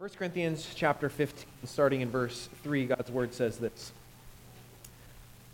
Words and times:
1 0.00 0.08
Corinthians 0.16 0.66
chapter 0.74 1.10
15, 1.10 1.44
starting 1.66 2.00
in 2.00 2.08
verse 2.08 2.48
3, 2.62 2.86
God's 2.86 3.10
word 3.10 3.34
says 3.34 3.58
this 3.58 3.92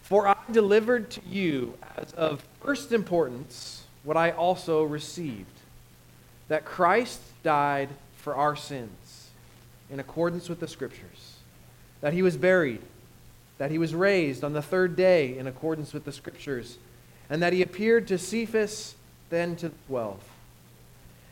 For 0.02 0.28
I 0.28 0.36
delivered 0.52 1.10
to 1.10 1.20
you 1.28 1.74
as 1.96 2.12
of 2.12 2.44
first 2.62 2.92
importance 2.92 3.82
what 4.04 4.16
I 4.16 4.30
also 4.30 4.84
received 4.84 5.50
that 6.46 6.64
Christ 6.64 7.20
died 7.42 7.88
for 8.18 8.36
our 8.36 8.54
sins 8.54 9.30
in 9.90 9.98
accordance 9.98 10.48
with 10.48 10.60
the 10.60 10.68
Scriptures, 10.68 11.38
that 12.00 12.12
he 12.12 12.22
was 12.22 12.36
buried, 12.36 12.82
that 13.58 13.72
he 13.72 13.78
was 13.78 13.96
raised 13.96 14.44
on 14.44 14.52
the 14.52 14.62
third 14.62 14.94
day 14.94 15.36
in 15.36 15.48
accordance 15.48 15.92
with 15.92 16.04
the 16.04 16.12
Scriptures, 16.12 16.78
and 17.28 17.42
that 17.42 17.52
he 17.52 17.62
appeared 17.62 18.06
to 18.06 18.16
Cephas, 18.16 18.94
then 19.28 19.56
to 19.56 19.70
the 19.70 19.74
twelve. 19.88 20.22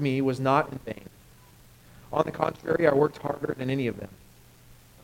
me 0.00 0.20
was 0.20 0.38
not 0.38 0.70
in 0.70 0.78
vain. 0.78 1.08
On 2.12 2.24
the 2.24 2.32
contrary, 2.32 2.86
I 2.86 2.94
worked 2.94 3.18
harder 3.18 3.54
than 3.56 3.70
any 3.70 3.86
of 3.86 3.98
them. 3.98 4.10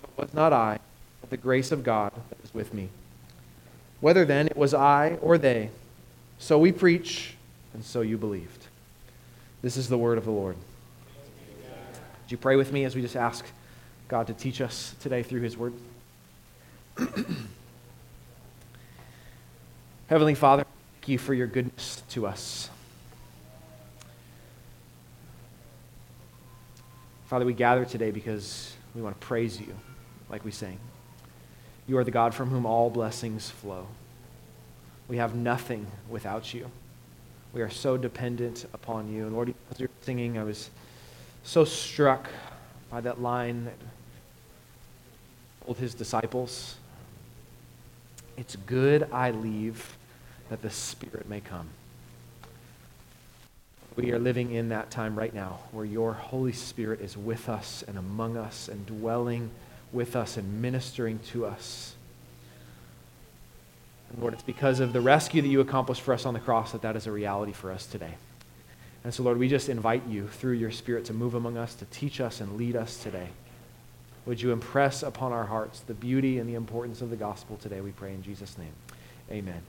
It 0.05 0.11
was 0.17 0.33
not 0.35 0.53
I, 0.53 0.79
but 1.21 1.31
the 1.31 1.37
grace 1.37 1.73
of 1.73 1.83
God 1.83 2.13
that 2.31 2.41
was 2.41 2.55
with 2.55 2.73
me. 2.75 2.89
Whether 4.01 4.25
then 4.25 4.47
it 4.47 4.57
was 4.57 4.75
I 4.75 5.19
or 5.21 5.39
they, 5.39 5.71
so 6.39 6.59
we 6.59 6.73
preach, 6.73 7.34
and 7.73 7.84
so 7.84 8.01
you 8.01 8.19
believed. 8.19 8.67
This 9.62 9.77
is 9.77 9.89
the 9.89 9.99
word 9.99 10.19
of 10.19 10.25
the 10.25 10.31
Lord. 10.31 10.57
Would 12.23 12.31
you 12.31 12.37
pray 12.37 12.56
with 12.56 12.73
me 12.73 12.84
as 12.84 12.95
we 12.95 13.03
just 13.03 13.17
ask 13.17 13.45
God 14.09 14.27
to 14.27 14.34
teach 14.34 14.61
us 14.61 14.95
today 15.01 15.23
through 15.23 15.43
his 15.43 15.56
word? 15.56 15.73
Heavenly 20.09 20.34
Father, 20.34 20.67
thank 20.95 21.09
you 21.09 21.19
for 21.19 21.33
your 21.33 21.47
goodness 21.47 22.03
to 22.11 22.27
us. 22.27 22.69
Father, 27.33 27.47
we 27.47 27.55
gather 27.55 27.86
today 27.86 28.11
because 28.11 28.75
we 28.94 29.00
want 29.00 29.19
to 29.19 29.27
praise 29.27 29.58
you, 29.58 29.75
like 30.28 30.44
we 30.44 30.50
sang. 30.50 30.78
You 31.86 31.97
are 31.97 32.05
the 32.05 32.11
God 32.11 32.34
from 32.34 32.50
whom 32.50 32.66
all 32.66 32.91
blessings 32.91 33.48
flow. 33.48 33.86
We 35.08 35.16
have 35.16 35.34
nothing 35.34 35.86
without 36.10 36.53
you. 36.53 36.70
We 37.55 37.62
are 37.62 37.70
so 37.70 37.97
dependent 37.97 38.66
upon 38.75 39.10
you. 39.10 39.25
And 39.25 39.33
Lord, 39.33 39.55
as 39.70 39.80
you 39.80 39.86
were 39.86 40.05
singing, 40.05 40.36
I 40.36 40.44
was 40.44 40.69
so 41.42 41.64
struck 41.64 42.28
by 42.91 43.00
that 43.00 43.22
line 43.22 43.64
that 43.64 43.78
told 45.64 45.78
his 45.78 45.94
disciples, 45.94 46.77
It's 48.36 48.56
good 48.56 49.08
I 49.10 49.30
leave 49.30 49.97
that 50.50 50.60
the 50.60 50.69
Spirit 50.69 51.30
may 51.30 51.41
come. 51.41 51.70
We 53.97 54.12
are 54.12 54.19
living 54.19 54.53
in 54.53 54.71
that 54.71 54.91
time 54.91 55.19
right 55.19 55.35
now 55.35 55.61
where 55.71 55.85
your 55.85 56.15
Holy 56.15 56.53
Spirit 56.53 57.01
is 57.01 57.17
with 57.17 57.48
us 57.48 57.85
and 57.87 57.99
among 57.99 58.37
us 58.37 58.69
and 58.69 58.87
dwelling 58.87 59.51
with 59.93 60.17
us 60.17 60.39
and 60.39 60.62
ministering 60.62 61.19
to 61.33 61.45
us. 61.45 61.95
And 64.11 64.23
Lord, 64.23 64.33
it's 64.33 64.43
because 64.43 64.81
of 64.81 64.95
the 64.95 65.01
rescue 65.01 65.43
that 65.43 65.49
you 65.49 65.61
accomplished 65.61 66.01
for 66.01 66.15
us 66.15 66.25
on 66.25 66.33
the 66.33 66.41
cross 66.41 66.72
that 66.72 66.83
that 66.83 66.97
is 66.97 67.06
a 67.06 67.12
reality 67.12 67.53
for 67.53 67.71
us 67.71 67.87
today. 67.87 68.15
And 69.05 69.12
so, 69.12 69.22
Lord, 69.22 69.39
we 69.39 69.49
just 69.49 69.69
invite 69.69 70.06
you 70.06 70.28
through 70.28 70.55
your 70.55 70.71
Spirit 70.71 71.05
to 71.06 71.12
move 71.12 71.34
among 71.34 71.59
us, 71.59 71.75
to 71.75 71.84
teach 71.87 72.21
us 72.21 72.41
and 72.41 72.56
lead 72.56 72.77
us 72.77 73.03
today. 73.03 73.28
Would 74.25 74.41
you 74.41 74.53
impress 74.53 75.03
upon 75.03 75.33
our 75.33 75.45
hearts 75.45 75.81
the 75.81 75.95
beauty 75.95 76.39
and 76.39 76.49
the 76.49 76.55
importance 76.55 77.03
of 77.03 77.11
the 77.11 77.16
gospel 77.16 77.56
today, 77.56 77.81
we 77.81 77.91
pray 77.91 78.15
in 78.15 78.22
Jesus' 78.22 78.56
name. 78.56 78.72
Amen. 79.31 79.62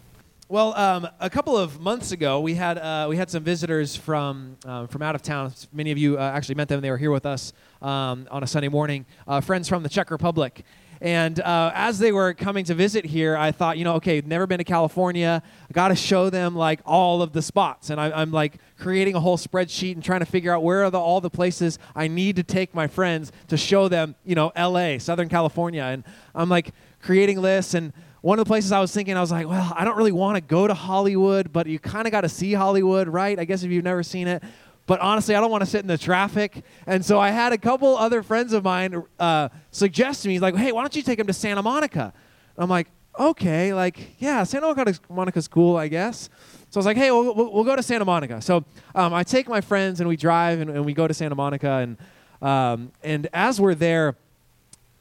Well, 0.49 0.75
um, 0.75 1.07
a 1.21 1.29
couple 1.29 1.57
of 1.57 1.79
months 1.79 2.11
ago, 2.11 2.41
we 2.41 2.53
had 2.53 2.77
uh, 2.77 3.07
we 3.09 3.15
had 3.15 3.29
some 3.29 3.43
visitors 3.43 3.95
from 3.95 4.57
um, 4.65 4.89
from 4.89 5.01
out 5.01 5.15
of 5.15 5.21
town. 5.21 5.53
Many 5.71 5.91
of 5.91 5.97
you 5.97 6.17
uh, 6.17 6.21
actually 6.21 6.55
met 6.55 6.67
them; 6.67 6.81
they 6.81 6.91
were 6.91 6.97
here 6.97 7.11
with 7.11 7.25
us 7.25 7.53
um, 7.81 8.27
on 8.29 8.43
a 8.43 8.47
Sunday 8.47 8.67
morning. 8.67 9.05
Uh, 9.25 9.39
friends 9.39 9.69
from 9.69 9.83
the 9.83 9.89
Czech 9.89 10.11
Republic, 10.11 10.65
and 10.99 11.39
uh, 11.39 11.71
as 11.73 11.97
they 11.97 12.11
were 12.11 12.33
coming 12.33 12.65
to 12.65 12.73
visit 12.73 13.05
here, 13.05 13.37
I 13.37 13.53
thought, 13.53 13.77
you 13.77 13.85
know, 13.85 13.95
okay, 13.95 14.19
never 14.19 14.45
been 14.45 14.57
to 14.57 14.65
California. 14.65 15.41
I 15.69 15.71
got 15.71 15.87
to 15.87 15.95
show 15.95 16.29
them 16.29 16.57
like 16.57 16.81
all 16.85 17.21
of 17.21 17.31
the 17.31 17.41
spots, 17.41 17.89
and 17.89 17.99
I, 17.99 18.21
am 18.21 18.31
like 18.31 18.59
creating 18.77 19.15
a 19.15 19.21
whole 19.21 19.37
spreadsheet 19.37 19.93
and 19.93 20.03
trying 20.03 20.19
to 20.19 20.25
figure 20.25 20.53
out 20.53 20.61
where 20.61 20.83
are 20.83 20.91
the, 20.91 20.99
all 20.99 21.21
the 21.21 21.29
places 21.29 21.79
I 21.95 22.09
need 22.09 22.35
to 22.35 22.43
take 22.43 22.75
my 22.75 22.87
friends 22.87 23.31
to 23.47 23.55
show 23.55 23.87
them, 23.87 24.15
you 24.25 24.35
know, 24.35 24.51
L.A., 24.57 24.99
Southern 24.99 25.29
California, 25.29 25.83
and 25.83 26.03
I'm 26.35 26.49
like 26.49 26.73
creating 27.01 27.41
lists 27.41 27.73
and 27.73 27.93
one 28.23 28.39
of 28.39 28.45
the 28.45 28.47
places 28.47 28.71
I 28.71 28.79
was 28.79 28.93
thinking, 28.93 29.17
I 29.17 29.19
was 29.19 29.33
like, 29.33 29.49
well, 29.49 29.73
I 29.75 29.83
don't 29.83 29.97
really 29.97 30.13
want 30.13 30.37
to 30.37 30.41
go 30.41 30.65
to 30.65 30.73
Hollywood, 30.73 31.51
but 31.51 31.67
you 31.67 31.77
kind 31.77 32.07
of 32.07 32.11
got 32.11 32.21
to 32.21 32.29
see 32.29 32.53
Hollywood, 32.53 33.09
right? 33.09 33.37
I 33.37 33.43
guess 33.43 33.63
if 33.63 33.71
you've 33.71 33.83
never 33.83 34.01
seen 34.01 34.29
it. 34.29 34.41
But 34.85 35.01
honestly, 35.01 35.35
I 35.35 35.41
don't 35.41 35.51
want 35.51 35.61
to 35.61 35.69
sit 35.69 35.81
in 35.81 35.87
the 35.87 35.97
traffic. 35.97 36.63
And 36.87 37.05
so 37.05 37.19
I 37.19 37.31
had 37.31 37.51
a 37.51 37.57
couple 37.57 37.97
other 37.97 38.23
friends 38.23 38.53
of 38.53 38.63
mine 38.63 39.03
uh, 39.19 39.49
suggest 39.71 40.23
to 40.23 40.29
me, 40.29 40.39
like, 40.39 40.55
hey, 40.55 40.71
why 40.71 40.83
don't 40.83 40.95
you 40.95 41.01
take 41.01 41.17
them 41.17 41.27
to 41.27 41.33
Santa 41.33 41.61
Monica? 41.61 42.13
I'm 42.57 42.69
like, 42.69 42.87
okay, 43.19 43.73
like, 43.73 44.15
yeah, 44.19 44.45
Santa 44.45 44.97
Monica's 45.09 45.49
cool, 45.49 45.75
I 45.75 45.89
guess. 45.89 46.29
So 46.69 46.77
I 46.77 46.79
was 46.79 46.85
like, 46.85 46.95
hey, 46.95 47.11
we'll, 47.11 47.35
we'll 47.35 47.65
go 47.65 47.75
to 47.75 47.83
Santa 47.83 48.05
Monica. 48.05 48.41
So 48.41 48.63
um, 48.95 49.13
I 49.13 49.25
take 49.25 49.49
my 49.49 49.59
friends 49.59 49.99
and 49.99 50.07
we 50.07 50.15
drive 50.15 50.61
and, 50.61 50.69
and 50.69 50.85
we 50.85 50.93
go 50.93 51.09
to 51.09 51.13
Santa 51.13 51.35
Monica. 51.35 51.69
And, 51.69 51.97
um, 52.41 52.93
and 53.03 53.27
as 53.33 53.59
we're 53.59 53.75
there, 53.75 54.15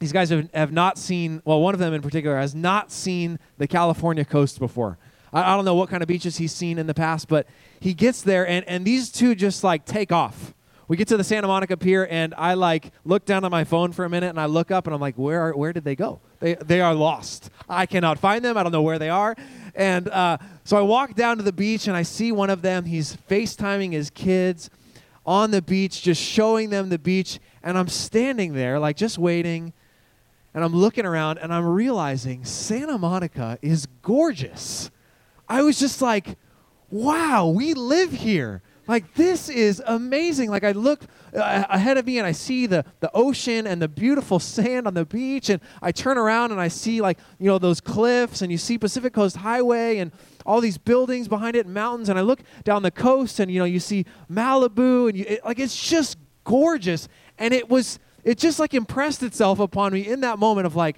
these 0.03 0.11
guys 0.11 0.31
have, 0.31 0.49
have 0.53 0.73
not 0.73 0.97
seen, 0.97 1.41
well, 1.45 1.61
one 1.61 1.73
of 1.73 1.79
them 1.79 1.93
in 1.93 2.01
particular 2.01 2.35
has 2.35 2.53
not 2.53 2.91
seen 2.91 3.39
the 3.57 3.69
California 3.69 4.25
coast 4.25 4.59
before. 4.59 4.97
I, 5.31 5.53
I 5.53 5.55
don't 5.55 5.63
know 5.63 5.75
what 5.75 5.87
kind 5.87 6.03
of 6.03 6.09
beaches 6.09 6.35
he's 6.35 6.51
seen 6.51 6.77
in 6.77 6.87
the 6.87 6.93
past, 6.93 7.29
but 7.29 7.47
he 7.79 7.93
gets 7.93 8.21
there 8.21 8.45
and, 8.45 8.67
and 8.67 8.83
these 8.83 9.09
two 9.09 9.33
just 9.33 9.63
like 9.63 9.85
take 9.85 10.11
off. 10.11 10.53
We 10.89 10.97
get 10.97 11.07
to 11.07 11.15
the 11.15 11.23
Santa 11.23 11.47
Monica 11.47 11.77
Pier 11.77 12.05
and 12.11 12.33
I 12.37 12.55
like 12.55 12.91
look 13.05 13.23
down 13.23 13.45
at 13.45 13.51
my 13.51 13.63
phone 13.63 13.93
for 13.93 14.03
a 14.03 14.09
minute 14.09 14.27
and 14.27 14.41
I 14.41 14.47
look 14.47 14.71
up 14.71 14.87
and 14.87 14.93
I'm 14.93 14.99
like, 14.99 15.17
where 15.17 15.39
are, 15.39 15.55
where 15.55 15.71
did 15.71 15.85
they 15.85 15.95
go? 15.95 16.19
They, 16.41 16.55
they 16.55 16.81
are 16.81 16.93
lost. 16.93 17.49
I 17.69 17.85
cannot 17.85 18.19
find 18.19 18.43
them. 18.43 18.57
I 18.57 18.63
don't 18.63 18.73
know 18.73 18.81
where 18.81 18.99
they 18.99 19.09
are. 19.09 19.37
And 19.73 20.09
uh, 20.09 20.37
so 20.65 20.75
I 20.75 20.81
walk 20.81 21.15
down 21.15 21.37
to 21.37 21.43
the 21.43 21.53
beach 21.53 21.87
and 21.87 21.95
I 21.95 22.03
see 22.03 22.33
one 22.33 22.49
of 22.49 22.61
them. 22.61 22.83
He's 22.83 23.15
FaceTiming 23.29 23.93
his 23.93 24.09
kids 24.09 24.69
on 25.25 25.51
the 25.51 25.61
beach, 25.61 26.01
just 26.01 26.21
showing 26.21 26.71
them 26.71 26.89
the 26.89 26.99
beach. 26.99 27.39
And 27.63 27.77
I'm 27.77 27.87
standing 27.87 28.51
there, 28.51 28.79
like 28.79 28.97
just 28.97 29.17
waiting 29.17 29.71
and 30.53 30.63
I'm 30.63 30.75
looking 30.75 31.05
around 31.05 31.39
and 31.39 31.53
I'm 31.53 31.65
realizing 31.65 32.45
Santa 32.45 32.97
Monica 32.97 33.57
is 33.61 33.87
gorgeous. 34.01 34.91
I 35.47 35.63
was 35.63 35.79
just 35.79 36.01
like, 36.01 36.37
wow, 36.89 37.47
we 37.47 37.73
live 37.73 38.11
here. 38.11 38.61
Like, 38.85 39.13
this 39.13 39.47
is 39.47 39.81
amazing. 39.85 40.49
Like, 40.49 40.63
I 40.63 40.71
look 40.71 41.03
uh, 41.33 41.63
ahead 41.69 41.97
of 41.97 42.05
me 42.05 42.17
and 42.17 42.27
I 42.27 42.33
see 42.33 42.65
the, 42.65 42.83
the 42.99 43.09
ocean 43.13 43.65
and 43.65 43.81
the 43.81 43.87
beautiful 43.87 44.39
sand 44.39 44.87
on 44.87 44.93
the 44.93 45.05
beach. 45.05 45.49
And 45.49 45.61
I 45.81 45.91
turn 45.91 46.17
around 46.17 46.51
and 46.51 46.59
I 46.59 46.67
see, 46.67 47.01
like, 47.01 47.17
you 47.39 47.47
know, 47.47 47.57
those 47.57 47.79
cliffs 47.79 48.41
and 48.41 48.51
you 48.51 48.57
see 48.57 48.77
Pacific 48.77 49.13
Coast 49.13 49.37
Highway 49.37 49.99
and 49.99 50.11
all 50.45 50.59
these 50.59 50.77
buildings 50.77 51.27
behind 51.27 51.55
it 51.55 51.65
and 51.65 51.73
mountains. 51.73 52.09
And 52.09 52.19
I 52.19 52.23
look 52.23 52.41
down 52.63 52.83
the 52.83 52.91
coast 52.91 53.39
and, 53.39 53.49
you 53.49 53.59
know, 53.59 53.65
you 53.65 53.79
see 53.79 54.05
Malibu 54.29 55.07
and, 55.09 55.17
you, 55.17 55.25
it, 55.27 55.45
like, 55.45 55.59
it's 55.59 55.81
just 55.81 56.17
gorgeous. 56.43 57.07
And 57.37 57.53
it 57.53 57.69
was 57.69 57.99
it 58.23 58.37
just 58.37 58.59
like 58.59 58.73
impressed 58.73 59.23
itself 59.23 59.59
upon 59.59 59.93
me 59.93 60.07
in 60.07 60.21
that 60.21 60.39
moment 60.39 60.65
of 60.65 60.75
like, 60.75 60.97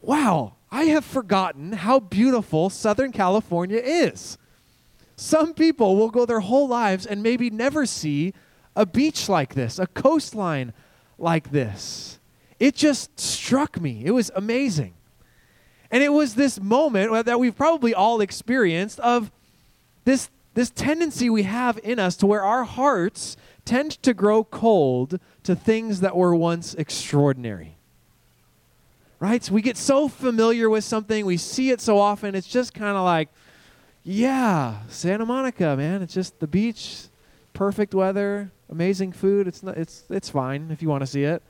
wow, 0.00 0.54
I 0.70 0.84
have 0.84 1.04
forgotten 1.04 1.72
how 1.72 2.00
beautiful 2.00 2.70
Southern 2.70 3.12
California 3.12 3.78
is. 3.78 4.36
Some 5.16 5.54
people 5.54 5.96
will 5.96 6.10
go 6.10 6.26
their 6.26 6.40
whole 6.40 6.68
lives 6.68 7.06
and 7.06 7.22
maybe 7.22 7.48
never 7.48 7.86
see 7.86 8.34
a 8.74 8.84
beach 8.84 9.28
like 9.28 9.54
this, 9.54 9.78
a 9.78 9.86
coastline 9.86 10.74
like 11.18 11.50
this. 11.50 12.18
It 12.58 12.74
just 12.74 13.18
struck 13.18 13.80
me. 13.80 14.02
It 14.04 14.10
was 14.10 14.30
amazing. 14.34 14.94
And 15.90 16.02
it 16.02 16.12
was 16.12 16.34
this 16.34 16.60
moment 16.60 17.26
that 17.26 17.40
we've 17.40 17.56
probably 17.56 17.94
all 17.94 18.20
experienced 18.20 19.00
of 19.00 19.30
this, 20.04 20.28
this 20.54 20.70
tendency 20.70 21.30
we 21.30 21.44
have 21.44 21.78
in 21.82 21.98
us 21.98 22.16
to 22.16 22.26
where 22.26 22.42
our 22.42 22.64
hearts 22.64 23.36
tend 23.66 24.02
to 24.02 24.14
grow 24.14 24.44
cold 24.44 25.20
to 25.42 25.54
things 25.54 26.00
that 26.00 26.16
were 26.16 26.34
once 26.34 26.72
extraordinary. 26.74 27.76
Right? 29.20 29.44
So 29.44 29.52
we 29.52 29.60
get 29.60 29.76
so 29.76 30.08
familiar 30.08 30.70
with 30.70 30.84
something, 30.84 31.26
we 31.26 31.36
see 31.36 31.70
it 31.70 31.82
so 31.82 31.98
often, 31.98 32.34
it's 32.34 32.46
just 32.46 32.72
kind 32.72 32.96
of 32.96 33.04
like, 33.04 33.28
yeah, 34.02 34.78
Santa 34.88 35.26
Monica, 35.26 35.76
man. 35.76 36.00
It's 36.00 36.14
just 36.14 36.38
the 36.38 36.46
beach, 36.46 37.08
perfect 37.52 37.92
weather, 37.92 38.52
amazing 38.70 39.12
food. 39.12 39.48
It's 39.48 39.64
not, 39.64 39.76
it's 39.76 40.04
it's 40.08 40.30
fine 40.30 40.70
if 40.70 40.80
you 40.80 40.88
want 40.88 41.02
to 41.02 41.08
see 41.08 41.24
it. 41.24 41.42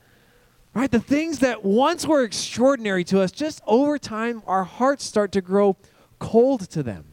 Right? 0.73 0.89
The 0.89 0.99
things 0.99 1.39
that 1.39 1.63
once 1.63 2.07
were 2.07 2.23
extraordinary 2.23 3.03
to 3.05 3.21
us, 3.21 3.31
just 3.31 3.61
over 3.67 3.99
time, 3.99 4.41
our 4.47 4.63
hearts 4.63 5.03
start 5.03 5.31
to 5.33 5.41
grow 5.41 5.77
cold 6.17 6.69
to 6.71 6.81
them. 6.81 7.05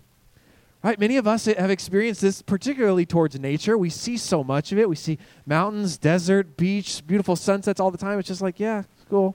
Right? 0.84 1.00
Many 1.00 1.16
of 1.16 1.26
us 1.26 1.46
have 1.46 1.70
experienced 1.70 2.20
this, 2.20 2.42
particularly 2.42 3.06
towards 3.06 3.40
nature. 3.40 3.78
We 3.78 3.88
see 3.88 4.18
so 4.18 4.44
much 4.44 4.70
of 4.70 4.78
it. 4.78 4.86
We 4.86 4.96
see 4.96 5.18
mountains, 5.46 5.96
desert, 5.96 6.58
beach, 6.58 7.02
beautiful 7.06 7.36
sunsets 7.36 7.80
all 7.80 7.90
the 7.90 7.96
time. 7.96 8.18
It's 8.18 8.28
just 8.28 8.42
like, 8.42 8.60
yeah, 8.60 8.82
cool. 9.08 9.34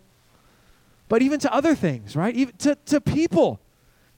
But 1.07 1.23
even 1.23 1.39
to 1.39 1.51
other 1.51 1.73
things, 1.73 2.15
right? 2.15 2.35
Even 2.35 2.55
to, 2.57 2.75
to 2.85 3.01
people. 3.01 3.59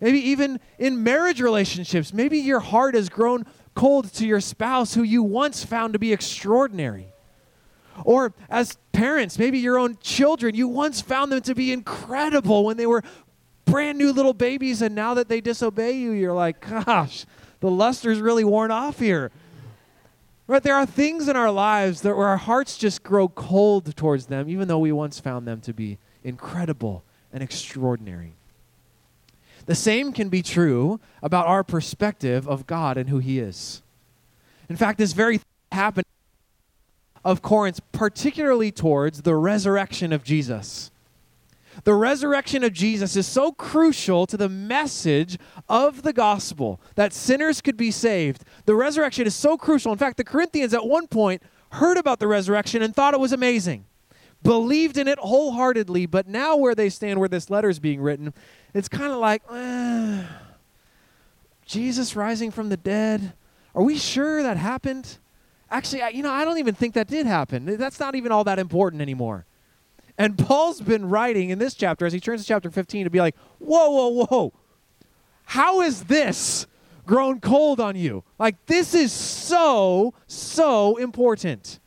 Maybe 0.02 0.20
even 0.20 0.60
in 0.78 1.04
marriage 1.04 1.40
relationships. 1.40 2.14
Maybe 2.14 2.38
your 2.38 2.60
heart 2.60 2.96
has 2.96 3.08
grown 3.08 3.46
cold 3.76 4.12
to 4.16 4.28
your 4.28 4.42
spouse 4.42 4.96
who 4.96 5.04
you 5.04 5.24
once 5.24 5.64
found 5.64 5.94
to 5.94 6.00
be 6.00 6.12
extraordinary. 6.12 7.14
Or 8.04 8.34
as 8.50 8.78
parents, 8.92 9.40
maybe 9.40 9.60
your 9.60 9.78
own 9.78 9.98
children, 10.02 10.56
you 10.56 10.68
once 10.68 11.02
found 11.02 11.32
them 11.32 11.42
to 11.42 11.56
be 11.56 11.72
incredible 11.72 12.66
when 12.66 12.78
they 12.78 12.88
were 12.88 13.04
brand 13.66 13.98
new 13.98 14.12
little 14.12 14.34
babies, 14.34 14.82
and 14.82 14.96
now 14.96 15.14
that 15.14 15.30
they 15.30 15.42
disobey 15.42 15.94
you, 15.94 16.12
you're 16.12 16.34
like, 16.34 16.62
gosh, 16.62 17.26
the 17.60 17.70
luster's 17.70 18.20
really 18.20 18.44
worn 18.44 18.72
off 18.72 19.00
here. 19.00 19.32
Right? 20.48 20.62
There 20.62 20.76
are 20.76 20.86
things 20.86 21.30
in 21.30 21.36
our 21.36 21.52
lives 21.52 22.02
that 22.02 22.18
where 22.18 22.28
our 22.28 22.38
hearts 22.38 22.78
just 22.78 23.04
grow 23.04 23.30
cold 23.30 23.96
towards 23.96 24.26
them, 24.26 24.50
even 24.50 24.68
though 24.68 24.80
we 24.80 24.92
once 24.92 25.20
found 25.20 25.48
them 25.48 25.62
to 25.62 25.74
be 25.74 25.98
incredible 26.24 27.04
and 27.32 27.42
extraordinary. 27.42 28.34
The 29.66 29.76
same 29.76 30.12
can 30.12 30.30
be 30.30 30.42
true 30.42 31.00
about 31.22 31.48
our 31.48 31.64
perspective 31.64 32.48
of 32.48 32.68
God 32.68 32.98
and 32.98 33.10
who 33.10 33.20
He 33.20 33.40
is. 33.40 33.82
In 34.70 34.76
fact, 34.76 34.98
this 34.98 35.14
very 35.14 35.38
thing 35.38 35.46
happened 35.72 36.06
of 37.24 37.42
Corinth, 37.42 37.80
particularly 37.92 38.72
towards 38.72 39.22
the 39.22 39.36
resurrection 39.36 40.12
of 40.12 40.24
Jesus. 40.24 40.92
The 41.84 41.94
resurrection 41.94 42.64
of 42.64 42.74
Jesus 42.74 43.16
is 43.16 43.28
so 43.28 43.52
crucial 43.52 44.28
to 44.28 44.38
the 44.38 44.50
message 44.50 45.38
of 45.70 46.04
the 46.04 46.14
gospel 46.14 46.82
that 46.96 47.14
sinners 47.14 47.62
could 47.62 47.78
be 47.78 47.92
saved. 47.92 48.44
The 48.66 48.76
resurrection 48.76 49.26
is 49.26 49.36
so 49.36 49.58
crucial. 49.58 49.92
In 49.92 49.98
fact, 49.98 50.18
the 50.18 50.24
Corinthians 50.24 50.74
at 50.74 50.86
one 50.86 51.08
point 51.08 51.42
heard 51.72 51.98
about 51.98 52.20
the 52.20 52.28
resurrection 52.28 52.82
and 52.82 52.96
thought 52.96 53.14
it 53.14 53.20
was 53.20 53.32
amazing, 53.32 53.86
believed 54.44 54.98
in 54.98 55.08
it 55.08 55.20
wholeheartedly, 55.20 56.06
but 56.06 56.28
now 56.28 56.56
where 56.56 56.76
they 56.76 56.90
stand, 56.90 57.20
where 57.20 57.30
this 57.30 57.50
letter 57.50 57.70
is 57.70 57.80
being 57.80 58.02
written, 58.02 58.34
it's 58.74 58.90
kind 58.90 59.12
of 59.12 59.20
like, 59.20 59.42
eh, 59.52 60.24
Jesus 61.66 62.16
rising 62.16 62.52
from 62.52 62.70
the 62.70 62.78
dead. 62.78 63.34
Are 63.74 63.84
we 63.84 63.98
sure 63.98 64.44
that 64.44 64.58
happened? 64.58 65.18
Actually, 65.70 66.02
I, 66.02 66.10
you 66.10 66.22
know, 66.22 66.32
I 66.32 66.44
don't 66.44 66.58
even 66.58 66.76
think 66.76 66.94
that 66.96 67.08
did 67.08 67.26
happen. 67.26 67.78
That's 67.78 68.00
not 68.00 68.16
even 68.16 68.34
all 68.34 68.44
that 68.44 68.60
important 68.60 69.02
anymore. 69.02 69.46
And 70.18 70.38
Paul's 70.38 70.82
been 70.82 71.10
writing 71.10 71.50
in 71.50 71.60
this 71.60 71.74
chapter, 71.74 72.06
as 72.06 72.14
he 72.14 72.20
turns 72.20 72.42
to 72.42 72.48
chapter 72.48 72.70
15, 72.70 73.06
to 73.06 73.10
be 73.10 73.20
like, 73.20 73.36
whoa, 73.60 73.90
whoa, 73.90 74.26
whoa. 74.26 74.54
How 75.46 75.82
is 75.82 76.06
this 76.06 76.68
grown 77.06 77.40
cold 77.40 77.80
on 77.80 77.96
you? 77.96 78.24
Like, 78.38 78.66
this 78.68 78.94
is 78.94 79.12
so, 79.12 80.14
so 80.28 80.98
important. 80.98 81.80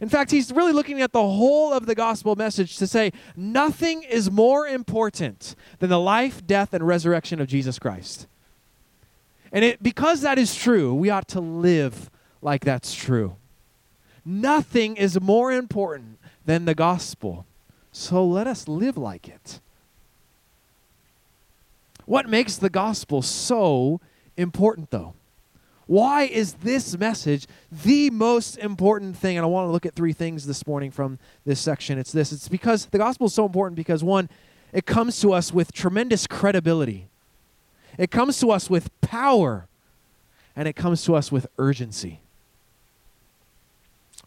In 0.00 0.08
fact, 0.08 0.32
he's 0.32 0.50
really 0.50 0.72
looking 0.72 1.00
at 1.00 1.12
the 1.12 1.22
whole 1.22 1.72
of 1.72 1.86
the 1.86 1.94
gospel 1.94 2.34
message 2.34 2.76
to 2.78 2.88
say 2.88 3.12
nothing 3.36 4.02
is 4.02 4.32
more 4.32 4.66
important 4.66 5.54
than 5.78 5.90
the 5.90 6.00
life, 6.00 6.44
death, 6.44 6.74
and 6.74 6.84
resurrection 6.84 7.40
of 7.40 7.46
Jesus 7.46 7.78
Christ. 7.78 8.26
And 9.52 9.64
it, 9.64 9.82
because 9.82 10.22
that 10.22 10.38
is 10.38 10.56
true, 10.56 10.92
we 10.92 11.08
ought 11.10 11.28
to 11.28 11.40
live 11.40 12.10
like 12.40 12.64
that's 12.64 12.94
true. 12.94 13.36
Nothing 14.24 14.96
is 14.96 15.20
more 15.20 15.52
important 15.52 16.18
than 16.44 16.64
the 16.64 16.74
gospel. 16.74 17.46
So 17.92 18.24
let 18.24 18.46
us 18.46 18.68
live 18.68 18.96
like 18.96 19.28
it. 19.28 19.60
What 22.04 22.28
makes 22.28 22.56
the 22.56 22.70
gospel 22.70 23.22
so 23.22 24.00
important, 24.36 24.90
though? 24.90 25.14
Why 25.86 26.22
is 26.22 26.54
this 26.54 26.96
message 26.96 27.46
the 27.70 28.10
most 28.10 28.56
important 28.56 29.16
thing? 29.16 29.36
And 29.36 29.44
I 29.44 29.48
want 29.48 29.68
to 29.68 29.72
look 29.72 29.86
at 29.86 29.94
three 29.94 30.12
things 30.12 30.46
this 30.46 30.66
morning 30.66 30.90
from 30.90 31.18
this 31.44 31.60
section. 31.60 31.98
It's 31.98 32.12
this 32.12 32.32
it's 32.32 32.48
because 32.48 32.86
the 32.86 32.98
gospel 32.98 33.26
is 33.26 33.34
so 33.34 33.44
important 33.44 33.76
because, 33.76 34.02
one, 34.02 34.28
it 34.72 34.86
comes 34.86 35.20
to 35.20 35.32
us 35.32 35.52
with 35.52 35.72
tremendous 35.72 36.26
credibility, 36.26 37.08
it 37.98 38.10
comes 38.10 38.40
to 38.40 38.50
us 38.50 38.70
with 38.70 38.88
power, 39.00 39.66
and 40.56 40.66
it 40.66 40.76
comes 40.76 41.04
to 41.04 41.14
us 41.14 41.30
with 41.30 41.46
urgency. 41.58 42.20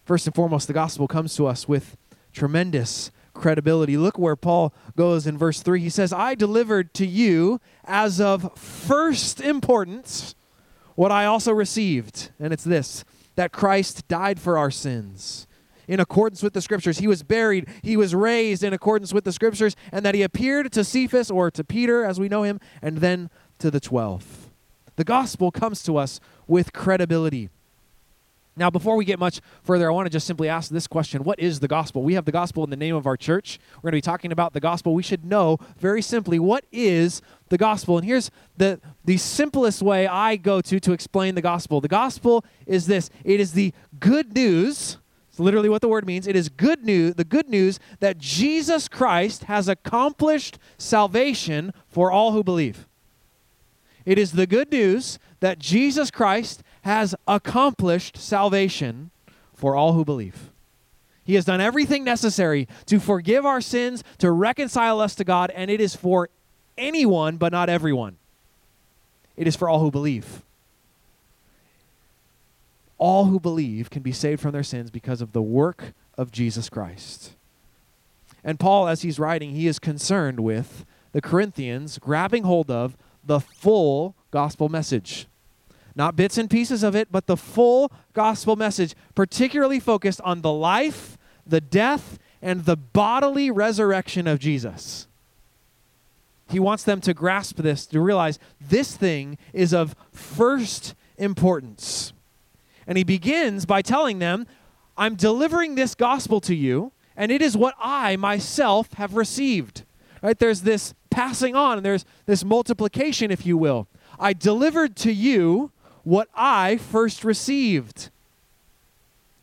First 0.06 0.28
and 0.28 0.36
foremost, 0.36 0.68
the 0.68 0.74
gospel 0.74 1.08
comes 1.08 1.36
to 1.36 1.48
us 1.48 1.68
with 1.68 1.98
tremendous 2.36 3.12
credibility. 3.34 3.98
Look 3.98 4.20
where 4.20 4.36
Paul 4.36 4.74
goes 4.96 5.26
in 5.26 5.38
verse 5.38 5.62
3. 5.62 5.80
He 5.80 5.90
says, 5.90 6.14
I 6.14 6.36
delivered 6.36 6.94
to 6.96 7.06
you 7.06 7.60
as 7.84 8.22
of 8.22 8.58
first 8.58 9.42
importance 9.42 10.36
what 10.96 11.12
I 11.12 11.26
also 11.26 11.52
received. 11.52 12.32
And 12.40 12.54
it's 12.54 12.64
this 12.64 13.04
that 13.36 13.52
Christ 13.52 14.08
died 14.08 14.40
for 14.40 14.58
our 14.58 14.72
sins 14.72 15.46
in 15.88 16.00
accordance 16.00 16.42
with 16.42 16.54
the 16.54 16.62
scriptures. 16.62 17.00
He 17.00 17.08
was 17.08 17.22
buried, 17.22 17.68
he 17.82 17.98
was 17.98 18.16
raised 18.16 18.64
in 18.64 18.74
accordance 18.74 19.14
with 19.14 19.24
the 19.24 19.34
scriptures, 19.34 19.76
and 19.92 20.06
that 20.06 20.16
he 20.16 20.22
appeared 20.22 20.72
to 20.72 20.84
Cephas 20.84 21.30
or 21.30 21.52
to 21.52 21.64
Peter 21.64 22.04
as 22.04 22.20
we 22.20 22.30
know 22.30 22.44
him, 22.44 22.60
and 22.82 23.00
then 23.00 23.30
to 23.60 23.70
the 23.70 23.80
12. 23.80 24.50
The 24.96 25.04
gospel 25.04 25.52
comes 25.52 25.84
to 25.84 25.98
us 25.98 26.20
with 26.48 26.74
credibility. 26.74 27.50
Now, 28.58 28.70
before 28.70 28.96
we 28.96 29.04
get 29.04 29.20
much 29.20 29.42
further, 29.64 29.90
I 29.90 29.94
want 29.94 30.06
to 30.06 30.10
just 30.10 30.26
simply 30.26 30.48
ask 30.48 30.72
this 30.72 30.88
question 30.88 31.24
What 31.24 31.40
is 31.40 31.60
the 31.60 31.68
gospel? 31.68 32.04
We 32.04 32.14
have 32.14 32.26
the 32.26 32.32
gospel 32.32 32.64
in 32.64 32.70
the 32.70 32.78
name 32.78 32.96
of 32.96 33.06
our 33.06 33.18
church. 33.18 33.60
We're 33.78 33.92
going 33.92 33.92
to 33.94 33.98
be 33.98 34.02
talking 34.02 34.32
about 34.32 34.54
the 34.54 34.62
gospel. 34.62 34.94
We 34.94 35.04
should 35.04 35.26
know 35.26 35.58
very 35.78 36.02
simply 36.02 36.40
what 36.40 36.66
is 36.72 37.22
the 37.50 37.58
gospel. 37.58 37.98
And 37.98 38.06
here's 38.06 38.32
the, 38.56 38.80
the 39.04 39.18
simplest 39.18 39.82
way 39.82 40.08
I 40.08 40.38
go 40.38 40.62
to 40.62 40.80
to 40.80 40.94
explain 40.94 41.36
the 41.36 41.42
gospel 41.42 41.82
the 41.82 41.90
gospel 41.90 42.46
is 42.66 42.88
this 42.88 43.10
it 43.26 43.40
is 43.40 43.54
the 43.54 43.74
good 44.00 44.34
news. 44.34 44.98
It's 45.30 45.40
literally 45.40 45.68
what 45.68 45.82
the 45.82 45.90
word 45.90 46.08
means. 46.08 46.28
It 46.28 46.38
is 46.38 46.48
good 46.48 46.86
news, 46.86 47.16
the 47.16 47.26
good 47.26 47.50
news 47.50 47.78
that 48.00 48.18
Jesus 48.18 48.88
Christ 48.88 49.44
has 49.44 49.68
accomplished 49.68 50.58
salvation 50.78 51.74
for 51.90 52.10
all 52.10 52.32
who 52.32 52.42
believe. 52.42 52.88
It 54.06 54.18
is 54.18 54.34
the 54.34 54.48
good 54.48 54.72
news 54.72 55.20
that 55.42 55.60
Jesus 55.60 56.10
Christ 56.10 56.64
has 56.86 57.16
accomplished 57.28 58.16
salvation 58.16 59.10
for 59.56 59.76
all 59.76 59.94
who 59.94 60.06
believe. 60.06 60.52
He 61.24 61.34
has 61.34 61.44
done 61.44 61.60
everything 61.60 62.04
necessary 62.04 62.68
to 62.86 63.00
forgive 63.00 63.44
our 63.44 63.60
sins, 63.60 64.04
to 64.20 64.30
reconcile 64.30 65.02
us 65.02 65.16
to 65.16 65.24
God, 65.24 65.52
and 65.56 65.72
it 65.72 65.82
is 65.82 65.96
for 65.96 66.30
anyone, 66.78 67.38
but 67.38 67.52
not 67.52 67.70
everyone. 67.70 68.18
It 69.36 69.48
is 69.48 69.56
for 69.56 69.68
all 69.68 69.80
who 69.80 69.90
believe. 69.90 70.44
All 73.00 73.26
who 73.26 73.40
believe 73.40 73.90
can 73.90 74.04
be 74.04 74.12
saved 74.12 74.40
from 74.40 74.52
their 74.52 74.62
sins 74.62 74.92
because 74.92 75.22
of 75.22 75.32
the 75.32 75.42
work 75.42 75.94
of 76.20 76.32
Jesus 76.32 76.70
Christ. 76.70 77.32
And 78.44 78.60
Paul, 78.60 78.88
as 78.88 79.02
he's 79.02 79.18
writing, 79.18 79.52
he 79.52 79.66
is 79.66 79.80
concerned 79.80 80.40
with 80.40 80.86
the 81.14 81.22
Corinthians 81.22 81.98
grabbing 81.98 82.44
hold 82.44 82.70
of 82.70 82.96
the 83.24 83.40
full 83.40 84.14
gospel 84.30 84.70
message. 84.70 85.26
Not 85.96 86.16
bits 86.16 86.38
and 86.38 86.50
pieces 86.50 86.84
of 86.84 86.96
it, 86.96 87.12
but 87.12 87.26
the 87.26 87.38
full 87.38 87.92
gospel 88.14 88.56
message, 88.56 88.96
particularly 89.16 89.80
focused 89.80 90.20
on 90.22 90.42
the 90.42 90.52
life, 90.52 91.18
the 91.48 91.62
death, 91.62 92.20
and 92.42 92.66
the 92.66 92.76
bodily 92.76 93.50
resurrection 93.50 94.28
of 94.28 94.40
Jesus. 94.40 95.08
He 96.50 96.60
wants 96.60 96.84
them 96.84 97.02
to 97.02 97.14
grasp 97.14 97.58
this, 97.58 97.86
to 97.88 98.00
realize 98.00 98.40
this 98.60 98.96
thing 98.96 99.38
is 99.54 99.74
of 99.74 99.96
first 100.12 100.94
importance. 101.18 102.14
And 102.86 102.98
he 102.98 103.04
begins 103.04 103.66
by 103.66 103.82
telling 103.82 104.20
them, 104.20 104.46
I'm 104.98 105.16
delivering 105.16 105.76
this 105.76 105.96
gospel 105.96 106.40
to 106.42 106.54
you, 106.54 106.92
and 107.18 107.32
it 107.32 107.42
is 107.42 107.58
what 107.58 107.74
I 107.80 108.16
myself 108.18 108.94
have 108.94 109.16
received. 109.16 109.84
Right? 110.22 110.38
There's 110.38 110.62
this 110.62 110.94
passing 111.10 111.56
on, 111.56 111.78
and 111.78 111.86
there's 111.86 112.06
this 112.26 112.44
multiplication, 112.44 113.32
if 113.32 113.46
you 113.46 113.58
will. 113.58 113.88
I 114.20 114.34
delivered 114.34 114.96
to 114.98 115.12
you 115.12 115.72
what 116.06 116.30
I 116.34 116.78
first 116.78 117.26
received. 117.26 118.10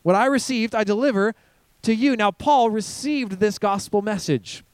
What 0.02 0.16
I 0.16 0.24
received, 0.26 0.74
I 0.74 0.84
deliver 0.84 1.34
to 1.82 1.94
you. 1.94 2.16
Now, 2.16 2.30
Paul 2.30 2.70
received 2.70 3.32
this 3.32 3.58
gospel 3.58 4.00
message. 4.00 4.64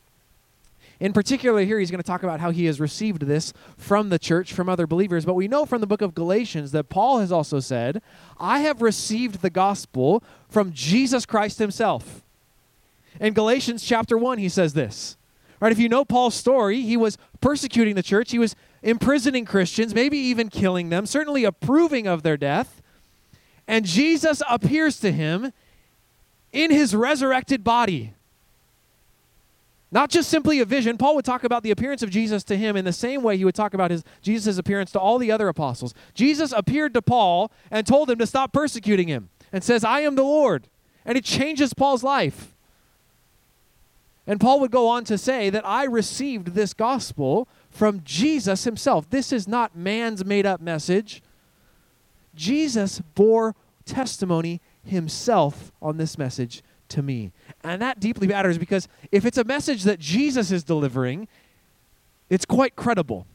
In 1.00 1.12
particular, 1.12 1.62
here 1.62 1.78
he's 1.78 1.90
going 1.90 2.02
to 2.02 2.06
talk 2.06 2.22
about 2.22 2.40
how 2.40 2.50
he 2.50 2.66
has 2.66 2.80
received 2.80 3.22
this 3.22 3.52
from 3.76 4.08
the 4.08 4.18
church, 4.18 4.52
from 4.52 4.68
other 4.68 4.86
believers. 4.86 5.24
But 5.24 5.34
we 5.34 5.48
know 5.48 5.64
from 5.64 5.80
the 5.80 5.86
book 5.86 6.02
of 6.02 6.14
Galatians 6.14 6.72
that 6.72 6.88
Paul 6.88 7.20
has 7.20 7.32
also 7.32 7.60
said, 7.60 8.02
I 8.38 8.60
have 8.60 8.82
received 8.82 9.40
the 9.40 9.50
gospel 9.50 10.22
from 10.48 10.72
Jesus 10.72 11.24
Christ 11.24 11.58
himself. 11.58 12.22
In 13.20 13.32
Galatians 13.32 13.84
chapter 13.84 14.18
1, 14.18 14.38
he 14.38 14.48
says 14.48 14.74
this. 14.74 15.16
Right, 15.60 15.72
if 15.72 15.78
you 15.78 15.88
know 15.88 16.04
Paul's 16.04 16.34
story, 16.34 16.82
he 16.82 16.96
was 16.96 17.18
persecuting 17.40 17.96
the 17.96 18.02
church. 18.02 18.30
He 18.30 18.38
was 18.38 18.54
imprisoning 18.82 19.44
Christians, 19.44 19.94
maybe 19.94 20.18
even 20.18 20.48
killing 20.48 20.88
them, 20.88 21.06
certainly 21.06 21.44
approving 21.44 22.06
of 22.06 22.22
their 22.22 22.36
death. 22.36 22.82
And 23.66 23.84
Jesus 23.84 24.42
appears 24.48 24.98
to 25.00 25.12
him 25.12 25.52
in 26.52 26.70
his 26.70 26.94
resurrected 26.94 27.62
body. 27.64 28.14
Not 29.90 30.10
just 30.10 30.28
simply 30.28 30.60
a 30.60 30.64
vision. 30.64 30.98
Paul 30.98 31.14
would 31.14 31.24
talk 31.24 31.44
about 31.44 31.62
the 31.62 31.70
appearance 31.70 32.02
of 32.02 32.10
Jesus 32.10 32.44
to 32.44 32.56
him 32.56 32.76
in 32.76 32.84
the 32.84 32.92
same 32.92 33.22
way 33.22 33.36
he 33.36 33.44
would 33.44 33.54
talk 33.54 33.72
about 33.72 33.90
his 33.90 34.04
Jesus' 34.20 34.58
appearance 34.58 34.92
to 34.92 35.00
all 35.00 35.18
the 35.18 35.32
other 35.32 35.48
apostles. 35.48 35.94
Jesus 36.14 36.52
appeared 36.52 36.92
to 36.94 37.02
Paul 37.02 37.50
and 37.70 37.86
told 37.86 38.10
him 38.10 38.18
to 38.18 38.26
stop 38.26 38.52
persecuting 38.52 39.08
him 39.08 39.30
and 39.50 39.64
says, 39.64 39.84
I 39.84 40.00
am 40.00 40.14
the 40.14 40.22
Lord. 40.22 40.68
And 41.06 41.16
it 41.16 41.24
changes 41.24 41.72
Paul's 41.72 42.02
life. 42.02 42.54
And 44.26 44.38
Paul 44.38 44.60
would 44.60 44.70
go 44.70 44.88
on 44.88 45.04
to 45.04 45.16
say 45.16 45.48
that 45.48 45.66
I 45.66 45.84
received 45.84 46.48
this 46.48 46.74
gospel 46.74 47.48
from 47.78 48.02
Jesus 48.04 48.64
himself. 48.64 49.08
This 49.08 49.32
is 49.32 49.46
not 49.46 49.76
man's 49.76 50.24
made 50.24 50.44
up 50.44 50.60
message. 50.60 51.22
Jesus 52.34 53.00
bore 53.14 53.54
testimony 53.84 54.60
himself 54.84 55.70
on 55.80 55.96
this 55.96 56.18
message 56.18 56.64
to 56.88 57.02
me. 57.02 57.30
And 57.62 57.80
that 57.80 58.00
deeply 58.00 58.26
matters 58.26 58.58
because 58.58 58.88
if 59.12 59.24
it's 59.24 59.38
a 59.38 59.44
message 59.44 59.84
that 59.84 60.00
Jesus 60.00 60.50
is 60.50 60.64
delivering, 60.64 61.28
it's 62.28 62.44
quite 62.44 62.74
credible. 62.74 63.26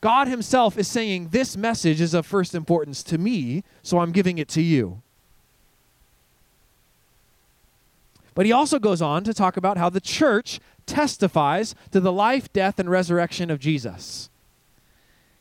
God 0.00 0.28
Himself 0.28 0.78
is 0.78 0.88
saying, 0.88 1.28
This 1.28 1.56
message 1.56 2.00
is 2.00 2.14
of 2.14 2.24
first 2.24 2.54
importance 2.54 3.02
to 3.02 3.18
me, 3.18 3.64
so 3.82 3.98
I'm 3.98 4.12
giving 4.12 4.38
it 4.38 4.48
to 4.50 4.62
you. 4.62 5.02
But 8.34 8.46
he 8.46 8.52
also 8.52 8.78
goes 8.78 9.02
on 9.02 9.24
to 9.24 9.34
talk 9.34 9.56
about 9.56 9.76
how 9.76 9.90
the 9.90 10.00
church 10.00 10.60
testifies 10.88 11.74
to 11.92 12.00
the 12.00 12.12
life, 12.12 12.52
death, 12.52 12.80
and 12.80 12.90
resurrection 12.90 13.50
of 13.50 13.60
Jesus. 13.60 14.30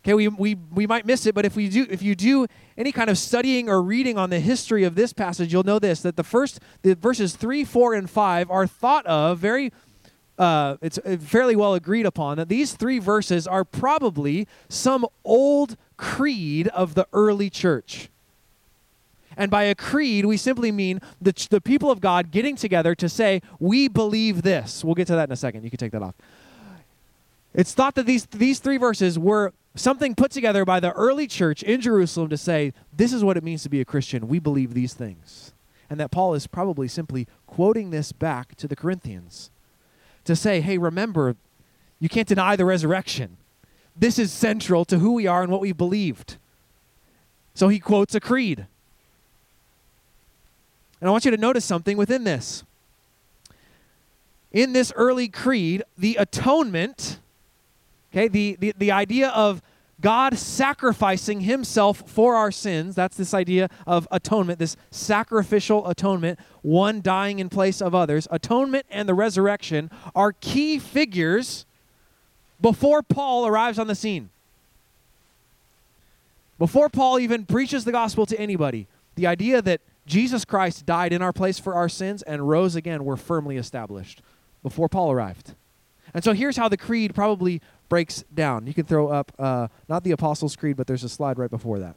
Okay, 0.03 0.13
we, 0.13 0.27
we, 0.27 0.55
we 0.71 0.87
might 0.87 1.05
miss 1.05 1.25
it, 1.25 1.35
but 1.35 1.43
if, 1.43 1.55
we 1.55 1.67
do, 1.67 1.85
if 1.89 2.01
you 2.01 2.15
do 2.15 2.47
any 2.77 2.91
kind 2.91 3.09
of 3.09 3.17
studying 3.17 3.67
or 3.67 3.81
reading 3.81 4.17
on 4.17 4.29
the 4.29 4.39
history 4.39 4.83
of 4.83 4.95
this 4.95 5.11
passage, 5.11 5.51
you'll 5.51 5.63
know 5.63 5.79
this 5.79 6.01
that 6.01 6.15
the 6.15 6.23
first, 6.23 6.59
the 6.81 6.95
verses 6.95 7.35
3, 7.35 7.63
4, 7.65 7.93
and 7.93 8.09
5 8.09 8.49
are 8.49 8.67
thought 8.67 9.05
of 9.05 9.39
very, 9.39 9.73
uh, 10.37 10.77
it's 10.81 10.97
uh, 10.99 11.17
fairly 11.19 11.55
well 11.55 11.73
agreed 11.73 12.05
upon 12.05 12.37
that 12.37 12.47
these 12.47 12.73
three 12.73 12.99
verses 12.99 13.47
are 13.47 13.65
probably 13.65 14.47
some 14.69 15.05
old 15.25 15.75
creed 15.97 16.67
of 16.69 16.93
the 16.93 17.07
early 17.11 17.49
church. 17.49 18.09
And 19.37 19.51
by 19.51 19.63
a 19.63 19.75
creed, 19.75 20.25
we 20.25 20.35
simply 20.35 20.71
mean 20.71 20.99
the, 21.21 21.47
the 21.51 21.61
people 21.61 21.91
of 21.91 22.01
God 22.01 22.31
getting 22.31 22.55
together 22.55 22.95
to 22.95 23.07
say, 23.07 23.41
we 23.59 23.87
believe 23.87 24.41
this. 24.41 24.83
We'll 24.83 24.95
get 24.95 25.05
to 25.07 25.15
that 25.15 25.29
in 25.29 25.31
a 25.31 25.37
second. 25.37 25.63
You 25.63 25.69
can 25.69 25.77
take 25.77 25.91
that 25.91 26.01
off. 26.01 26.15
It's 27.53 27.73
thought 27.73 27.95
that 27.95 28.07
these, 28.07 28.25
these 28.25 28.59
three 28.59 28.77
verses 28.77 29.17
were 29.17 29.53
something 29.75 30.15
put 30.15 30.31
together 30.31 30.65
by 30.65 30.79
the 30.79 30.91
early 30.93 31.27
church 31.27 31.61
in 31.61 31.81
Jerusalem 31.81 32.29
to 32.29 32.37
say, 32.37 32.73
this 32.91 33.13
is 33.13 33.23
what 33.23 33.37
it 33.37 33.43
means 33.43 33.61
to 33.63 33.69
be 33.69 33.79
a 33.79 33.85
Christian. 33.85 34.27
We 34.27 34.39
believe 34.39 34.73
these 34.73 34.95
things. 34.95 35.53
And 35.89 35.99
that 35.99 36.11
Paul 36.11 36.33
is 36.33 36.47
probably 36.47 36.87
simply 36.87 37.27
quoting 37.45 37.91
this 37.91 38.11
back 38.11 38.55
to 38.55 38.67
the 38.67 38.75
Corinthians 38.75 39.51
to 40.25 40.35
say, 40.35 40.61
hey, 40.61 40.77
remember, 40.77 41.35
you 41.99 42.09
can't 42.09 42.27
deny 42.27 42.55
the 42.55 42.65
resurrection. 42.65 43.37
This 43.95 44.19
is 44.19 44.31
central 44.31 44.83
to 44.85 44.99
who 44.99 45.13
we 45.13 45.27
are 45.27 45.43
and 45.43 45.51
what 45.51 45.61
we 45.61 45.71
believed. 45.71 46.37
So 47.53 47.67
he 47.69 47.79
quotes 47.79 48.13
a 48.15 48.19
creed. 48.19 48.65
And 50.99 51.07
I 51.07 51.11
want 51.11 51.25
you 51.25 51.31
to 51.31 51.37
notice 51.37 51.65
something 51.65 51.97
within 51.97 52.23
this. 52.23 52.63
In 54.51 54.73
this 54.73 54.91
early 54.95 55.27
creed, 55.27 55.83
the 55.97 56.15
atonement 56.15 57.19
Okay, 58.17 58.27
the, 58.27 58.57
the, 58.59 58.73
the 58.77 58.91
idea 58.91 59.29
of 59.29 59.61
God 59.99 60.37
sacrificing 60.37 61.41
himself 61.41 62.03
for 62.07 62.35
our 62.35 62.51
sins, 62.51 62.95
that's 62.95 63.17
this 63.17 63.33
idea 63.33 63.69
of 63.85 64.07
atonement, 64.11 64.59
this 64.59 64.77
sacrificial 64.91 65.87
atonement, 65.87 66.39
one 66.61 67.01
dying 67.01 67.39
in 67.39 67.49
place 67.49 67.81
of 67.81 67.93
others. 67.93 68.27
Atonement 68.31 68.85
and 68.89 69.09
the 69.09 69.13
resurrection 69.13 69.91
are 70.15 70.33
key 70.33 70.79
figures 70.79 71.65
before 72.61 73.03
Paul 73.03 73.45
arrives 73.45 73.77
on 73.77 73.87
the 73.87 73.95
scene. 73.95 74.29
Before 76.57 76.89
Paul 76.89 77.19
even 77.19 77.45
preaches 77.45 77.85
the 77.85 77.91
gospel 77.91 78.25
to 78.27 78.39
anybody, 78.39 78.87
the 79.15 79.27
idea 79.27 79.61
that 79.61 79.81
Jesus 80.07 80.45
Christ 80.45 80.85
died 80.85 81.13
in 81.13 81.21
our 81.21 81.33
place 81.33 81.59
for 81.59 81.75
our 81.75 81.89
sins 81.89 82.23
and 82.23 82.49
rose 82.49 82.75
again 82.75 83.05
were 83.05 83.17
firmly 83.17 83.57
established 83.57 84.21
before 84.63 84.89
Paul 84.89 85.11
arrived. 85.11 85.53
And 86.13 86.23
so 86.23 86.33
here's 86.33 86.57
how 86.57 86.69
the 86.69 86.77
creed 86.77 87.13
probably 87.13 87.61
breaks 87.89 88.23
down. 88.33 88.65
You 88.65 88.73
can 88.73 88.85
throw 88.85 89.09
up 89.09 89.31
uh, 89.37 89.67
not 89.87 90.03
the 90.03 90.11
Apostles' 90.11 90.55
Creed, 90.55 90.77
but 90.77 90.87
there's 90.87 91.03
a 91.03 91.09
slide 91.09 91.37
right 91.37 91.51
before 91.51 91.79
that. 91.79 91.95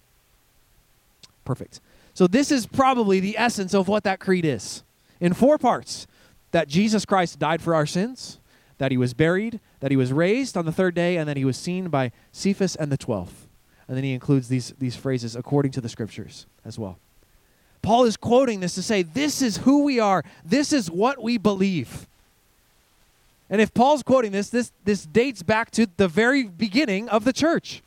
Perfect. 1.44 1.80
So 2.12 2.26
this 2.26 2.50
is 2.50 2.66
probably 2.66 3.20
the 3.20 3.38
essence 3.38 3.72
of 3.74 3.88
what 3.88 4.04
that 4.04 4.18
creed 4.18 4.44
is 4.44 4.82
in 5.20 5.32
four 5.32 5.56
parts 5.56 6.06
that 6.50 6.66
Jesus 6.66 7.04
Christ 7.04 7.38
died 7.38 7.62
for 7.62 7.74
our 7.74 7.86
sins, 7.86 8.38
that 8.78 8.90
he 8.90 8.96
was 8.96 9.14
buried, 9.14 9.60
that 9.78 9.92
he 9.92 9.96
was 9.96 10.12
raised 10.12 10.56
on 10.56 10.66
the 10.66 10.72
third 10.72 10.94
day, 10.94 11.16
and 11.16 11.28
that 11.28 11.36
he 11.36 11.44
was 11.44 11.56
seen 11.56 11.88
by 11.88 12.10
Cephas 12.32 12.74
and 12.74 12.90
the 12.90 12.96
twelve. 12.96 13.46
And 13.86 13.96
then 13.96 14.04
he 14.04 14.12
includes 14.12 14.48
these, 14.48 14.74
these 14.78 14.96
phrases 14.96 15.36
according 15.36 15.72
to 15.72 15.80
the 15.80 15.88
scriptures 15.88 16.46
as 16.64 16.78
well. 16.78 16.98
Paul 17.82 18.04
is 18.04 18.16
quoting 18.16 18.60
this 18.60 18.74
to 18.74 18.82
say, 18.82 19.02
This 19.02 19.42
is 19.42 19.58
who 19.58 19.84
we 19.84 19.98
are, 19.98 20.24
this 20.44 20.72
is 20.72 20.90
what 20.90 21.22
we 21.22 21.38
believe. 21.38 22.06
And 23.48 23.60
if 23.60 23.74
Paul's 23.74 24.04
quoting 24.04 24.30
this, 24.30 24.48
this, 24.48 24.70
this 24.84 25.04
dates 25.04 25.42
back 25.42 25.72
to 25.72 25.88
the 25.96 26.06
very 26.06 26.44
beginning 26.44 27.08
of 27.08 27.24
the 27.24 27.32
church. 27.32 27.82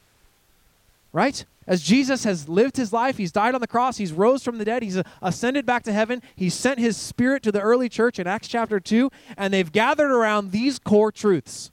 Right? 1.14 1.46
As 1.66 1.82
Jesus 1.82 2.26
has 2.26 2.50
lived 2.50 2.76
his 2.76 2.92
life, 2.92 3.18
he's 3.18 3.32
died 3.32 3.56
on 3.56 3.62
the 3.62 3.68
cross, 3.68 3.96
he's 3.96 4.12
rose 4.12 4.44
from 4.44 4.58
the 4.58 4.66
dead, 4.66 4.84
he's 4.84 5.02
ascended 5.22 5.66
back 5.66 5.84
to 5.84 5.94
heaven, 5.94 6.22
he 6.36 6.50
sent 6.50 6.80
his 6.80 6.98
spirit 6.98 7.42
to 7.44 7.52
the 7.54 7.62
early 7.62 7.88
church 7.88 8.20
in 8.20 8.28
Acts 8.28 8.50
chapter 8.50 8.82
2, 8.82 9.10
and 9.38 9.54
they've 9.54 9.72
gathered 9.72 10.12
around 10.12 10.52
these 10.52 10.78
core 10.78 11.12
truths. 11.12 11.72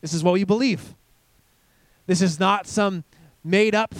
This 0.00 0.14
is 0.14 0.24
what 0.24 0.32
we 0.32 0.44
believe. 0.44 0.94
This 2.06 2.22
is 2.22 2.40
not 2.40 2.66
some 2.66 3.04
made 3.44 3.74
up 3.74 3.94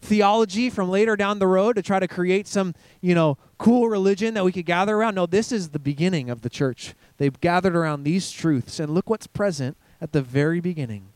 theology 0.00 0.70
from 0.70 0.88
later 0.88 1.16
down 1.16 1.38
the 1.38 1.46
road 1.46 1.76
to 1.76 1.82
try 1.82 1.98
to 1.98 2.08
create 2.08 2.46
some, 2.46 2.74
you 3.00 3.14
know, 3.14 3.36
cool 3.58 3.88
religion 3.88 4.34
that 4.34 4.44
we 4.44 4.52
could 4.52 4.66
gather 4.66 4.96
around. 4.96 5.14
No, 5.14 5.26
this 5.26 5.52
is 5.52 5.70
the 5.70 5.78
beginning 5.78 6.30
of 6.30 6.42
the 6.42 6.50
church. 6.50 6.94
They've 7.16 7.40
gathered 7.40 7.74
around 7.74 8.04
these 8.04 8.30
truths. 8.30 8.78
And 8.78 8.94
look 8.94 9.10
what's 9.10 9.26
present 9.26 9.76
at 10.00 10.12
the 10.12 10.22
very 10.22 10.60
beginning 10.60 11.08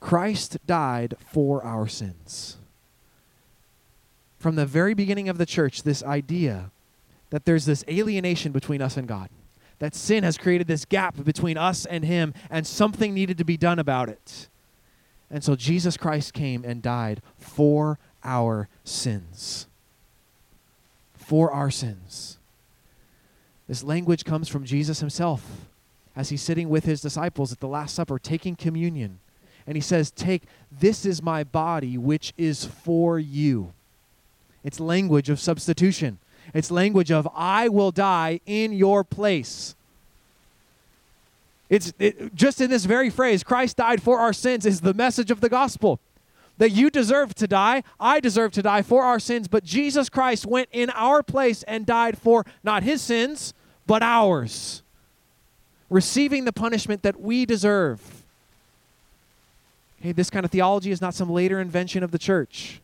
Christ 0.00 0.58
died 0.66 1.14
for 1.32 1.64
our 1.64 1.88
sins. 1.88 2.58
From 4.38 4.54
the 4.54 4.66
very 4.66 4.92
beginning 4.92 5.30
of 5.30 5.38
the 5.38 5.46
church, 5.46 5.82
this 5.82 6.02
idea 6.02 6.70
that 7.30 7.46
there's 7.46 7.64
this 7.64 7.82
alienation 7.88 8.52
between 8.52 8.82
us 8.82 8.98
and 8.98 9.08
God, 9.08 9.30
that 9.78 9.94
sin 9.94 10.22
has 10.22 10.36
created 10.36 10.66
this 10.66 10.84
gap 10.84 11.24
between 11.24 11.56
us 11.56 11.86
and 11.86 12.04
Him, 12.04 12.34
and 12.50 12.66
something 12.66 13.14
needed 13.14 13.38
to 13.38 13.44
be 13.44 13.56
done 13.56 13.78
about 13.78 14.10
it. 14.10 14.50
And 15.30 15.42
so 15.42 15.56
Jesus 15.56 15.96
Christ 15.96 16.34
came 16.34 16.64
and 16.64 16.82
died 16.82 17.20
for 17.38 17.98
our 18.22 18.68
sins. 18.84 19.66
For 21.14 21.50
our 21.50 21.70
sins. 21.70 22.38
This 23.68 23.82
language 23.82 24.24
comes 24.24 24.48
from 24.48 24.64
Jesus 24.64 25.00
himself 25.00 25.66
as 26.14 26.28
he's 26.28 26.42
sitting 26.42 26.68
with 26.68 26.84
his 26.84 27.00
disciples 27.00 27.52
at 27.52 27.60
the 27.60 27.68
Last 27.68 27.94
Supper 27.94 28.18
taking 28.18 28.56
communion. 28.56 29.18
And 29.66 29.76
he 29.76 29.80
says, 29.80 30.10
Take, 30.10 30.42
this 30.70 31.06
is 31.06 31.22
my 31.22 31.42
body, 31.42 31.96
which 31.96 32.32
is 32.36 32.64
for 32.64 33.18
you. 33.18 33.72
It's 34.62 34.78
language 34.80 35.30
of 35.30 35.40
substitution. 35.40 36.18
It's 36.52 36.70
language 36.70 37.10
of, 37.10 37.28
I 37.34 37.68
will 37.68 37.90
die 37.90 38.40
in 38.44 38.72
your 38.72 39.02
place. 39.02 39.74
It's 41.68 41.92
it, 41.98 42.34
just 42.34 42.60
in 42.60 42.70
this 42.70 42.84
very 42.84 43.10
phrase, 43.10 43.42
Christ 43.42 43.76
died 43.76 44.02
for 44.02 44.18
our 44.18 44.32
sins, 44.32 44.66
is 44.66 44.80
the 44.80 44.94
message 44.94 45.30
of 45.30 45.40
the 45.40 45.48
gospel. 45.48 46.00
That 46.58 46.70
you 46.70 46.88
deserve 46.88 47.34
to 47.36 47.48
die, 47.48 47.82
I 47.98 48.20
deserve 48.20 48.52
to 48.52 48.62
die 48.62 48.82
for 48.82 49.02
our 49.02 49.18
sins, 49.18 49.48
but 49.48 49.64
Jesus 49.64 50.08
Christ 50.08 50.46
went 50.46 50.68
in 50.70 50.88
our 50.90 51.22
place 51.22 51.64
and 51.64 51.84
died 51.84 52.16
for 52.16 52.44
not 52.62 52.84
his 52.84 53.02
sins, 53.02 53.54
but 53.86 54.02
ours, 54.02 54.82
receiving 55.90 56.44
the 56.44 56.52
punishment 56.52 57.02
that 57.02 57.20
we 57.20 57.44
deserve. 57.44 58.24
Okay, 60.00 60.12
this 60.12 60.30
kind 60.30 60.44
of 60.44 60.52
theology 60.52 60.92
is 60.92 61.00
not 61.00 61.14
some 61.14 61.28
later 61.28 61.60
invention 61.60 62.04
of 62.04 62.12
the 62.12 62.18
church. 62.18 62.80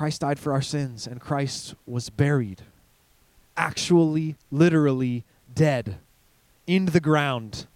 Christ 0.00 0.22
died 0.22 0.38
for 0.38 0.54
our 0.54 0.62
sins, 0.62 1.06
and 1.06 1.20
Christ 1.20 1.74
was 1.84 2.08
buried. 2.08 2.62
Actually, 3.54 4.34
literally 4.50 5.24
dead 5.54 5.98
in 6.66 6.86
the 6.86 7.00
ground, 7.00 7.66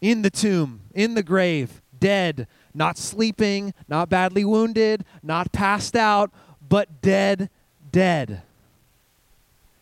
in 0.00 0.22
the 0.22 0.30
tomb, 0.30 0.80
in 0.94 1.14
the 1.14 1.22
grave, 1.22 1.80
dead, 2.00 2.48
not 2.74 2.98
sleeping, 2.98 3.72
not 3.86 4.08
badly 4.08 4.44
wounded, 4.44 5.04
not 5.22 5.52
passed 5.52 5.94
out, 5.94 6.32
but 6.68 7.00
dead, 7.00 7.48
dead. 7.92 8.42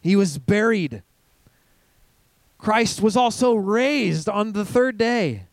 He 0.02 0.14
was 0.14 0.36
buried. 0.36 1.02
Christ 2.58 3.00
was 3.00 3.16
also 3.16 3.54
raised 3.54 4.28
on 4.28 4.52
the 4.52 4.66
third 4.66 4.98
day. 4.98 5.44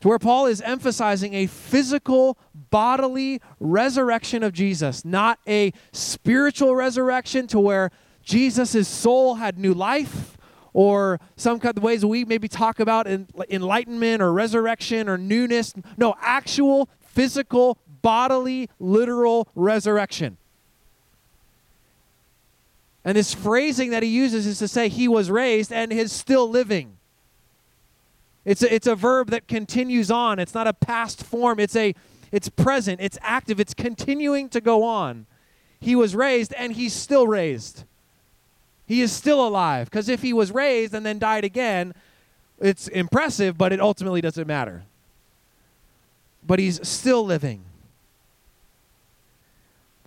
to 0.00 0.08
where 0.08 0.18
Paul 0.18 0.46
is 0.46 0.62
emphasizing 0.62 1.34
a 1.34 1.46
physical, 1.46 2.38
bodily 2.72 3.40
resurrection 3.60 4.42
of 4.42 4.52
Jesus, 4.52 5.04
not 5.04 5.38
a 5.46 5.72
spiritual 5.92 6.74
resurrection 6.74 7.46
to 7.48 7.60
where 7.60 7.92
Jesus' 8.24 8.88
soul 8.88 9.36
had 9.36 9.58
new 9.58 9.74
life 9.74 10.36
or 10.72 11.20
some 11.36 11.60
kind 11.60 11.76
of 11.76 11.84
ways 11.84 12.04
we 12.04 12.24
maybe 12.24 12.48
talk 12.48 12.80
about 12.80 13.06
in, 13.06 13.28
enlightenment 13.50 14.22
or 14.22 14.32
resurrection 14.32 15.08
or 15.08 15.18
newness. 15.18 15.74
No, 15.98 16.16
actual, 16.20 16.88
physical, 17.00 17.78
bodily, 18.00 18.70
literal 18.80 19.46
resurrection. 19.54 20.38
And 23.04 23.16
this 23.16 23.34
phrasing 23.34 23.90
that 23.90 24.02
he 24.02 24.08
uses 24.08 24.46
is 24.46 24.58
to 24.60 24.68
say 24.68 24.88
he 24.88 25.08
was 25.08 25.30
raised 25.30 25.72
and 25.72 25.92
is 25.92 26.10
still 26.10 26.48
living. 26.48 26.96
It's 28.44 28.62
a, 28.62 28.74
it's 28.74 28.86
a 28.86 28.96
verb 28.96 29.30
that 29.30 29.46
continues 29.46 30.10
on. 30.10 30.38
It's 30.38 30.54
not 30.54 30.66
a 30.66 30.72
past 30.72 31.22
form. 31.22 31.60
It's 31.60 31.76
a 31.76 31.94
it's 32.32 32.48
present. 32.48 33.00
It's 33.00 33.18
active. 33.22 33.60
It's 33.60 33.74
continuing 33.74 34.48
to 34.48 34.60
go 34.60 34.82
on. 34.82 35.26
He 35.78 35.94
was 35.94 36.16
raised 36.16 36.52
and 36.54 36.72
he's 36.72 36.92
still 36.92 37.26
raised. 37.26 37.84
He 38.86 39.00
is 39.00 39.12
still 39.12 39.46
alive 39.46 39.90
because 39.90 40.08
if 40.08 40.22
he 40.22 40.32
was 40.32 40.50
raised 40.50 40.94
and 40.94 41.06
then 41.06 41.18
died 41.18 41.44
again, 41.44 41.94
it's 42.58 42.88
impressive, 42.88 43.56
but 43.56 43.72
it 43.72 43.80
ultimately 43.80 44.20
doesn't 44.20 44.46
matter. 44.46 44.84
But 46.44 46.58
he's 46.58 46.86
still 46.86 47.24
living. 47.24 47.64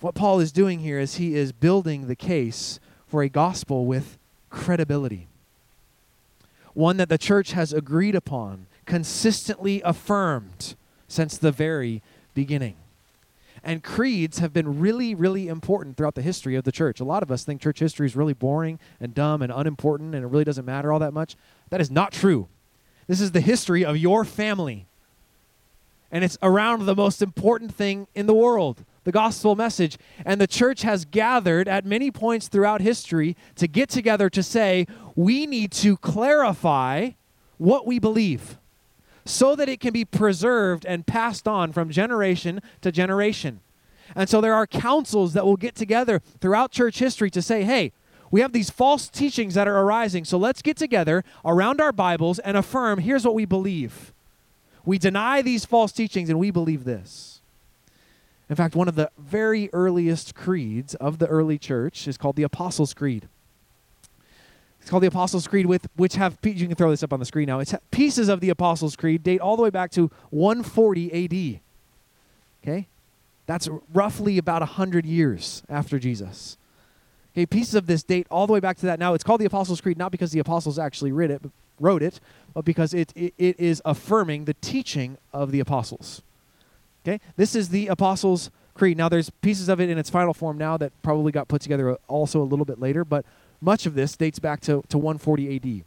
What 0.01 0.15
Paul 0.15 0.39
is 0.39 0.51
doing 0.51 0.79
here 0.79 0.99
is 0.99 1.15
he 1.15 1.35
is 1.35 1.51
building 1.51 2.07
the 2.07 2.15
case 2.15 2.79
for 3.07 3.23
a 3.23 3.29
gospel 3.29 3.85
with 3.85 4.17
credibility 4.49 5.27
one 6.75 6.97
that 6.97 7.09
the 7.09 7.17
church 7.17 7.53
has 7.53 7.73
agreed 7.73 8.13
upon, 8.13 8.67
consistently 8.85 9.81
affirmed 9.83 10.75
since 11.07 11.37
the 11.37 11.51
very 11.51 12.03
beginning. 12.35 12.75
And 13.63 13.83
creeds 13.83 14.37
have 14.37 14.53
been 14.53 14.79
really, 14.79 15.15
really 15.15 15.47
important 15.47 15.97
throughout 15.97 16.13
the 16.13 16.21
history 16.21 16.55
of 16.55 16.65
the 16.65 16.71
church. 16.71 16.99
A 16.99 17.03
lot 17.03 17.23
of 17.23 17.31
us 17.31 17.43
think 17.43 17.59
church 17.59 17.79
history 17.79 18.05
is 18.05 18.15
really 18.15 18.33
boring 18.33 18.79
and 18.99 19.15
dumb 19.15 19.41
and 19.41 19.51
unimportant 19.51 20.13
and 20.13 20.23
it 20.23 20.27
really 20.27 20.43
doesn't 20.43 20.65
matter 20.65 20.93
all 20.93 20.99
that 20.99 21.13
much. 21.13 21.35
That 21.71 21.81
is 21.81 21.89
not 21.89 22.11
true. 22.11 22.47
This 23.07 23.19
is 23.19 23.31
the 23.31 23.41
history 23.41 23.83
of 23.83 23.97
your 23.97 24.23
family. 24.23 24.85
And 26.11 26.23
it's 26.23 26.37
around 26.43 26.85
the 26.85 26.95
most 26.95 27.23
important 27.23 27.73
thing 27.73 28.07
in 28.13 28.27
the 28.27 28.35
world 28.35 28.85
the 29.05 29.11
gospel 29.11 29.55
message. 29.55 29.97
And 30.25 30.41
the 30.41 30.47
church 30.47 30.81
has 30.81 31.05
gathered 31.05 31.67
at 31.67 31.85
many 31.85 32.11
points 32.11 32.47
throughout 32.47 32.81
history 32.81 33.37
to 33.55 33.67
get 33.67 33.87
together 33.89 34.29
to 34.31 34.43
say, 34.43 34.87
we 35.15 35.45
need 35.45 35.71
to 35.73 35.95
clarify 35.97 37.11
what 37.57 37.87
we 37.87 37.99
believe 37.99 38.57
so 39.25 39.55
that 39.55 39.67
it 39.67 39.79
can 39.79 39.91
be 39.91 40.05
preserved 40.05 40.85
and 40.85 41.05
passed 41.05 41.47
on 41.47 41.71
from 41.71 41.89
generation 41.89 42.61
to 42.81 42.91
generation. 42.91 43.59
And 44.15 44.29
so 44.29 44.39
there 44.39 44.53
are 44.53 44.67
councils 44.67 45.33
that 45.33 45.45
will 45.45 45.57
get 45.57 45.75
together 45.75 46.21
throughout 46.39 46.71
church 46.71 46.99
history 46.99 47.31
to 47.31 47.41
say, 47.41 47.63
hey, 47.63 47.91
we 48.29 48.41
have 48.41 48.53
these 48.53 48.69
false 48.69 49.07
teachings 49.07 49.53
that 49.55 49.67
are 49.67 49.79
arising, 49.79 50.25
so 50.25 50.37
let's 50.37 50.61
get 50.61 50.77
together 50.77 51.23
around 51.43 51.81
our 51.81 51.91
Bibles 51.91 52.39
and 52.39 52.57
affirm 52.57 52.99
here's 52.99 53.25
what 53.25 53.35
we 53.35 53.45
believe. 53.45 54.13
We 54.83 54.97
deny 54.97 55.41
these 55.41 55.65
false 55.65 55.91
teachings 55.91 56.29
and 56.29 56.37
we 56.37 56.51
believe 56.51 56.83
this. 56.83 57.41
In 58.49 58.55
fact, 58.55 58.75
one 58.75 58.87
of 58.87 58.95
the 58.95 59.09
very 59.17 59.69
earliest 59.73 60.35
creeds 60.35 60.93
of 60.95 61.17
the 61.17 61.27
early 61.27 61.57
church 61.57 62.07
is 62.07 62.17
called 62.17 62.35
the 62.35 62.43
Apostles' 62.43 62.93
Creed. 62.93 63.27
It's 64.85 64.91
called 64.91 65.01
the 65.01 65.07
Apostles' 65.07 65.47
Creed, 65.47 65.65
with 65.65 65.87
which 65.95 66.13
have 66.13 66.37
you 66.43 66.67
can 66.67 66.75
throw 66.75 66.91
this 66.91 67.01
up 67.01 67.11
on 67.11 67.19
the 67.19 67.25
screen 67.25 67.47
now. 67.47 67.59
It's 67.59 67.73
pieces 67.89 68.29
of 68.29 68.39
the 68.39 68.51
Apostles' 68.51 68.95
Creed 68.95 69.23
date 69.23 69.41
all 69.41 69.57
the 69.57 69.63
way 69.63 69.71
back 69.71 69.89
to 69.93 70.11
140 70.29 71.11
A.D. 71.11 71.59
Okay, 72.61 72.87
that's 73.47 73.67
roughly 73.91 74.37
about 74.37 74.61
hundred 74.61 75.07
years 75.07 75.63
after 75.67 75.97
Jesus. 75.97 76.59
Okay, 77.33 77.47
pieces 77.47 77.73
of 77.73 77.87
this 77.87 78.03
date 78.03 78.27
all 78.29 78.45
the 78.45 78.53
way 78.53 78.59
back 78.59 78.77
to 78.77 78.85
that. 78.85 78.99
Now 78.99 79.15
it's 79.15 79.23
called 79.23 79.41
the 79.41 79.45
Apostles' 79.45 79.81
Creed 79.81 79.97
not 79.97 80.11
because 80.11 80.31
the 80.31 80.39
apostles 80.39 80.77
actually 80.77 81.11
wrote 81.11 81.31
it, 81.31 81.41
wrote 81.79 82.03
it, 82.03 82.19
but 82.53 82.63
because 82.63 82.93
it, 82.93 83.11
it, 83.15 83.33
it 83.39 83.59
is 83.59 83.81
affirming 83.85 84.45
the 84.45 84.53
teaching 84.53 85.17
of 85.33 85.51
the 85.51 85.59
apostles. 85.59 86.21
Okay? 87.03 87.19
This 87.37 87.55
is 87.55 87.69
the 87.69 87.87
Apostles' 87.87 88.51
Creed. 88.75 88.97
Now, 88.97 89.09
there's 89.09 89.31
pieces 89.31 89.67
of 89.67 89.81
it 89.81 89.89
in 89.89 89.97
its 89.97 90.11
final 90.11 90.35
form 90.35 90.59
now 90.59 90.77
that 90.77 90.91
probably 91.01 91.31
got 91.31 91.47
put 91.47 91.61
together 91.61 91.89
uh, 91.89 91.95
also 92.07 92.39
a 92.39 92.45
little 92.45 92.65
bit 92.65 92.79
later, 92.79 93.03
but 93.03 93.25
much 93.61 93.85
of 93.85 93.95
this 93.95 94.15
dates 94.15 94.39
back 94.39 94.61
to, 94.61 94.83
to 94.89 94.97
140 94.97 95.55
AD. 95.55 95.85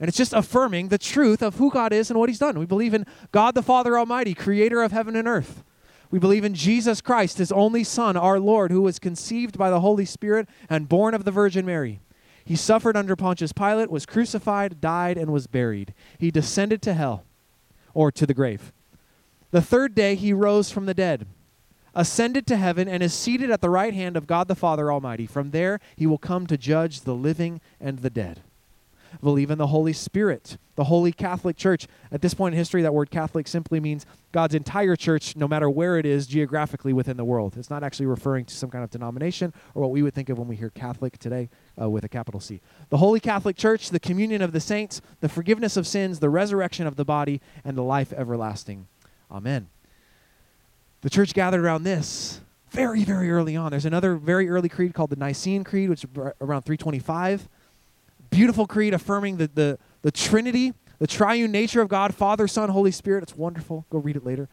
And 0.00 0.08
it's 0.08 0.16
just 0.16 0.32
affirming 0.32 0.88
the 0.88 0.98
truth 0.98 1.42
of 1.42 1.56
who 1.56 1.70
God 1.70 1.92
is 1.92 2.10
and 2.10 2.18
what 2.18 2.28
He's 2.28 2.38
done. 2.38 2.58
We 2.58 2.66
believe 2.66 2.94
in 2.94 3.06
God 3.32 3.54
the 3.54 3.62
Father 3.62 3.98
Almighty, 3.98 4.34
creator 4.34 4.82
of 4.82 4.92
heaven 4.92 5.16
and 5.16 5.26
earth. 5.26 5.64
We 6.10 6.18
believe 6.18 6.44
in 6.44 6.54
Jesus 6.54 7.00
Christ, 7.00 7.38
His 7.38 7.52
only 7.52 7.84
Son, 7.84 8.16
our 8.16 8.38
Lord, 8.38 8.70
who 8.70 8.82
was 8.82 8.98
conceived 8.98 9.58
by 9.58 9.70
the 9.70 9.80
Holy 9.80 10.04
Spirit 10.04 10.48
and 10.70 10.88
born 10.88 11.14
of 11.14 11.24
the 11.24 11.30
Virgin 11.30 11.66
Mary. 11.66 12.00
He 12.44 12.56
suffered 12.56 12.96
under 12.96 13.14
Pontius 13.14 13.52
Pilate, 13.52 13.90
was 13.90 14.06
crucified, 14.06 14.80
died, 14.80 15.18
and 15.18 15.32
was 15.32 15.46
buried. 15.46 15.92
He 16.16 16.30
descended 16.30 16.80
to 16.82 16.94
hell, 16.94 17.24
or 17.92 18.10
to 18.12 18.24
the 18.24 18.32
grave. 18.32 18.72
The 19.50 19.60
third 19.60 19.94
day 19.94 20.14
he 20.14 20.32
rose 20.32 20.70
from 20.70 20.86
the 20.86 20.94
dead, 20.94 21.26
ascended 21.98 22.46
to 22.46 22.56
heaven, 22.56 22.86
and 22.88 23.02
is 23.02 23.12
seated 23.12 23.50
at 23.50 23.60
the 23.60 23.68
right 23.68 23.92
hand 23.92 24.16
of 24.16 24.28
God 24.28 24.46
the 24.46 24.54
Father 24.54 24.92
Almighty. 24.92 25.26
From 25.26 25.50
there 25.50 25.80
he 25.96 26.06
will 26.06 26.16
come 26.16 26.46
to 26.46 26.56
judge 26.56 27.00
the 27.00 27.14
living 27.14 27.60
and 27.80 27.98
the 27.98 28.08
dead. 28.08 28.40
Believe 29.20 29.50
in 29.50 29.58
the 29.58 29.66
Holy 29.66 29.92
Spirit, 29.92 30.58
the 30.76 30.84
Holy 30.84 31.10
Catholic 31.10 31.56
Church. 31.56 31.88
At 32.12 32.22
this 32.22 32.34
point 32.34 32.54
in 32.54 32.58
history, 32.58 32.82
that 32.82 32.94
word 32.94 33.10
Catholic 33.10 33.48
simply 33.48 33.80
means 33.80 34.06
God's 34.30 34.54
entire 34.54 34.94
church, 34.94 35.34
no 35.34 35.48
matter 35.48 35.68
where 35.68 35.98
it 35.98 36.06
is 36.06 36.28
geographically 36.28 36.92
within 36.92 37.16
the 37.16 37.24
world. 37.24 37.56
It's 37.56 37.70
not 37.70 37.82
actually 37.82 38.06
referring 38.06 38.44
to 38.44 38.54
some 38.54 38.70
kind 38.70 38.84
of 38.84 38.90
denomination 38.90 39.52
or 39.74 39.82
what 39.82 39.90
we 39.90 40.02
would 40.02 40.14
think 40.14 40.28
of 40.28 40.38
when 40.38 40.46
we 40.46 40.54
hear 40.54 40.70
Catholic 40.70 41.18
today 41.18 41.48
uh, 41.80 41.90
with 41.90 42.04
a 42.04 42.08
capital 42.08 42.38
C. 42.38 42.60
The 42.90 42.98
Holy 42.98 43.18
Catholic 43.18 43.56
Church, 43.56 43.90
the 43.90 43.98
communion 43.98 44.40
of 44.40 44.52
the 44.52 44.60
saints, 44.60 45.00
the 45.20 45.28
forgiveness 45.28 45.76
of 45.76 45.84
sins, 45.84 46.20
the 46.20 46.30
resurrection 46.30 46.86
of 46.86 46.94
the 46.94 47.04
body, 47.04 47.40
and 47.64 47.76
the 47.76 47.82
life 47.82 48.12
everlasting. 48.12 48.86
Amen. 49.32 49.68
The 51.00 51.10
church 51.10 51.34
gathered 51.34 51.60
around 51.60 51.84
this 51.84 52.40
very, 52.70 53.04
very 53.04 53.30
early 53.30 53.56
on. 53.56 53.70
There's 53.70 53.84
another 53.84 54.16
very 54.16 54.48
early 54.48 54.68
creed 54.68 54.94
called 54.94 55.10
the 55.10 55.16
Nicene 55.16 55.64
Creed, 55.64 55.88
which 55.88 56.04
is 56.04 56.10
around 56.40 56.62
325. 56.62 57.48
Beautiful 58.30 58.66
creed 58.66 58.94
affirming 58.94 59.38
the, 59.38 59.50
the, 59.54 59.78
the 60.02 60.10
Trinity, 60.10 60.74
the 60.98 61.06
triune 61.06 61.50
nature 61.50 61.80
of 61.80 61.88
God, 61.88 62.14
Father, 62.14 62.46
Son, 62.46 62.68
Holy 62.68 62.90
Spirit. 62.90 63.22
It's 63.22 63.36
wonderful. 63.36 63.86
Go 63.90 63.98
read 63.98 64.16
it 64.16 64.24
later. 64.24 64.48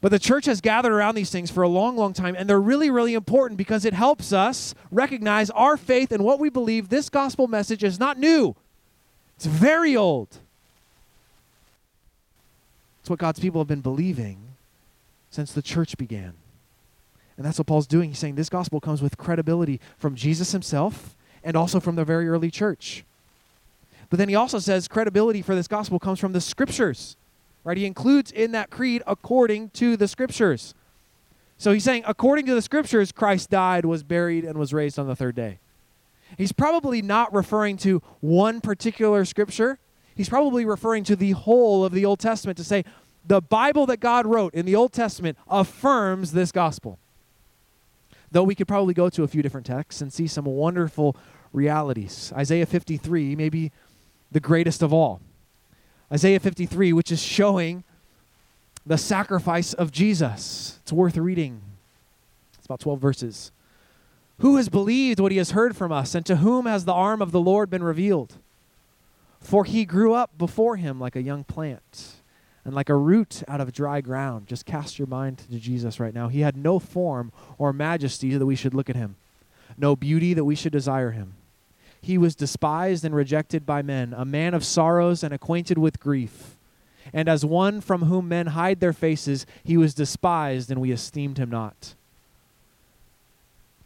But 0.00 0.10
the 0.10 0.18
church 0.18 0.46
has 0.46 0.60
gathered 0.60 0.92
around 0.92 1.14
these 1.14 1.30
things 1.30 1.50
for 1.50 1.62
a 1.62 1.68
long, 1.68 1.96
long 1.96 2.12
time, 2.12 2.34
and 2.36 2.48
they're 2.48 2.60
really, 2.60 2.90
really 2.90 3.14
important 3.14 3.58
because 3.58 3.84
it 3.84 3.94
helps 3.94 4.32
us 4.32 4.74
recognize 4.90 5.50
our 5.50 5.76
faith 5.76 6.12
and 6.12 6.24
what 6.24 6.38
we 6.38 6.50
believe. 6.50 6.88
This 6.88 7.08
gospel 7.08 7.48
message 7.48 7.82
is 7.82 7.98
not 7.98 8.18
new, 8.18 8.54
it's 9.36 9.46
very 9.46 9.96
old. 9.96 10.38
It's 13.00 13.10
what 13.10 13.20
God's 13.20 13.38
people 13.38 13.60
have 13.60 13.68
been 13.68 13.82
believing 13.82 14.45
since 15.36 15.52
the 15.52 15.62
church 15.62 15.96
began. 15.98 16.32
And 17.36 17.44
that's 17.44 17.58
what 17.58 17.66
Paul's 17.66 17.86
doing. 17.86 18.08
He's 18.08 18.18
saying 18.18 18.36
this 18.36 18.48
gospel 18.48 18.80
comes 18.80 19.02
with 19.02 19.18
credibility 19.18 19.80
from 19.98 20.14
Jesus 20.14 20.52
himself 20.52 21.14
and 21.44 21.54
also 21.54 21.78
from 21.78 21.94
the 21.94 22.04
very 22.04 22.26
early 22.26 22.50
church. 22.50 23.04
But 24.08 24.18
then 24.18 24.30
he 24.30 24.34
also 24.34 24.58
says 24.58 24.88
credibility 24.88 25.42
for 25.42 25.54
this 25.54 25.68
gospel 25.68 25.98
comes 25.98 26.18
from 26.18 26.32
the 26.32 26.40
scriptures. 26.40 27.16
Right? 27.64 27.76
He 27.76 27.84
includes 27.84 28.32
in 28.32 28.52
that 28.52 28.70
creed 28.70 29.02
according 29.06 29.70
to 29.70 29.96
the 29.96 30.08
scriptures. 30.08 30.74
So 31.58 31.72
he's 31.72 31.84
saying 31.84 32.04
according 32.06 32.46
to 32.46 32.54
the 32.54 32.62
scriptures 32.62 33.12
Christ 33.12 33.50
died, 33.50 33.84
was 33.84 34.02
buried 34.02 34.44
and 34.44 34.58
was 34.58 34.72
raised 34.72 34.98
on 34.98 35.06
the 35.06 35.16
third 35.16 35.34
day. 35.34 35.58
He's 36.38 36.52
probably 36.52 37.02
not 37.02 37.32
referring 37.34 37.76
to 37.78 38.02
one 38.20 38.60
particular 38.62 39.24
scripture 39.26 39.78
he's 40.16 40.28
probably 40.28 40.64
referring 40.64 41.04
to 41.04 41.14
the 41.14 41.32
whole 41.32 41.84
of 41.84 41.92
the 41.92 42.04
Old 42.04 42.18
Testament 42.18 42.56
to 42.56 42.64
say 42.64 42.84
the 43.26 43.40
Bible 43.40 43.86
that 43.86 43.98
God 43.98 44.26
wrote 44.26 44.54
in 44.54 44.66
the 44.66 44.76
Old 44.76 44.92
Testament 44.92 45.36
affirms 45.48 46.32
this 46.32 46.52
gospel. 46.52 46.98
Though 48.30 48.42
we 48.42 48.54
could 48.54 48.68
probably 48.68 48.94
go 48.94 49.08
to 49.08 49.22
a 49.22 49.28
few 49.28 49.42
different 49.42 49.66
texts 49.66 50.00
and 50.00 50.12
see 50.12 50.26
some 50.26 50.44
wonderful 50.44 51.16
realities. 51.52 52.32
Isaiah 52.36 52.66
53 52.66 53.36
may 53.36 53.48
be 53.48 53.72
the 54.30 54.40
greatest 54.40 54.82
of 54.82 54.92
all. 54.92 55.20
Isaiah 56.12 56.40
53, 56.40 56.92
which 56.92 57.10
is 57.10 57.22
showing 57.22 57.84
the 58.84 58.98
sacrifice 58.98 59.72
of 59.72 59.90
Jesus. 59.90 60.78
It's 60.82 60.92
worth 60.92 61.16
reading. 61.16 61.62
It's 62.56 62.66
about 62.66 62.80
12 62.80 63.00
verses. 63.00 63.52
Who 64.38 64.56
has 64.56 64.68
believed 64.68 65.18
what 65.18 65.32
he 65.32 65.38
has 65.38 65.52
heard 65.52 65.76
from 65.76 65.90
us, 65.90 66.14
and 66.14 66.26
to 66.26 66.36
whom 66.36 66.66
has 66.66 66.84
the 66.84 66.92
arm 66.92 67.22
of 67.22 67.32
the 67.32 67.40
Lord 67.40 67.70
been 67.70 67.82
revealed? 67.82 68.34
For 69.40 69.64
he 69.64 69.84
grew 69.84 70.12
up 70.14 70.36
before 70.36 70.76
him 70.76 71.00
like 71.00 71.16
a 71.16 71.22
young 71.22 71.42
plant 71.44 72.16
and 72.66 72.74
like 72.74 72.88
a 72.88 72.96
root 72.96 73.44
out 73.46 73.60
of 73.60 73.72
dry 73.72 74.00
ground. 74.00 74.48
Just 74.48 74.66
cast 74.66 74.98
your 74.98 75.06
mind 75.06 75.38
to 75.38 75.58
Jesus 75.58 76.00
right 76.00 76.12
now. 76.12 76.26
He 76.26 76.40
had 76.40 76.56
no 76.56 76.80
form 76.80 77.30
or 77.58 77.72
majesty 77.72 78.36
that 78.36 78.44
we 78.44 78.56
should 78.56 78.74
look 78.74 78.90
at 78.90 78.96
him, 78.96 79.14
no 79.78 79.94
beauty 79.94 80.34
that 80.34 80.44
we 80.44 80.56
should 80.56 80.72
desire 80.72 81.12
him. 81.12 81.34
He 82.02 82.18
was 82.18 82.34
despised 82.34 83.04
and 83.04 83.14
rejected 83.14 83.64
by 83.64 83.82
men, 83.82 84.12
a 84.12 84.24
man 84.24 84.52
of 84.52 84.64
sorrows 84.64 85.22
and 85.22 85.32
acquainted 85.32 85.78
with 85.78 86.00
grief. 86.00 86.56
And 87.12 87.28
as 87.28 87.44
one 87.44 87.80
from 87.80 88.02
whom 88.02 88.28
men 88.28 88.48
hide 88.48 88.80
their 88.80 88.92
faces, 88.92 89.46
he 89.62 89.76
was 89.76 89.94
despised, 89.94 90.68
and 90.68 90.80
we 90.80 90.90
esteemed 90.90 91.38
him 91.38 91.50
not. 91.50 91.94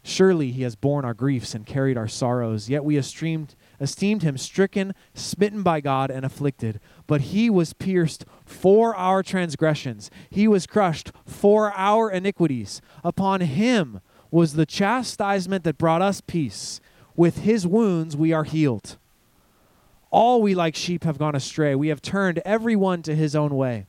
Surely 0.03 0.51
he 0.51 0.63
has 0.63 0.75
borne 0.75 1.05
our 1.05 1.13
griefs 1.13 1.53
and 1.53 1.67
carried 1.67 1.97
our 1.97 2.07
sorrows, 2.07 2.67
yet 2.67 2.83
we 2.83 2.97
esteemed, 2.97 3.53
esteemed 3.79 4.23
him 4.23 4.37
stricken, 4.37 4.95
smitten 5.13 5.61
by 5.61 5.81
God, 5.81 6.09
and 6.09 6.25
afflicted. 6.25 6.79
But 7.11 7.33
he 7.35 7.49
was 7.49 7.73
pierced 7.73 8.23
for 8.45 8.95
our 8.95 9.21
transgressions, 9.21 10.09
he 10.29 10.47
was 10.47 10.65
crushed 10.65 11.11
for 11.25 11.73
our 11.75 12.09
iniquities. 12.09 12.81
Upon 13.03 13.41
him 13.41 13.99
was 14.31 14.53
the 14.53 14.65
chastisement 14.65 15.65
that 15.65 15.77
brought 15.77 16.01
us 16.01 16.21
peace. 16.21 16.79
With 17.17 17.39
his 17.39 17.67
wounds 17.67 18.15
we 18.15 18.31
are 18.31 18.45
healed. 18.45 18.95
All 20.09 20.41
we 20.41 20.55
like 20.55 20.73
sheep 20.73 21.03
have 21.03 21.17
gone 21.17 21.35
astray. 21.35 21.75
We 21.75 21.89
have 21.89 22.01
turned 22.01 22.41
every 22.45 22.77
one 22.77 23.01
to 23.01 23.13
his 23.13 23.35
own 23.35 23.57
way. 23.57 23.87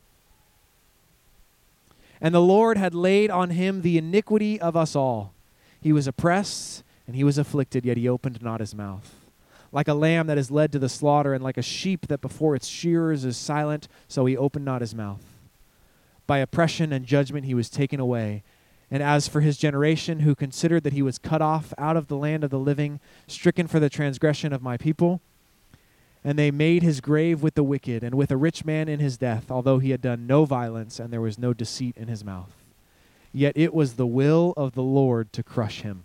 And 2.20 2.34
the 2.34 2.40
Lord 2.40 2.76
had 2.76 2.92
laid 2.92 3.30
on 3.30 3.50
him 3.50 3.82
the 3.82 3.98
iniquity 3.98 4.60
of 4.60 4.76
us 4.76 4.96
all. 4.96 5.32
He 5.80 5.92
was 5.92 6.08
oppressed 6.08 6.82
and 7.06 7.14
he 7.14 7.22
was 7.22 7.38
afflicted, 7.38 7.86
yet 7.86 7.96
he 7.96 8.08
opened 8.08 8.42
not 8.42 8.58
his 8.58 8.74
mouth. 8.74 9.21
Like 9.72 9.88
a 9.88 9.94
lamb 9.94 10.26
that 10.26 10.38
is 10.38 10.50
led 10.50 10.70
to 10.72 10.78
the 10.78 10.88
slaughter, 10.88 11.32
and 11.34 11.42
like 11.42 11.56
a 11.56 11.62
sheep 11.62 12.06
that 12.08 12.20
before 12.20 12.54
its 12.54 12.68
shearers 12.68 13.24
is 13.24 13.36
silent, 13.36 13.88
so 14.06 14.26
he 14.26 14.36
opened 14.36 14.66
not 14.66 14.82
his 14.82 14.94
mouth. 14.94 15.24
By 16.26 16.38
oppression 16.38 16.92
and 16.92 17.06
judgment 17.06 17.46
he 17.46 17.54
was 17.54 17.70
taken 17.70 17.98
away. 17.98 18.42
And 18.90 19.02
as 19.02 19.26
for 19.26 19.40
his 19.40 19.56
generation, 19.56 20.20
who 20.20 20.34
considered 20.34 20.84
that 20.84 20.92
he 20.92 21.00
was 21.00 21.18
cut 21.18 21.40
off 21.40 21.72
out 21.78 21.96
of 21.96 22.08
the 22.08 22.16
land 22.16 22.44
of 22.44 22.50
the 22.50 22.58
living, 22.58 23.00
stricken 23.26 23.66
for 23.66 23.80
the 23.80 23.88
transgression 23.88 24.52
of 24.52 24.62
my 24.62 24.76
people, 24.76 25.22
and 26.24 26.38
they 26.38 26.50
made 26.50 26.82
his 26.82 27.00
grave 27.00 27.42
with 27.42 27.54
the 27.54 27.64
wicked 27.64 28.04
and 28.04 28.14
with 28.14 28.30
a 28.30 28.36
rich 28.36 28.64
man 28.64 28.88
in 28.88 29.00
his 29.00 29.16
death, 29.16 29.50
although 29.50 29.78
he 29.78 29.90
had 29.90 30.00
done 30.00 30.26
no 30.26 30.44
violence 30.44 31.00
and 31.00 31.12
there 31.12 31.20
was 31.20 31.38
no 31.38 31.52
deceit 31.52 31.96
in 31.96 32.08
his 32.08 32.24
mouth. 32.24 32.52
Yet 33.32 33.56
it 33.56 33.74
was 33.74 33.94
the 33.94 34.06
will 34.06 34.52
of 34.56 34.74
the 34.74 34.82
Lord 34.82 35.32
to 35.32 35.42
crush 35.42 35.80
him. 35.80 36.04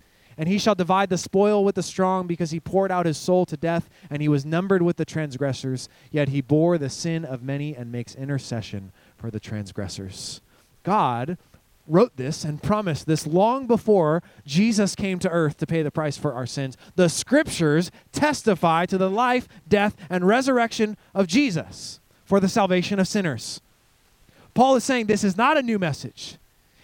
and 0.37 0.47
he 0.47 0.57
shall 0.57 0.75
divide 0.75 1.09
the 1.09 1.17
spoil 1.17 1.63
with 1.63 1.75
the 1.75 1.83
strong, 1.83 2.27
because 2.27 2.51
he 2.51 2.59
poured 2.59 2.91
out 2.91 3.05
his 3.05 3.17
soul 3.17 3.45
to 3.45 3.57
death, 3.57 3.89
and 4.09 4.21
he 4.21 4.27
was 4.27 4.45
numbered 4.45 4.81
with 4.81 4.97
the 4.97 5.05
transgressors. 5.05 5.89
Yet 6.11 6.29
he 6.29 6.41
bore 6.41 6.77
the 6.77 6.89
sin 6.89 7.25
of 7.25 7.43
many 7.43 7.75
and 7.75 7.91
makes 7.91 8.15
intercession 8.15 8.91
for 9.17 9.29
the 9.29 9.39
transgressors. 9.39 10.41
God 10.83 11.37
wrote 11.87 12.15
this 12.15 12.43
and 12.43 12.61
promised 12.61 13.05
this 13.05 13.27
long 13.27 13.67
before 13.67 14.23
Jesus 14.45 14.95
came 14.95 15.19
to 15.19 15.29
earth 15.29 15.57
to 15.57 15.67
pay 15.67 15.81
the 15.81 15.91
price 15.91 16.17
for 16.17 16.33
our 16.33 16.45
sins. 16.45 16.77
The 16.95 17.09
scriptures 17.09 17.91
testify 18.11 18.85
to 18.85 18.97
the 18.97 19.09
life, 19.09 19.47
death, 19.67 19.95
and 20.09 20.25
resurrection 20.25 20.95
of 21.13 21.27
Jesus 21.27 21.99
for 22.23 22.39
the 22.39 22.47
salvation 22.47 22.99
of 22.99 23.07
sinners. 23.07 23.61
Paul 24.53 24.75
is 24.75 24.83
saying 24.83 25.07
this 25.07 25.23
is 25.23 25.37
not 25.37 25.57
a 25.57 25.61
new 25.61 25.79
message. 25.79 26.37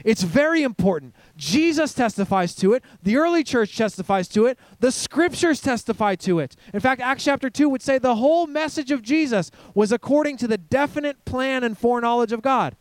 It's 0.04 0.24
very 0.24 0.64
important. 0.64 1.16
Jesus 1.36 1.94
testifies 1.94 2.54
to 2.56 2.74
it. 2.74 2.84
The 3.02 3.18
early 3.18 3.44
church 3.44 3.76
testifies 3.76 4.28
to 4.30 4.46
it. 4.46 4.58
The 4.80 4.92
scriptures 4.92 5.60
testify 5.60 6.16
to 6.16 6.40
it. 6.40 6.56
In 6.74 6.80
fact, 6.80 7.02
Acts 7.02 7.24
chapter 7.24 7.50
2 7.50 7.68
would 7.70 7.82
say 7.82 7.98
the 7.98 8.16
whole 8.16 8.48
message 8.48 8.92
of 8.92 9.02
Jesus 9.02 9.52
was 9.74 9.92
according 9.92 10.38
to 10.38 10.48
the 10.48 10.58
definite 10.58 11.26
plan 11.26 11.64
and 11.64 11.78
foreknowledge 11.78 12.32
of 12.32 12.42
God. 12.42 12.76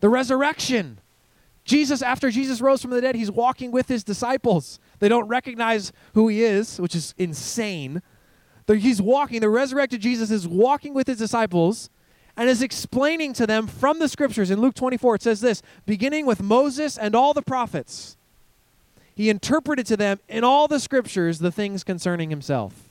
The 0.00 0.08
resurrection. 0.08 0.98
Jesus, 1.64 2.00
after 2.00 2.30
Jesus 2.30 2.60
rose 2.60 2.80
from 2.80 2.92
the 2.92 3.00
dead, 3.00 3.16
he's 3.16 3.30
walking 3.30 3.72
with 3.72 3.88
his 3.88 4.04
disciples. 4.04 4.78
They 4.98 5.08
don't 5.08 5.26
recognize 5.26 5.92
who 6.14 6.28
he 6.28 6.42
is, 6.42 6.80
which 6.80 6.94
is 6.94 7.14
insane. 7.18 8.02
He's 8.68 9.02
walking, 9.02 9.40
the 9.40 9.48
resurrected 9.48 10.00
Jesus 10.00 10.30
is 10.30 10.48
walking 10.48 10.94
with 10.94 11.06
his 11.06 11.18
disciples 11.18 11.90
and 12.36 12.48
is 12.48 12.62
explaining 12.62 13.32
to 13.34 13.46
them 13.46 13.66
from 13.66 13.98
the 13.98 14.08
scriptures. 14.08 14.50
In 14.50 14.60
Luke 14.60 14.74
24, 14.74 15.16
it 15.16 15.22
says 15.22 15.40
this 15.40 15.62
beginning 15.86 16.26
with 16.26 16.42
Moses 16.42 16.98
and 16.98 17.14
all 17.14 17.32
the 17.32 17.42
prophets, 17.42 18.16
he 19.14 19.30
interpreted 19.30 19.86
to 19.86 19.96
them 19.96 20.20
in 20.28 20.44
all 20.44 20.68
the 20.68 20.78
scriptures 20.78 21.38
the 21.38 21.50
things 21.50 21.82
concerning 21.82 22.30
himself. 22.30 22.90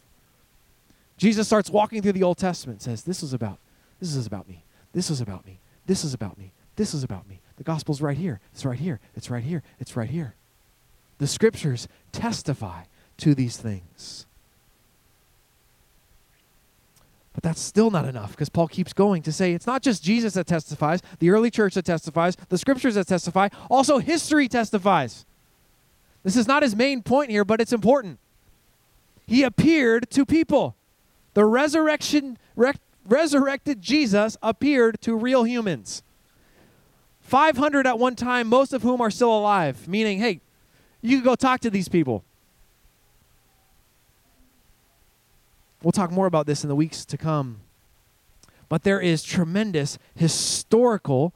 Jesus 1.18 1.48
starts 1.48 1.70
walking 1.70 2.02
through 2.02 2.14
the 2.14 2.24
Old 2.24 2.38
Testament, 2.38 2.82
says, 2.82 3.04
This 3.04 3.24
is 3.24 3.34
about, 3.34 3.60
this 4.00 4.16
is 4.16 4.26
about 4.26 4.50
me. 4.50 4.64
This 4.94 5.10
is 5.10 5.22
about 5.22 5.46
me. 5.46 5.60
This 5.86 6.04
is 6.04 6.14
about 6.14 6.38
me. 6.38 6.52
This 6.76 6.94
is 6.94 7.04
about 7.04 7.28
me. 7.28 7.42
The 7.58 7.64
gospel's 7.64 8.02
right 8.02 8.18
here. 8.18 8.40
It's 8.54 8.66
right 8.66 8.80
here. 8.80 9.00
It's 9.16 9.30
right 9.30 9.44
here. 9.44 9.64
It's 9.80 9.96
right 9.96 10.10
here. 10.10 10.36
The 11.20 11.28
scriptures 11.28 11.88
testify 12.12 12.84
to 13.18 13.34
these 13.34 13.58
things. 13.58 14.26
But 17.36 17.44
that's 17.44 17.60
still 17.60 17.92
not 17.92 18.06
enough 18.06 18.32
because 18.32 18.48
Paul 18.50 18.70
keeps 18.70 18.94
going 18.94 19.22
to 19.24 19.32
say 19.32 19.54
it's 19.54 19.68
not 19.68 19.82
just 19.82 20.02
Jesus 20.02 20.34
that 20.34 20.48
testifies, 20.48 21.02
the 21.20 21.30
early 21.30 21.52
church 21.52 21.76
that 21.76 21.86
testifies, 21.86 22.38
the 22.48 22.58
scriptures 22.58 22.96
that 22.96 23.08
testify, 23.08 23.50
also 23.70 24.00
history 24.00 24.48
testifies. 24.48 25.26
This 26.24 26.38
is 26.38 26.48
not 26.48 26.64
his 26.64 26.76
main 26.76 27.04
point 27.04 27.30
here, 27.30 27.44
but 27.44 27.60
it's 27.60 27.74
important. 27.74 28.20
He 29.28 29.44
appeared 29.44 30.10
to 30.12 30.26
people. 30.26 30.76
The 31.34 31.46
resurrection 31.46 32.38
rec- 32.56 32.80
resurrected 33.06 33.82
Jesus 33.82 34.38
appeared 34.42 35.02
to 35.02 35.16
real 35.16 35.44
humans. 35.44 36.04
500 37.20 37.86
at 37.86 38.00
one 38.00 38.16
time, 38.16 38.48
most 38.48 38.72
of 38.72 38.82
whom 38.82 39.02
are 39.02 39.12
still 39.12 39.38
alive, 39.38 39.88
meaning, 39.88 40.20
hey, 40.20 40.40
you 41.02 41.18
can 41.18 41.26
go 41.26 41.36
talk 41.36 41.60
to 41.62 41.70
these 41.70 41.90
people. 41.90 42.24
We'll 45.84 45.92
talk 45.92 46.12
more 46.12 46.26
about 46.26 46.46
this 46.48 46.64
in 46.64 46.70
the 46.70 46.76
weeks 46.76 47.06
to 47.06 47.18
come. 47.18 47.62
But 48.70 48.84
there 48.84 49.00
is 49.00 49.24
tremendous 49.24 49.98
historical 50.16 51.34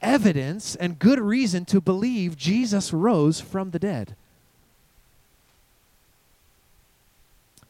evidence 0.00 0.76
and 0.76 0.98
good 0.98 1.20
reason 1.20 1.64
to 1.66 1.80
believe 1.80 2.36
Jesus 2.36 2.92
rose 2.92 3.40
from 3.40 3.70
the 3.70 3.78
dead. 3.78 4.14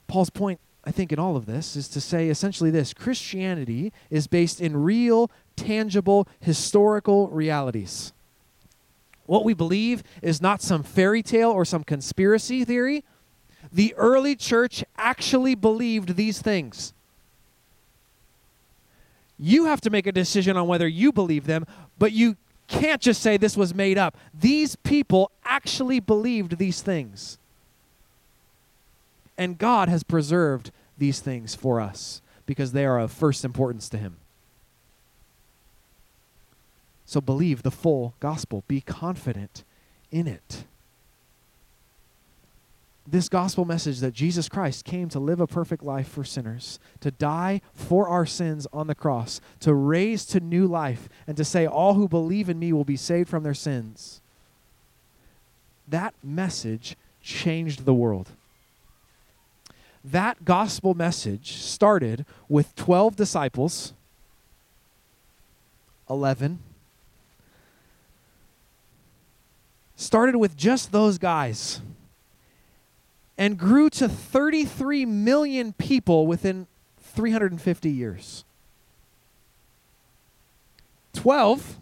Paul's 0.06 0.30
point, 0.30 0.58
I 0.84 0.90
think, 0.90 1.12
in 1.12 1.18
all 1.18 1.36
of 1.36 1.46
this 1.46 1.76
is 1.76 1.88
to 1.88 2.00
say 2.00 2.30
essentially 2.30 2.70
this 2.70 2.94
Christianity 2.94 3.92
is 4.10 4.26
based 4.26 4.60
in 4.60 4.82
real 4.82 5.30
tangible 5.54 6.26
historical 6.40 7.28
realities. 7.28 8.12
What 9.26 9.44
we 9.44 9.52
believe 9.52 10.02
is 10.22 10.40
not 10.40 10.62
some 10.62 10.82
fairy 10.82 11.22
tale 11.22 11.50
or 11.50 11.66
some 11.66 11.84
conspiracy 11.84 12.64
theory. 12.64 13.04
The 13.72 13.94
early 13.94 14.34
church 14.36 14.84
actually 14.96 15.54
believed 15.54 16.16
these 16.16 16.40
things. 16.40 16.92
You 19.38 19.66
have 19.66 19.80
to 19.82 19.90
make 19.90 20.06
a 20.06 20.12
decision 20.12 20.56
on 20.56 20.66
whether 20.66 20.88
you 20.88 21.12
believe 21.12 21.46
them, 21.46 21.64
but 21.98 22.12
you 22.12 22.36
can't 22.66 23.00
just 23.00 23.22
say 23.22 23.36
this 23.36 23.56
was 23.56 23.74
made 23.74 23.96
up. 23.96 24.16
These 24.34 24.76
people 24.76 25.30
actually 25.44 26.00
believed 26.00 26.58
these 26.58 26.82
things. 26.82 27.38
And 29.36 29.56
God 29.56 29.88
has 29.88 30.02
preserved 30.02 30.70
these 30.98 31.20
things 31.20 31.54
for 31.54 31.80
us 31.80 32.20
because 32.44 32.72
they 32.72 32.84
are 32.84 32.98
of 32.98 33.12
first 33.12 33.44
importance 33.44 33.88
to 33.90 33.98
Him. 33.98 34.16
So 37.06 37.20
believe 37.20 37.62
the 37.62 37.70
full 37.70 38.14
gospel, 38.20 38.64
be 38.68 38.80
confident 38.80 39.64
in 40.10 40.26
it. 40.26 40.64
This 43.10 43.30
gospel 43.30 43.64
message 43.64 44.00
that 44.00 44.12
Jesus 44.12 44.50
Christ 44.50 44.84
came 44.84 45.08
to 45.08 45.18
live 45.18 45.40
a 45.40 45.46
perfect 45.46 45.82
life 45.82 46.08
for 46.08 46.24
sinners, 46.24 46.78
to 47.00 47.10
die 47.10 47.62
for 47.72 48.06
our 48.06 48.26
sins 48.26 48.66
on 48.70 48.86
the 48.86 48.94
cross, 48.94 49.40
to 49.60 49.72
raise 49.72 50.26
to 50.26 50.40
new 50.40 50.66
life, 50.66 51.08
and 51.26 51.34
to 51.38 51.44
say, 51.44 51.66
All 51.66 51.94
who 51.94 52.06
believe 52.06 52.50
in 52.50 52.58
me 52.58 52.70
will 52.70 52.84
be 52.84 52.98
saved 52.98 53.30
from 53.30 53.44
their 53.44 53.54
sins. 53.54 54.20
That 55.88 56.12
message 56.22 56.96
changed 57.22 57.86
the 57.86 57.94
world. 57.94 58.28
That 60.04 60.44
gospel 60.44 60.92
message 60.92 61.52
started 61.52 62.26
with 62.46 62.76
12 62.76 63.16
disciples, 63.16 63.94
11 66.10 66.58
started 69.96 70.36
with 70.36 70.56
just 70.56 70.92
those 70.92 71.18
guys 71.18 71.80
and 73.38 73.56
grew 73.56 73.88
to 73.88 74.08
33 74.08 75.06
million 75.06 75.72
people 75.72 76.26
within 76.26 76.66
350 77.00 77.88
years. 77.88 78.44
12 81.14 81.78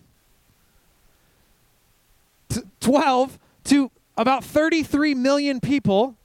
t- 2.50 2.60
12 2.80 3.38
to 3.64 3.90
about 4.16 4.44
33 4.44 5.14
million 5.14 5.60
people 5.60 6.16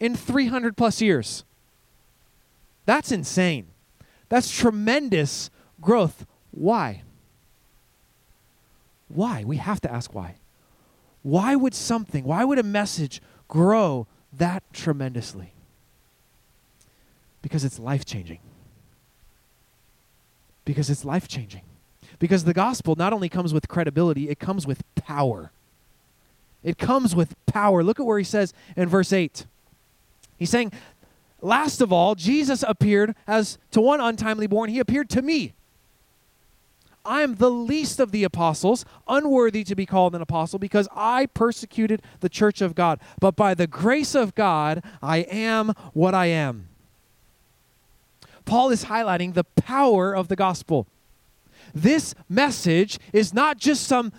in 0.00 0.14
300 0.16 0.76
plus 0.76 1.00
years. 1.00 1.44
That's 2.86 3.12
insane. 3.12 3.68
That's 4.28 4.50
tremendous 4.50 5.50
growth. 5.80 6.26
Why? 6.50 7.02
Why? 9.08 9.44
We 9.44 9.56
have 9.58 9.80
to 9.82 9.92
ask 9.92 10.14
why. 10.14 10.36
Why 11.22 11.56
would 11.56 11.74
something, 11.74 12.24
why 12.24 12.44
would 12.44 12.58
a 12.58 12.64
message 12.64 13.22
grow 13.48 14.06
that 14.38 14.62
tremendously? 14.72 15.52
Because 17.42 17.64
it's 17.64 17.78
life 17.78 18.04
changing. 18.04 18.40
Because 20.64 20.88
it's 20.88 21.04
life 21.04 21.28
changing. 21.28 21.62
Because 22.18 22.44
the 22.44 22.54
gospel 22.54 22.94
not 22.96 23.12
only 23.12 23.28
comes 23.28 23.52
with 23.52 23.68
credibility, 23.68 24.28
it 24.28 24.38
comes 24.38 24.66
with 24.66 24.82
power. 24.94 25.50
It 26.62 26.78
comes 26.78 27.14
with 27.14 27.34
power. 27.46 27.82
Look 27.82 28.00
at 28.00 28.06
where 28.06 28.18
he 28.18 28.24
says 28.24 28.54
in 28.76 28.88
verse 28.88 29.12
8. 29.12 29.46
He's 30.38 30.50
saying, 30.50 30.72
Last 31.42 31.82
of 31.82 31.92
all, 31.92 32.14
Jesus 32.14 32.64
appeared 32.66 33.14
as 33.26 33.58
to 33.72 33.82
one 33.82 34.00
untimely 34.00 34.46
born, 34.46 34.70
he 34.70 34.78
appeared 34.78 35.10
to 35.10 35.20
me. 35.20 35.52
I 37.04 37.22
am 37.22 37.36
the 37.36 37.50
least 37.50 38.00
of 38.00 38.12
the 38.12 38.24
apostles, 38.24 38.84
unworthy 39.06 39.62
to 39.64 39.74
be 39.74 39.86
called 39.86 40.14
an 40.14 40.22
apostle, 40.22 40.58
because 40.58 40.88
I 40.94 41.26
persecuted 41.26 42.02
the 42.20 42.28
church 42.28 42.60
of 42.60 42.74
God. 42.74 43.00
But 43.20 43.36
by 43.36 43.54
the 43.54 43.66
grace 43.66 44.14
of 44.14 44.34
God, 44.34 44.82
I 45.02 45.18
am 45.18 45.74
what 45.92 46.14
I 46.14 46.26
am. 46.26 46.68
Paul 48.44 48.70
is 48.70 48.86
highlighting 48.86 49.34
the 49.34 49.44
power 49.44 50.14
of 50.14 50.28
the 50.28 50.36
gospel. 50.36 50.86
This 51.74 52.14
message 52.28 52.98
is 53.12 53.32
not 53.32 53.58
just 53.58 53.86
some 53.86 54.12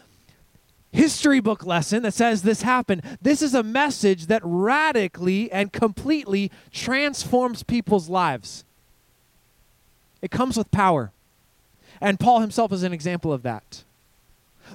history 0.91 1.39
book 1.39 1.65
lesson 1.65 2.03
that 2.03 2.13
says 2.13 2.41
this 2.41 2.61
happened. 2.61 3.01
This 3.21 3.41
is 3.41 3.53
a 3.53 3.63
message 3.63 4.27
that 4.27 4.41
radically 4.43 5.51
and 5.51 5.71
completely 5.71 6.51
transforms 6.71 7.63
people's 7.63 8.09
lives. 8.09 8.63
It 10.21 10.31
comes 10.31 10.57
with 10.57 10.71
power. 10.71 11.11
And 12.05 12.19
Paul 12.19 12.41
himself 12.41 12.71
is 12.71 12.83
an 12.83 12.93
example 12.93 13.33
of 13.33 13.41
that. 13.41 13.83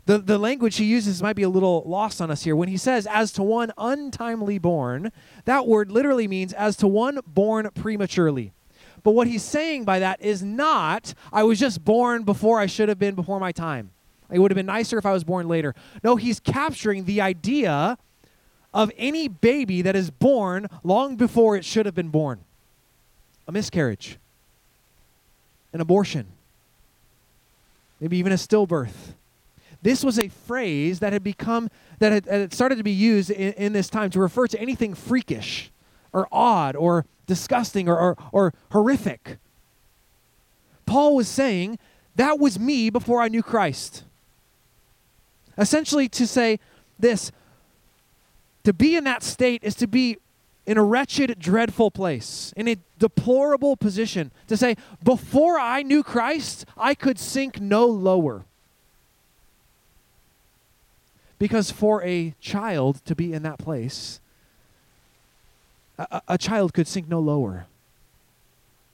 The, 0.04 0.18
the 0.18 0.36
language 0.36 0.78
he 0.78 0.84
uses 0.84 1.22
might 1.22 1.36
be 1.36 1.44
a 1.44 1.48
little 1.48 1.84
lost 1.86 2.20
on 2.20 2.28
us 2.28 2.42
here. 2.42 2.56
When 2.56 2.68
he 2.68 2.76
says, 2.76 3.06
as 3.06 3.30
to 3.34 3.42
one 3.44 3.70
untimely 3.78 4.58
born, 4.58 5.12
that 5.44 5.68
word 5.68 5.92
literally 5.92 6.26
means 6.26 6.52
as 6.52 6.74
to 6.78 6.88
one 6.88 7.20
born 7.28 7.70
prematurely. 7.72 8.50
But 9.04 9.12
what 9.12 9.28
he's 9.28 9.44
saying 9.44 9.84
by 9.84 10.00
that 10.00 10.20
is 10.20 10.42
not, 10.42 11.14
I 11.32 11.44
was 11.44 11.60
just 11.60 11.84
born 11.84 12.24
before 12.24 12.58
I 12.58 12.66
should 12.66 12.88
have 12.88 12.98
been 12.98 13.14
before 13.14 13.38
my 13.38 13.52
time. 13.52 13.92
It 14.32 14.40
would 14.40 14.50
have 14.50 14.56
been 14.56 14.66
nicer 14.66 14.98
if 14.98 15.06
I 15.06 15.12
was 15.12 15.22
born 15.22 15.46
later. 15.46 15.76
No, 16.02 16.16
he's 16.16 16.40
capturing 16.40 17.04
the 17.04 17.20
idea 17.20 17.96
of 18.74 18.90
any 18.98 19.28
baby 19.28 19.82
that 19.82 19.94
is 19.94 20.10
born 20.10 20.66
long 20.82 21.14
before 21.14 21.56
it 21.56 21.64
should 21.64 21.86
have 21.86 21.94
been 21.94 22.10
born 22.10 22.40
a 23.46 23.52
miscarriage, 23.52 24.18
an 25.72 25.80
abortion, 25.80 26.26
maybe 28.00 28.16
even 28.16 28.32
a 28.32 28.36
stillbirth. 28.36 29.14
This 29.82 30.04
was 30.04 30.18
a 30.18 30.28
phrase 30.28 31.00
that 31.00 31.12
had 31.12 31.24
become, 31.24 31.70
that 31.98 32.12
had, 32.12 32.26
had 32.26 32.52
started 32.52 32.76
to 32.76 32.84
be 32.84 32.90
used 32.90 33.30
in, 33.30 33.52
in 33.54 33.72
this 33.72 33.88
time 33.88 34.10
to 34.10 34.20
refer 34.20 34.46
to 34.46 34.60
anything 34.60 34.94
freakish 34.94 35.70
or 36.12 36.28
odd 36.30 36.76
or 36.76 37.06
disgusting 37.26 37.88
or, 37.88 37.98
or, 37.98 38.16
or 38.32 38.54
horrific. 38.72 39.38
Paul 40.84 41.14
was 41.16 41.28
saying, 41.28 41.78
that 42.16 42.38
was 42.38 42.58
me 42.58 42.90
before 42.90 43.22
I 43.22 43.28
knew 43.28 43.42
Christ. 43.42 44.04
Essentially, 45.56 46.08
to 46.08 46.26
say 46.26 46.58
this 46.98 47.30
to 48.64 48.72
be 48.72 48.96
in 48.96 49.04
that 49.04 49.22
state 49.22 49.62
is 49.62 49.74
to 49.76 49.86
be 49.86 50.18
in 50.70 50.78
a 50.78 50.84
wretched, 50.84 51.36
dreadful 51.40 51.90
place, 51.90 52.54
in 52.56 52.68
a 52.68 52.76
deplorable 53.00 53.76
position. 53.76 54.30
To 54.46 54.56
say, 54.56 54.76
before 55.02 55.58
I 55.58 55.82
knew 55.82 56.04
Christ, 56.04 56.64
I 56.78 56.94
could 56.94 57.18
sink 57.18 57.60
no 57.60 57.86
lower. 57.86 58.44
Because 61.40 61.72
for 61.72 62.04
a 62.04 62.36
child 62.40 63.04
to 63.06 63.16
be 63.16 63.32
in 63.32 63.42
that 63.42 63.58
place, 63.58 64.20
a, 65.98 66.22
a, 66.28 66.38
child 66.38 66.72
could 66.72 66.86
sink 66.86 67.08
no 67.08 67.18
lower 67.18 67.66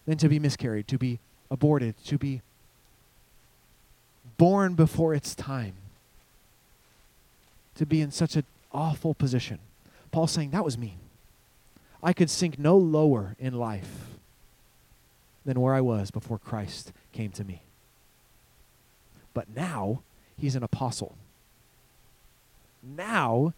than 0.06 0.16
to 0.16 0.30
be 0.30 0.38
miscarried, 0.38 0.88
to 0.88 0.96
be 0.96 1.18
aborted, 1.50 1.94
to 2.06 2.16
be 2.16 2.40
born 4.38 4.72
before 4.72 5.12
its 5.12 5.34
time 5.34 5.74
to 7.74 7.84
be 7.84 8.00
in 8.00 8.10
such 8.10 8.34
an 8.34 8.44
awful 8.72 9.12
position. 9.12 9.58
Paul's 10.10 10.32
saying, 10.32 10.52
That 10.52 10.64
was 10.64 10.78
me. 10.78 10.96
I 12.06 12.12
could 12.12 12.30
sink 12.30 12.56
no 12.56 12.76
lower 12.76 13.34
in 13.36 13.52
life 13.54 14.16
than 15.44 15.60
where 15.60 15.74
I 15.74 15.80
was 15.80 16.12
before 16.12 16.38
Christ 16.38 16.92
came 17.10 17.32
to 17.32 17.42
me. 17.42 17.62
But 19.34 19.48
now, 19.48 20.02
he's 20.36 20.54
an 20.54 20.62
apostle. 20.62 21.16
Now, 22.80 23.54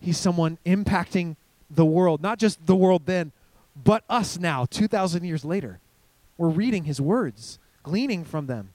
he's 0.00 0.18
someone 0.18 0.58
impacting 0.66 1.36
the 1.70 1.84
world, 1.84 2.20
not 2.20 2.40
just 2.40 2.66
the 2.66 2.74
world 2.74 3.02
then, 3.06 3.30
but 3.76 4.02
us 4.10 4.36
now, 4.36 4.64
2,000 4.64 5.22
years 5.22 5.44
later. 5.44 5.78
We're 6.36 6.48
reading 6.48 6.84
his 6.84 7.00
words, 7.00 7.60
gleaning 7.84 8.24
from 8.24 8.48
them. 8.48 8.70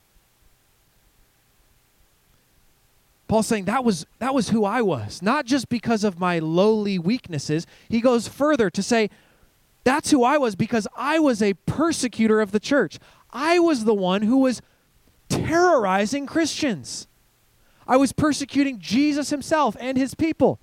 Paul's 3.28 3.48
saying 3.48 3.66
that 3.66 3.84
was 3.84 4.06
that 4.20 4.34
was 4.34 4.50
who 4.50 4.66
I 4.66 4.82
was, 4.82 5.22
not 5.22 5.46
just 5.46 5.68
because 5.68 6.04
of 6.04 6.20
my 6.20 6.40
lowly 6.40 7.00
weaknesses. 7.00 7.66
He 7.90 8.00
goes 8.00 8.28
further 8.28 8.70
to 8.70 8.84
say 8.84 9.10
that's 9.84 10.12
who 10.12 10.24
I 10.24 10.38
was 10.38 10.56
because 10.56 10.88
I 10.96 11.20
was 11.20 11.42
a 11.42 11.54
persecutor 11.54 12.40
of 12.40 12.52
the 12.52 12.60
church. 12.60 13.00
I 13.32 13.60
was 13.60 13.84
the 13.84 13.94
one 13.94 14.24
who 14.24 14.38
was 14.38 14.62
terrorizing 15.30 16.26
Christians. 16.28 17.08
I 17.88 17.98
was 17.98 18.12
persecuting 18.14 18.80
Jesus 18.80 19.30
himself 19.30 19.76
and 19.80 19.98
his 19.98 20.16
people. 20.16 20.60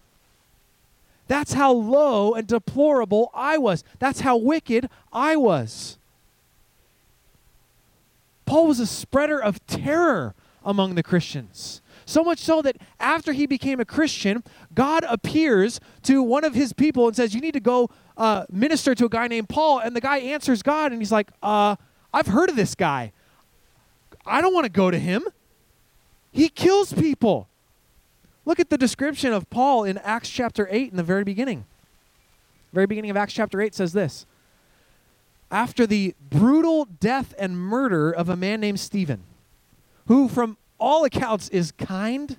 That's 1.29 1.53
how 1.53 1.73
low 1.73 2.35
and 2.35 2.47
deplorable 2.47 3.31
I 3.35 3.59
was. 3.59 3.85
That's 3.99 4.21
how 4.21 4.37
wicked 4.37 4.89
I 5.13 5.37
was. 5.37 5.99
Paul 8.45 8.69
was 8.69 8.81
a 8.81 8.87
spreader 8.87 9.41
of 9.41 9.65
terror 9.67 10.35
among 10.65 10.95
the 10.95 11.03
Christians. 11.03 11.82
So 12.13 12.23
much 12.23 12.41
so 12.41 12.61
that 12.61 12.77
after 13.01 13.33
he 13.33 13.47
became 13.47 13.81
a 13.81 13.87
Christian, 13.87 14.45
God 14.75 15.03
appears 15.09 15.81
to 16.03 16.23
one 16.23 16.45
of 16.45 16.55
his 16.55 16.75
people 16.75 17.07
and 17.07 17.17
says, 17.17 17.35
You 17.35 17.41
need 17.41 17.55
to 17.55 17.61
go 17.61 17.89
uh, 18.19 18.45
minister 18.51 18.95
to 18.95 19.07
a 19.07 19.09
guy 19.09 19.29
named 19.29 19.49
Paul. 19.49 19.79
And 19.79 19.97
the 19.97 20.01
guy 20.03 20.19
answers 20.19 20.63
God 20.63 20.93
and 20.93 21.01
he's 21.01 21.11
like, 21.11 21.31
uh, 21.43 21.77
I've 22.13 22.27
heard 22.27 22.51
of 22.51 22.57
this 22.57 22.75
guy. 22.75 23.13
I 24.27 24.43
don't 24.43 24.53
want 24.53 24.67
to 24.67 24.71
go 24.71 24.91
to 24.91 24.99
him. 24.99 25.25
He 26.31 26.51
kills 26.51 26.93
people. 26.93 27.49
Look 28.45 28.61
at 28.61 28.69
the 28.69 28.77
description 28.77 29.33
of 29.33 29.49
Paul 29.49 29.85
in 29.85 29.97
Acts 29.97 30.29
chapter 30.29 30.69
8 30.71 30.91
in 30.91 30.99
the 30.99 31.03
very 31.03 31.25
beginning. 31.25 31.65
Very 32.75 32.87
beginning 32.87 33.11
of 33.11 33.17
Acts 33.17 33.33
chapter 33.33 33.63
8 33.63 33.75
says 33.75 33.95
this 33.95 34.27
After 35.51 35.87
the 35.87 36.15
brutal 36.29 36.85
death 36.85 37.33
and 37.39 37.57
murder 37.57 38.11
of 38.11 38.29
a 38.29 38.37
man 38.37 38.61
named 38.61 38.81
Stephen, 38.81 39.23
who 40.07 40.29
from 40.29 40.59
all 40.83 41.05
accounts 41.05 41.49
is 41.51 41.71
kind, 41.73 42.39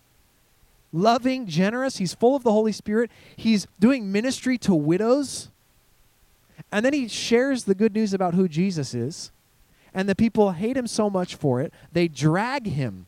loving, 0.91 1.47
generous. 1.47 1.97
He's 1.97 2.13
full 2.13 2.35
of 2.35 2.43
the 2.43 2.51
Holy 2.51 2.73
Spirit. 2.73 3.09
He's 3.37 3.65
doing 3.79 4.11
ministry 4.11 4.57
to 4.59 4.75
widows. 4.75 5.49
And 6.69 6.85
then 6.85 6.91
he 6.91 7.07
shares 7.07 7.63
the 7.63 7.73
good 7.73 7.93
news 7.93 8.13
about 8.13 8.33
who 8.33 8.49
Jesus 8.49 8.93
is. 8.93 9.31
And 9.93 10.09
the 10.09 10.15
people 10.15 10.51
hate 10.51 10.75
him 10.75 10.87
so 10.87 11.09
much 11.09 11.35
for 11.35 11.61
it, 11.61 11.71
they 11.93 12.07
drag 12.07 12.67
him 12.67 13.05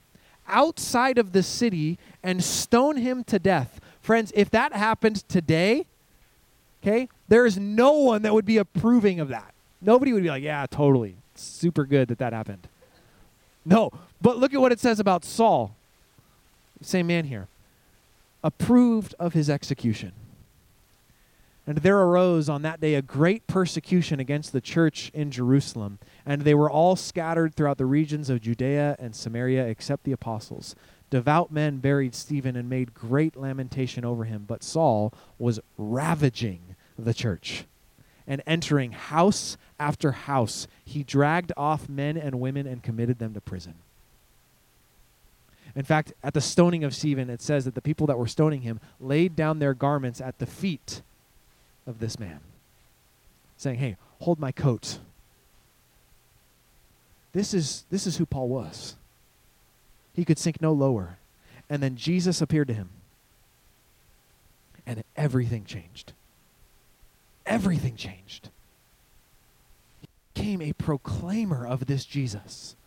outside 0.48 1.17
of 1.17 1.34
the 1.34 1.43
city 1.43 1.98
and 2.24 2.43
stone 2.43 2.98
him 2.98 3.24
to 3.26 3.38
death. 3.39 3.82
Friends, 4.00 4.32
if 4.36 4.52
that 4.52 4.74
happened 4.74 5.28
today, 5.28 5.86
okay, 6.82 7.10
there 7.28 7.45
is 7.45 7.58
no 7.58 7.93
one 7.93 8.21
that 8.21 8.34
would 8.34 8.45
be 8.45 8.58
approving 8.58 9.19
of 9.19 9.30
that. 9.30 9.54
Nobody 9.82 10.13
would 10.13 10.24
be 10.24 10.30
like, 10.30 10.43
yeah, 10.43 10.65
totally. 10.69 11.17
super 11.34 11.86
good 11.86 12.08
that 12.08 12.19
that 12.19 12.32
happened. 12.32 12.67
No, 13.65 13.91
but 14.26 14.40
look 14.40 14.56
at 14.56 14.60
what 14.60 14.72
it 14.72 14.80
says 14.80 15.00
about 15.00 15.24
Saul. 15.24 15.76
Same 16.82 17.06
man 17.06 17.26
here. 17.26 17.48
Approved 18.44 19.14
of 19.20 19.34
his 19.34 19.52
execution. 19.52 20.14
And 21.68 21.78
there 21.78 22.00
arose 22.00 22.50
on 22.50 22.64
that 22.64 22.82
day 22.82 22.96
a 22.96 23.04
great 23.04 23.46
persecution 23.46 24.20
against 24.20 24.52
the 24.52 24.62
church 24.62 25.12
in 25.14 25.30
Jerusalem, 25.30 26.00
and 26.26 26.42
they 26.42 26.56
were 26.56 26.72
all 26.72 26.96
scattered 26.96 27.54
throughout 27.54 27.78
the 27.78 27.86
regions 27.86 28.32
of 28.32 28.42
Judea 28.42 28.96
and 28.98 29.16
Samaria 29.16 29.68
except 29.68 30.06
the 30.06 30.12
apostles. 30.12 30.76
Devout 31.12 31.52
men 31.52 31.78
buried 31.78 32.16
Stephen 32.16 32.56
and 32.56 32.68
made 32.68 32.96
great 32.96 33.38
lamentation 33.38 34.04
over 34.04 34.24
him, 34.24 34.46
but 34.48 34.64
Saul 34.64 35.14
was 35.38 35.60
ravaging 35.78 36.76
the 36.98 37.14
church 37.14 37.66
and 38.26 38.42
entering 38.48 38.92
house 38.92 39.56
after 39.80 40.12
house, 40.12 40.68
he 40.84 41.04
dragged 41.04 41.52
off 41.56 41.88
men 41.88 42.18
and 42.18 42.40
women 42.40 42.66
and 42.66 42.82
committed 42.82 43.20
them 43.20 43.36
to 43.36 43.42
prison. 43.42 43.76
In 45.76 45.84
fact, 45.84 46.14
at 46.24 46.34
the 46.34 46.42
stoning 46.42 46.84
of 46.84 46.96
Stephen, 46.96 47.30
it 47.30 47.42
says 47.42 47.66
that 47.66 47.76
the 47.76 47.82
people 47.82 48.08
that 48.08 48.18
were 48.18 48.28
stoning 48.28 48.62
him 48.62 48.80
laid 49.00 49.36
down 49.36 49.60
their 49.60 49.74
garments 49.74 50.22
at 50.22 50.40
the 50.40 50.46
feet 50.46 51.02
of 51.86 52.00
this 52.00 52.18
man, 52.18 52.40
saying, 53.58 53.80
Hey, 53.80 53.98
hold 54.22 54.40
my 54.40 54.52
coat. 54.52 55.00
This 57.34 57.54
is, 57.54 57.84
this 57.90 58.08
is 58.08 58.16
who 58.18 58.26
Paul 58.26 58.48
was. 58.48 58.96
He 60.14 60.24
could 60.24 60.40
sink 60.40 60.62
no 60.62 60.72
lower. 60.72 61.18
And 61.70 61.84
then 61.84 61.98
Jesus 61.98 62.42
appeared 62.42 62.70
to 62.70 62.74
him. 62.74 62.90
And 64.86 65.04
everything 65.18 65.66
changed. 65.66 66.14
Everything 67.46 67.98
changed. 67.98 68.50
He 70.00 70.08
became 70.34 70.62
a 70.62 70.72
proclaimer 70.74 71.68
of 71.68 71.88
this 71.88 72.06
Jesus. 72.06 72.78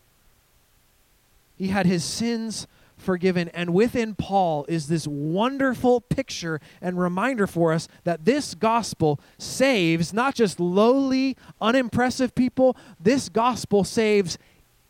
He 1.59 1.69
had 1.69 1.85
his 1.85 2.05
sins 2.05 2.67
forgiven. 2.99 3.49
And 3.51 3.73
within 3.73 4.15
Paul 4.15 4.67
is 4.69 4.89
this 4.89 5.07
wonderful 5.07 6.01
picture 6.01 6.61
and 6.83 6.99
reminder 6.99 7.47
for 7.47 7.73
us 7.73 7.89
that 8.05 8.25
this 8.25 8.55
gospel 8.55 9.21
saves 9.39 10.13
not 10.13 10.35
just 10.35 10.61
lowly, 10.61 11.37
unimpressive 11.61 12.35
people, 12.35 12.77
this 13.01 13.29
gospel 13.29 13.85
saves 13.85 14.37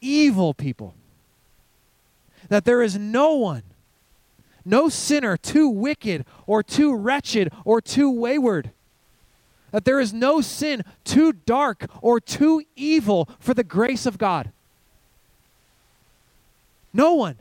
evil 0.00 0.54
people. 0.54 0.94
That 2.48 2.64
there 2.64 2.82
is 2.82 2.98
no 2.98 3.34
one, 3.34 3.62
no 4.64 4.88
sinner 4.88 5.36
too 5.36 5.68
wicked 5.68 6.24
or 6.46 6.62
too 6.62 6.94
wretched 6.96 7.52
or 7.64 7.80
too 7.80 8.10
wayward. 8.10 8.70
That 9.70 9.84
there 9.84 10.00
is 10.00 10.14
no 10.14 10.40
sin 10.40 10.82
too 11.04 11.32
dark 11.32 11.86
or 12.00 12.20
too 12.20 12.62
evil 12.74 13.28
for 13.38 13.52
the 13.52 13.64
grace 13.64 14.06
of 14.06 14.16
God. 14.16 14.50
No 16.92 17.12
one. 17.12 17.36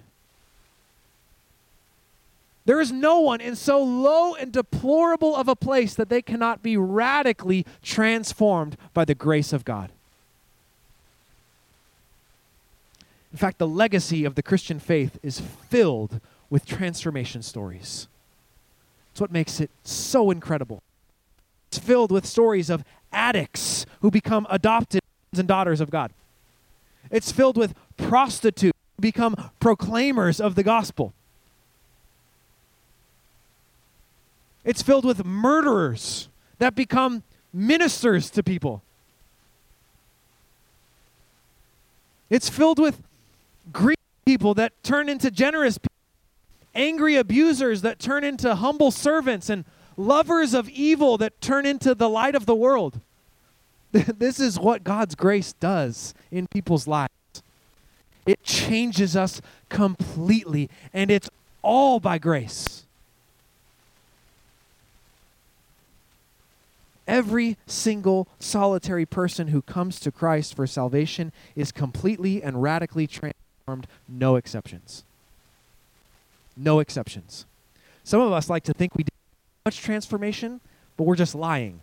There 2.67 2.81
is 2.81 2.91
no 2.91 3.21
one 3.21 3.39
in 3.39 3.55
so 3.55 3.81
low 3.81 4.35
and 4.35 4.51
deplorable 4.51 5.33
of 5.33 5.47
a 5.47 5.55
place 5.55 5.95
that 5.95 6.09
they 6.09 6.21
cannot 6.21 6.61
be 6.61 6.75
radically 6.75 7.65
transformed 7.81 8.75
by 8.93 9.05
the 9.05 9.15
grace 9.15 9.53
of 9.53 9.63
God. 9.63 9.89
In 13.31 13.37
fact, 13.37 13.57
the 13.57 13.67
legacy 13.67 14.25
of 14.25 14.35
the 14.35 14.43
Christian 14.43 14.79
faith 14.79 15.17
is 15.23 15.39
filled 15.39 16.19
with 16.49 16.65
transformation 16.65 17.41
stories. 17.41 18.09
It's 19.13 19.21
what 19.21 19.31
makes 19.31 19.61
it 19.61 19.71
so 19.85 20.29
incredible. 20.29 20.83
It's 21.69 21.79
filled 21.79 22.11
with 22.11 22.25
stories 22.25 22.69
of 22.69 22.83
addicts 23.13 23.85
who 24.01 24.11
become 24.11 24.45
adopted 24.49 24.99
sons 25.31 25.39
and 25.39 25.47
daughters 25.47 25.79
of 25.79 25.89
God. 25.89 26.11
It's 27.11 27.31
filled 27.31 27.55
with 27.55 27.73
prostitutes 27.95 28.77
who 28.97 29.01
become 29.01 29.51
proclaimers 29.61 30.41
of 30.41 30.55
the 30.55 30.63
gospel. 30.63 31.13
It's 34.67 34.81
filled 34.81 35.05
with 35.05 35.23
murderers 35.23 36.27
that 36.59 36.75
become 36.75 37.23
ministers 37.53 38.29
to 38.31 38.43
people. 38.43 38.83
It's 42.29 42.49
filled 42.49 42.77
with 42.77 43.01
greedy 43.71 43.95
people 44.25 44.53
that 44.55 44.73
turn 44.83 45.07
into 45.07 45.31
generous 45.31 45.77
people, 45.77 45.95
angry 46.75 47.15
abusers 47.15 47.81
that 47.83 47.97
turn 47.97 48.25
into 48.25 48.55
humble 48.55 48.91
servants, 48.91 49.49
and 49.49 49.63
lovers 49.95 50.53
of 50.53 50.67
evil 50.67 51.17
that 51.17 51.39
turn 51.39 51.65
into 51.65 51.95
the 51.95 52.09
light 52.09 52.35
of 52.35 52.45
the 52.45 52.55
world. 52.55 52.99
this 53.93 54.37
is 54.37 54.59
what 54.59 54.83
God's 54.83 55.15
grace 55.15 55.53
does 55.53 56.13
in 56.29 56.45
people's 56.45 56.87
lives. 56.87 57.13
It 58.25 58.43
changes 58.43 59.15
us 59.15 59.41
completely, 59.69 60.69
and 60.91 61.09
it's 61.09 61.29
all 61.61 62.01
by 62.01 62.17
grace. 62.17 62.83
Every 67.07 67.57
single 67.65 68.27
solitary 68.37 69.05
person 69.05 69.47
who 69.47 69.61
comes 69.61 69.99
to 70.01 70.11
Christ 70.11 70.55
for 70.55 70.67
salvation 70.67 71.31
is 71.55 71.71
completely 71.71 72.43
and 72.43 72.61
radically 72.61 73.07
transformed, 73.07 73.87
no 74.09 74.35
exceptions. 74.35 75.05
No 76.57 76.79
exceptions. 76.79 77.45
Some 78.03 78.19
of 78.19 78.33
us 78.33 78.49
like 78.49 78.63
to 78.63 78.73
think 78.73 78.95
we 78.95 79.03
did 79.03 79.13
much 79.65 79.79
transformation, 79.79 80.59
but 80.97 81.05
we're 81.05 81.15
just 81.15 81.35
lying. 81.35 81.79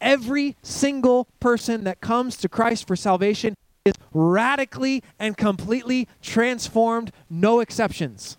Every 0.00 0.56
single 0.62 1.28
person 1.38 1.84
that 1.84 2.00
comes 2.00 2.36
to 2.38 2.48
Christ 2.48 2.86
for 2.86 2.96
salvation 2.96 3.54
is 3.84 3.94
radically 4.12 5.02
and 5.18 5.36
completely 5.36 6.08
transformed, 6.22 7.12
no 7.28 7.60
exceptions. 7.60 8.36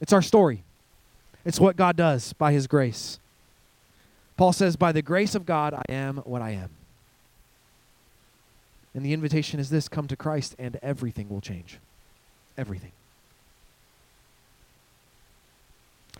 It's 0.00 0.12
our 0.12 0.22
story. 0.22 0.64
It's 1.44 1.60
what 1.60 1.76
God 1.76 1.96
does 1.96 2.32
by 2.34 2.52
His 2.52 2.66
grace. 2.66 3.18
Paul 4.38 4.52
says, 4.52 4.76
By 4.76 4.92
the 4.92 5.02
grace 5.02 5.34
of 5.34 5.44
God, 5.44 5.74
I 5.74 5.82
am 5.90 6.18
what 6.18 6.40
I 6.40 6.52
am. 6.52 6.70
And 8.94 9.04
the 9.04 9.12
invitation 9.12 9.60
is 9.60 9.68
this 9.68 9.88
come 9.88 10.08
to 10.08 10.16
Christ, 10.16 10.54
and 10.58 10.78
everything 10.80 11.28
will 11.28 11.42
change. 11.42 11.78
Everything. 12.56 12.92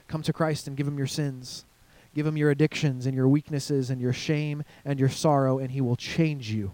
Come 0.08 0.22
to 0.22 0.32
Christ 0.32 0.66
and 0.66 0.76
give 0.76 0.86
him 0.86 0.98
your 0.98 1.06
sins. 1.06 1.64
Give 2.14 2.26
him 2.26 2.36
your 2.36 2.50
addictions 2.50 3.06
and 3.06 3.14
your 3.14 3.28
weaknesses 3.28 3.88
and 3.88 4.00
your 4.00 4.12
shame 4.12 4.64
and 4.84 4.98
your 4.98 5.08
sorrow, 5.08 5.58
and 5.58 5.70
he 5.70 5.80
will 5.80 5.96
change 5.96 6.50
you. 6.50 6.72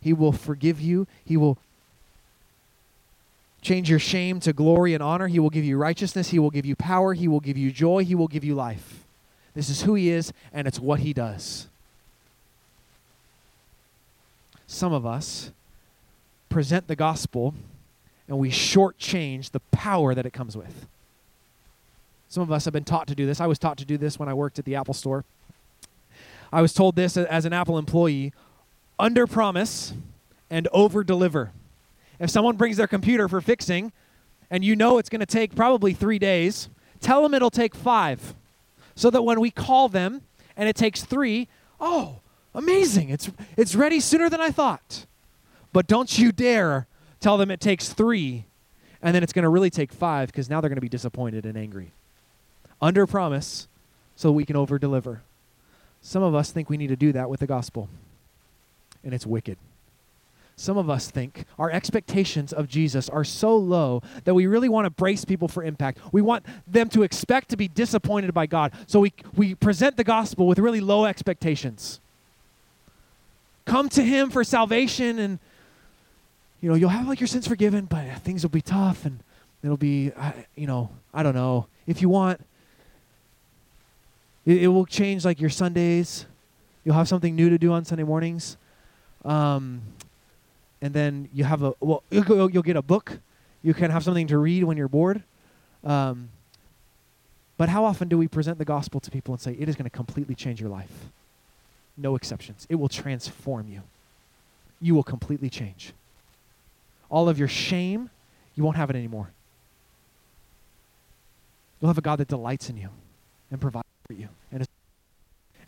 He 0.00 0.12
will 0.12 0.32
forgive 0.32 0.80
you. 0.80 1.06
He 1.24 1.36
will 1.36 1.58
change 3.60 3.90
your 3.90 3.98
shame 3.98 4.40
to 4.40 4.52
glory 4.54 4.94
and 4.94 5.02
honor. 5.02 5.28
He 5.28 5.38
will 5.38 5.50
give 5.50 5.64
you 5.64 5.76
righteousness. 5.76 6.30
He 6.30 6.38
will 6.38 6.50
give 6.50 6.64
you 6.64 6.74
power. 6.74 7.12
He 7.12 7.28
will 7.28 7.40
give 7.40 7.58
you 7.58 7.70
joy. 7.70 8.04
He 8.04 8.14
will 8.14 8.28
give 8.28 8.44
you 8.44 8.54
life. 8.54 9.01
This 9.54 9.68
is 9.68 9.82
who 9.82 9.94
he 9.94 10.10
is, 10.10 10.32
and 10.52 10.66
it's 10.66 10.80
what 10.80 11.00
he 11.00 11.12
does. 11.12 11.68
Some 14.66 14.92
of 14.92 15.04
us 15.04 15.50
present 16.48 16.88
the 16.88 16.96
gospel 16.96 17.54
and 18.28 18.38
we 18.38 18.50
shortchange 18.50 19.50
the 19.50 19.60
power 19.70 20.14
that 20.14 20.24
it 20.24 20.32
comes 20.32 20.56
with. 20.56 20.86
Some 22.28 22.42
of 22.42 22.50
us 22.50 22.64
have 22.64 22.72
been 22.72 22.84
taught 22.84 23.06
to 23.08 23.14
do 23.14 23.26
this. 23.26 23.40
I 23.40 23.46
was 23.46 23.58
taught 23.58 23.76
to 23.78 23.84
do 23.84 23.98
this 23.98 24.18
when 24.18 24.28
I 24.28 24.34
worked 24.34 24.58
at 24.58 24.64
the 24.64 24.74
Apple 24.74 24.94
store. 24.94 25.24
I 26.50 26.62
was 26.62 26.72
told 26.72 26.96
this 26.96 27.16
as 27.16 27.44
an 27.44 27.52
Apple 27.52 27.76
employee 27.76 28.32
under 28.98 29.26
promise 29.26 29.92
and 30.48 30.68
over 30.72 31.04
deliver. 31.04 31.52
If 32.18 32.30
someone 32.30 32.56
brings 32.56 32.78
their 32.78 32.86
computer 32.86 33.28
for 33.28 33.42
fixing 33.42 33.92
and 34.50 34.64
you 34.64 34.76
know 34.76 34.96
it's 34.96 35.10
going 35.10 35.20
to 35.20 35.26
take 35.26 35.54
probably 35.54 35.92
three 35.92 36.18
days, 36.18 36.70
tell 37.00 37.22
them 37.22 37.34
it'll 37.34 37.50
take 37.50 37.74
five 37.74 38.34
so 38.94 39.10
that 39.10 39.22
when 39.22 39.40
we 39.40 39.50
call 39.50 39.88
them 39.88 40.22
and 40.56 40.68
it 40.68 40.76
takes 40.76 41.02
three, 41.02 41.48
oh, 41.80 42.20
amazing, 42.54 43.08
it's, 43.08 43.30
it's 43.56 43.74
ready 43.74 44.00
sooner 44.00 44.28
than 44.28 44.40
I 44.40 44.50
thought. 44.50 45.06
But 45.72 45.86
don't 45.86 46.18
you 46.18 46.32
dare 46.32 46.86
tell 47.20 47.36
them 47.36 47.50
it 47.50 47.60
takes 47.60 47.88
three 47.88 48.44
and 49.02 49.14
then 49.14 49.22
it's 49.22 49.32
going 49.32 49.42
to 49.42 49.48
really 49.48 49.70
take 49.70 49.92
five 49.92 50.28
because 50.28 50.48
now 50.48 50.60
they're 50.60 50.70
going 50.70 50.76
to 50.76 50.80
be 50.80 50.88
disappointed 50.88 51.44
and 51.44 51.58
angry. 51.58 51.90
Under 52.80 53.06
promise 53.06 53.66
so 54.14 54.30
we 54.30 54.44
can 54.44 54.56
over 54.56 54.78
deliver. 54.78 55.22
Some 56.00 56.22
of 56.22 56.34
us 56.34 56.50
think 56.50 56.70
we 56.70 56.76
need 56.76 56.88
to 56.88 56.96
do 56.96 57.12
that 57.12 57.28
with 57.28 57.40
the 57.40 57.46
gospel, 57.46 57.88
and 59.04 59.14
it's 59.14 59.26
wicked. 59.26 59.56
Some 60.56 60.76
of 60.76 60.88
us 60.90 61.10
think 61.10 61.44
our 61.58 61.70
expectations 61.70 62.52
of 62.52 62.68
Jesus 62.68 63.08
are 63.08 63.24
so 63.24 63.56
low 63.56 64.02
that 64.24 64.34
we 64.34 64.46
really 64.46 64.68
want 64.68 64.84
to 64.84 64.90
brace 64.90 65.24
people 65.24 65.48
for 65.48 65.64
impact. 65.64 65.98
We 66.12 66.22
want 66.22 66.44
them 66.66 66.88
to 66.90 67.02
expect 67.02 67.48
to 67.50 67.56
be 67.56 67.68
disappointed 67.68 68.32
by 68.34 68.46
God. 68.46 68.72
So 68.86 69.00
we, 69.00 69.12
we 69.34 69.54
present 69.54 69.96
the 69.96 70.04
gospel 70.04 70.46
with 70.46 70.58
really 70.58 70.80
low 70.80 71.04
expectations. 71.04 72.00
Come 73.64 73.88
to 73.90 74.02
Him 74.02 74.30
for 74.30 74.44
salvation, 74.44 75.18
and 75.18 75.38
you 76.60 76.68
know, 76.68 76.74
you'll 76.74 76.90
have 76.90 77.08
like 77.08 77.20
your 77.20 77.26
sins 77.26 77.48
forgiven, 77.48 77.86
but 77.86 78.18
things 78.18 78.42
will 78.42 78.50
be 78.50 78.62
tough 78.62 79.04
and 79.04 79.20
it'll 79.64 79.76
be, 79.76 80.12
you 80.54 80.66
know, 80.66 80.90
I 81.12 81.22
don't 81.22 81.34
know. 81.34 81.66
If 81.86 82.00
you 82.00 82.08
want, 82.08 82.40
it, 84.46 84.62
it 84.62 84.68
will 84.68 84.86
change 84.86 85.24
like 85.24 85.40
your 85.40 85.50
Sundays. 85.50 86.26
You'll 86.84 86.94
have 86.94 87.08
something 87.08 87.34
new 87.34 87.50
to 87.50 87.58
do 87.58 87.72
on 87.72 87.84
Sunday 87.84 88.04
mornings. 88.04 88.56
Um, 89.24 89.82
and 90.82 90.92
then 90.92 91.30
you 91.32 91.44
have 91.44 91.62
a 91.62 91.72
well 91.80 92.02
you'll, 92.10 92.50
you'll 92.50 92.62
get 92.62 92.76
a 92.76 92.82
book. 92.82 93.20
You 93.62 93.72
can 93.72 93.90
have 93.90 94.04
something 94.04 94.26
to 94.26 94.36
read 94.36 94.64
when 94.64 94.76
you're 94.76 94.88
bored. 94.88 95.22
Um, 95.84 96.28
but 97.56 97.68
how 97.68 97.84
often 97.84 98.08
do 98.08 98.18
we 98.18 98.28
present 98.28 98.58
the 98.58 98.64
gospel 98.64 99.00
to 99.00 99.10
people 99.10 99.32
and 99.32 99.40
say 99.40 99.56
it 99.58 99.68
is 99.68 99.76
going 99.76 99.84
to 99.84 99.90
completely 99.90 100.34
change 100.34 100.60
your 100.60 100.68
life 100.68 101.10
no 101.96 102.16
exceptions. 102.16 102.66
It 102.68 102.76
will 102.76 102.88
transform 102.88 103.68
you. 103.68 103.82
You 104.80 104.94
will 104.94 105.02
completely 105.02 105.50
change. 105.50 105.92
All 107.10 107.28
of 107.28 107.38
your 107.38 107.48
shame 107.48 108.10
you 108.54 108.62
won't 108.62 108.76
have 108.76 108.90
it 108.90 108.96
anymore. 108.96 109.30
You'll 111.80 111.88
have 111.88 111.98
a 111.98 112.02
god 112.02 112.16
that 112.16 112.28
delights 112.28 112.68
in 112.68 112.76
you 112.76 112.90
and 113.50 113.60
provides 113.60 113.86
for 114.06 114.12
you 114.14 114.28
and, 114.50 114.66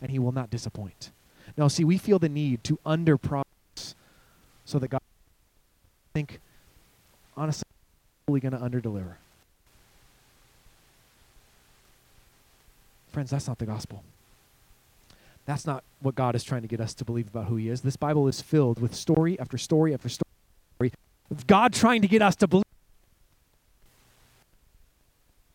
and 0.01 0.11
he 0.11 0.19
will 0.19 0.31
not 0.31 0.49
disappoint. 0.49 1.11
Now 1.57 1.67
see 1.67 1.83
we 1.83 1.97
feel 1.97 2.19
the 2.19 2.29
need 2.29 2.63
to 2.65 2.79
under 2.85 3.17
so 4.65 4.79
that 4.79 4.87
God 4.87 5.01
think 6.15 6.39
honestly 7.35 7.65
we're 8.29 8.39
going 8.39 8.53
to 8.53 8.57
underdeliver. 8.57 9.15
Friends, 13.11 13.29
that's 13.31 13.49
not 13.49 13.57
the 13.57 13.65
gospel. 13.65 14.01
That's 15.45 15.67
not 15.67 15.83
what 15.99 16.15
God 16.15 16.33
is 16.33 16.43
trying 16.43 16.61
to 16.61 16.69
get 16.69 16.79
us 16.79 16.93
to 16.95 17.05
believe 17.05 17.27
about 17.27 17.47
who 17.47 17.57
He 17.57 17.67
is. 17.67 17.81
This 17.81 17.97
Bible 17.97 18.29
is 18.29 18.41
filled 18.41 18.79
with 18.79 18.95
story 18.95 19.37
after 19.39 19.57
story 19.57 19.93
after 19.93 20.07
story 20.07 20.93
of 21.29 21.45
God 21.47 21.73
trying 21.73 22.01
to 22.01 22.07
get 22.07 22.21
us 22.21 22.37
to 22.37 22.47
believe 22.47 22.63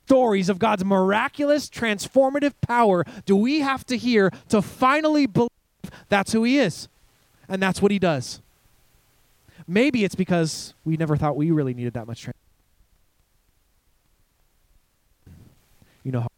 stories 0.05 0.51
of 0.51 0.59
God's 0.59 0.85
miraculous, 0.85 1.71
transformative 1.71 2.53
power 2.61 3.07
do 3.25 3.35
we 3.35 3.61
have 3.61 3.87
to 3.87 3.97
hear 3.97 4.31
to 4.51 4.61
finally 4.61 5.25
believe 5.25 5.49
that's 6.11 6.33
who 6.33 6.45
He 6.45 6.59
is 6.59 6.87
and 7.49 7.63
that's 7.63 7.81
what 7.81 7.91
He 7.91 7.99
does. 7.99 8.43
Maybe 9.71 10.03
it's 10.03 10.17
because 10.17 10.75
we 10.85 10.97
never 10.97 11.17
thought 11.17 11.37
we 11.37 11.53
really 11.53 11.75
needed 11.75 11.93
that 11.93 12.09
much 12.09 12.23
training. 12.23 12.35
You 16.03 16.11
know 16.11 16.21
how 16.23 16.29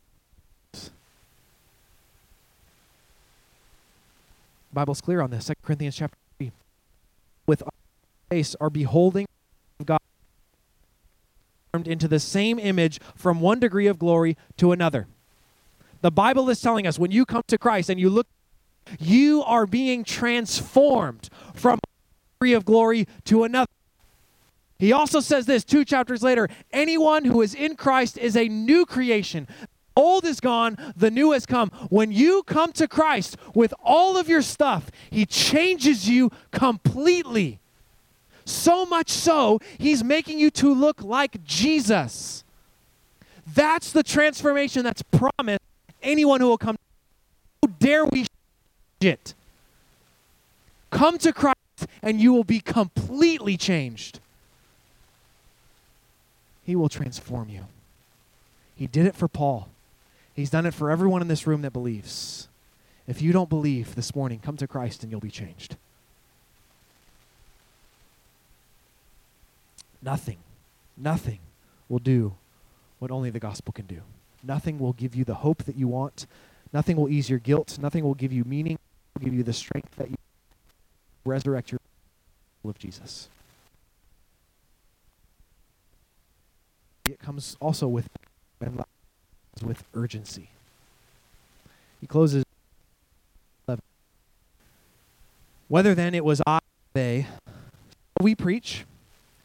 Bible's 4.71 5.01
clear 5.01 5.23
on 5.23 5.31
this. 5.31 5.47
2 5.47 5.55
Corinthians 5.63 5.97
chapter 5.97 6.19
3. 6.37 6.53
With 7.47 7.63
face 8.29 8.55
are 8.61 8.69
beholding 8.69 9.27
God 9.83 9.99
formed 11.73 11.89
into 11.89 12.09
the 12.09 12.21
same 12.21 12.59
image 12.59 13.01
from 13.15 13.41
one 13.41 13.59
degree 13.61 13.87
of 13.87 13.99
glory 13.99 14.37
to 14.59 14.73
another. 14.73 15.07
The 16.03 16.11
Bible 16.11 16.51
is 16.51 16.61
telling 16.61 16.87
us 16.87 16.99
when 16.99 17.11
you 17.11 17.25
come 17.25 17.43
to 17.47 17.57
Christ 17.57 17.89
and 17.89 17.99
you 17.99 18.11
look, 18.11 18.27
you 19.01 19.43
are 19.45 19.65
being 19.65 20.05
transformed 20.05 21.31
from 21.55 21.79
of 22.51 22.65
glory 22.65 23.07
to 23.27 23.45
another. 23.45 23.71
He 24.83 24.93
also 24.93 25.21
says 25.21 25.47
this 25.47 25.63
two 25.63 25.85
chapters 25.85 26.25
later 26.25 26.49
anyone 26.73 27.25
who 27.25 27.41
is 27.41 27.55
in 27.55 27.77
Christ 27.77 28.19
is 28.19 28.37
a 28.37 28.49
new 28.49 28.85
creation. 28.85 29.47
Old 29.95 30.25
is 30.25 30.41
gone, 30.41 30.77
the 30.97 31.09
new 31.09 31.31
has 31.31 31.47
come. 31.47 31.71
When 31.89 32.11
you 32.11 32.43
come 32.43 32.73
to 32.73 32.89
Christ 32.89 33.37
with 33.55 33.73
all 33.81 34.17
of 34.17 34.29
your 34.29 34.43
stuff, 34.43 34.91
He 35.09 35.25
changes 35.25 36.09
you 36.09 36.33
completely. 36.51 37.61
So 38.45 38.85
much 38.85 39.11
so, 39.11 39.61
He's 39.79 40.03
making 40.03 40.41
you 40.41 40.51
to 40.51 40.75
look 40.75 41.01
like 41.01 41.45
Jesus. 41.45 42.43
That's 43.55 43.93
the 43.93 44.03
transformation 44.03 44.83
that's 44.83 45.03
promised 45.03 45.61
anyone 46.03 46.41
who 46.41 46.49
will 46.49 46.59
come. 46.59 46.77
How 47.63 47.71
dare 47.79 48.05
we 48.05 48.27
it? 49.01 49.35
Come 50.91 51.19
to 51.19 51.33
Christ 51.33 51.52
and 52.03 52.21
you 52.21 52.33
will 52.33 52.45
be 52.45 52.61
completely 52.61 53.57
changed. 53.57 54.19
He 56.65 56.77
will 56.77 56.89
transform 56.89 57.49
you. 57.49 57.67
He 58.75 58.87
did 58.87 59.07
it 59.07 59.15
for 59.15 59.29
Paul. 59.29 59.69
He's 60.35 60.51
done 60.51 60.67
it 60.67 60.75
for 60.75 60.91
everyone 60.91 61.23
in 61.23 61.29
this 61.29 61.47
room 61.47 61.63
that 61.63 61.73
believes. 61.73 62.49
If 63.07 63.21
you 63.21 63.33
don't 63.33 63.49
believe 63.49 63.95
this 63.95 64.15
morning, 64.15 64.41
come 64.41 64.57
to 64.57 64.67
Christ 64.67 65.03
and 65.03 65.11
you'll 65.11 65.21
be 65.21 65.31
changed. 65.31 65.77
Nothing, 70.01 70.39
nothing 70.97 71.39
will 71.89 72.01
do 72.01 72.35
what 72.99 73.11
only 73.11 73.31
the 73.31 73.39
gospel 73.39 73.73
can 73.73 73.87
do. 73.87 74.01
Nothing 74.43 74.79
will 74.79 74.93
give 74.93 75.15
you 75.15 75.25
the 75.25 75.35
hope 75.35 75.65
that 75.65 75.77
you 75.77 75.87
want. 75.87 76.27
Nothing 76.73 76.97
will 76.97 77.09
ease 77.09 77.31
your 77.31 77.39
guilt. 77.39 77.79
Nothing 77.81 78.03
will 78.03 78.15
give 78.15 78.33
you 78.33 78.45
meaning, 78.45 78.79
give 79.21 79.35
you 79.35 79.45
the 79.45 79.53
strength 79.53 79.95
that 79.97 80.11
you 80.11 80.17
resurrect 81.25 81.71
your 81.71 81.79
of 82.71 82.79
Jesus. 82.79 83.29
It 87.05 87.19
comes 87.19 87.57
also 87.61 87.89
with 87.89 88.09
with 89.63 89.85
urgency. 89.95 90.49
He 92.01 92.07
closes 92.07 92.45
Whether 95.69 95.95
then 95.95 96.15
it 96.15 96.25
was 96.25 96.43
I 96.47 96.59
they 96.93 97.27
we 98.21 98.35
preach 98.35 98.85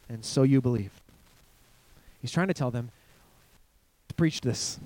and 0.08 0.24
so 0.24 0.42
you 0.42 0.60
believe. 0.60 0.92
He's 2.20 2.30
trying 2.30 2.48
to 2.48 2.54
tell 2.54 2.70
them 2.70 2.90
preach 4.18 4.42
this. 4.42 4.78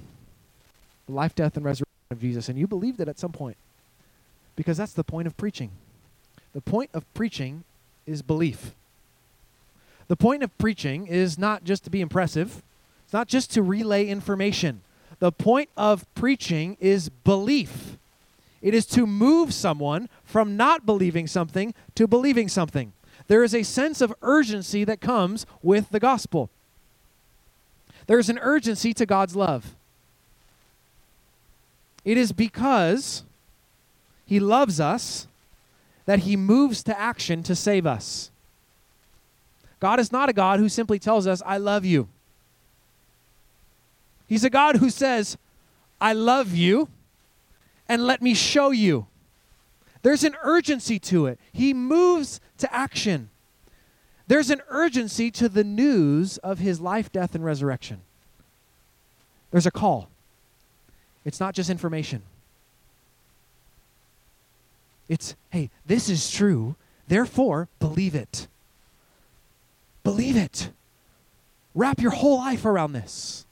Life, 1.09 1.35
death, 1.35 1.57
and 1.57 1.65
resurrection 1.65 2.13
of 2.13 2.21
Jesus, 2.21 2.49
and 2.49 2.57
you 2.57 2.69
believed 2.69 3.01
it 3.01 3.09
at 3.09 3.19
some 3.19 3.33
point. 3.33 3.57
Because 4.55 4.77
that's 4.77 4.93
the 4.93 5.03
point 5.03 5.27
of 5.27 5.37
preaching. 5.37 5.73
The 6.53 6.61
point 6.61 6.91
of 6.95 7.13
preaching 7.15 7.65
is 8.13 8.23
belief. 8.23 8.75
The 10.09 10.17
point 10.17 10.43
of 10.43 10.57
preaching 10.59 11.07
is 11.07 11.39
not 11.39 11.65
just 11.65 11.85
to 11.85 11.91
be 11.91 12.01
impressive, 12.01 12.63
it's 13.05 13.13
not 13.13 13.29
just 13.29 13.51
to 13.53 13.63
relay 13.63 14.07
information. 14.07 14.83
The 15.19 15.33
point 15.33 15.71
of 15.77 16.05
preaching 16.15 16.77
is 16.81 17.09
belief. 17.09 17.97
It 18.61 18.75
is 18.75 18.87
to 18.87 19.07
move 19.07 19.53
someone 19.53 20.09
from 20.25 20.57
not 20.57 20.87
believing 20.87 21.27
something 21.27 21.75
to 21.95 22.07
believing 22.07 22.49
something. 22.49 22.93
There 23.29 23.43
is 23.43 23.55
a 23.55 23.63
sense 23.63 24.01
of 24.01 24.15
urgency 24.23 24.85
that 24.85 25.01
comes 25.01 25.47
with 25.63 25.91
the 25.91 26.01
gospel. 26.01 26.51
There's 28.07 28.29
an 28.29 28.39
urgency 28.41 28.93
to 28.95 29.07
God's 29.07 29.37
love. 29.37 29.75
It 32.05 32.17
is 32.17 32.33
because 32.33 33.23
He 34.27 34.41
loves 34.41 34.81
us 34.81 35.27
that 36.13 36.19
He 36.19 36.37
moves 36.37 36.83
to 36.83 37.01
action 37.01 37.43
to 37.43 37.57
save 37.57 37.87
us. 37.87 38.31
God 39.81 39.99
is 39.99 40.13
not 40.13 40.29
a 40.29 40.35
God 40.35 40.61
who 40.61 40.69
simply 40.69 40.99
tells 40.99 41.27
us, 41.27 41.41
I 41.47 41.57
love 41.57 41.87
you. 41.87 42.07
He's 44.27 44.45
a 44.45 44.51
God 44.51 44.77
who 44.77 44.91
says, 44.91 45.39
I 46.03 46.13
love 46.13 46.55
you, 46.55 46.91
and 47.89 48.07
let 48.07 48.21
me 48.21 48.35
show 48.35 48.73
you. 48.73 49.07
There's 50.03 50.23
an 50.23 50.37
urgency 50.43 50.99
to 50.99 51.25
it. 51.25 51.41
He 51.51 51.73
moves 51.73 52.43
to 52.59 52.71
action. 52.71 53.31
There's 54.27 54.51
an 54.51 54.61
urgency 54.69 55.31
to 55.31 55.49
the 55.49 55.65
news 55.65 56.37
of 56.37 56.59
his 56.59 56.79
life, 56.79 57.11
death, 57.11 57.35
and 57.35 57.43
resurrection. 57.43 58.03
There's 59.51 59.67
a 59.67 59.71
call. 59.71 60.11
It's 61.25 61.41
not 61.41 61.55
just 61.55 61.71
information. 61.71 62.21
It's, 65.09 65.35
hey, 65.51 65.71
this 65.85 66.09
is 66.09 66.31
true, 66.31 66.77
therefore 67.09 67.69
believe 67.79 68.15
it. 68.15 68.47
Believe 70.05 70.37
it. 70.37 70.71
Wrap 71.75 72.01
your 72.01 72.11
whole 72.11 72.39
life 72.39 72.65
around 72.65 72.93
this. 72.93 73.47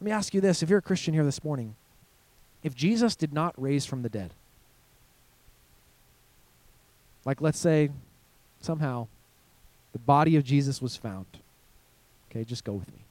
Let 0.00 0.04
me 0.04 0.10
ask 0.10 0.32
you 0.32 0.40
this 0.40 0.62
if 0.62 0.70
you're 0.70 0.78
a 0.78 0.82
Christian 0.82 1.14
here 1.14 1.24
this 1.24 1.42
morning, 1.42 1.74
if 2.62 2.74
Jesus 2.74 3.16
did 3.16 3.32
not 3.32 3.54
raise 3.60 3.84
from 3.84 4.02
the 4.02 4.08
dead, 4.08 4.32
like 7.24 7.40
let's 7.40 7.58
say 7.58 7.90
somehow 8.60 9.06
the 9.92 9.98
body 9.98 10.36
of 10.36 10.44
Jesus 10.44 10.80
was 10.80 10.96
found. 10.96 11.26
Okay, 12.30 12.44
just 12.44 12.64
go 12.64 12.72
with 12.72 12.88
me. 12.88 13.04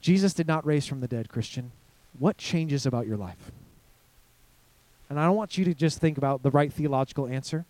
Jesus 0.00 0.34
did 0.34 0.48
not 0.48 0.66
raise 0.66 0.86
from 0.86 1.00
the 1.00 1.08
dead, 1.08 1.28
Christian. 1.28 1.72
What 2.18 2.36
changes 2.36 2.84
about 2.84 3.06
your 3.06 3.16
life? 3.16 3.52
And 5.12 5.20
I 5.20 5.26
don't 5.26 5.36
want 5.36 5.58
you 5.58 5.66
to 5.66 5.74
just 5.74 5.98
think 5.98 6.16
about 6.16 6.42
the 6.42 6.50
right 6.50 6.72
theological 6.72 7.26
answer. 7.26 7.66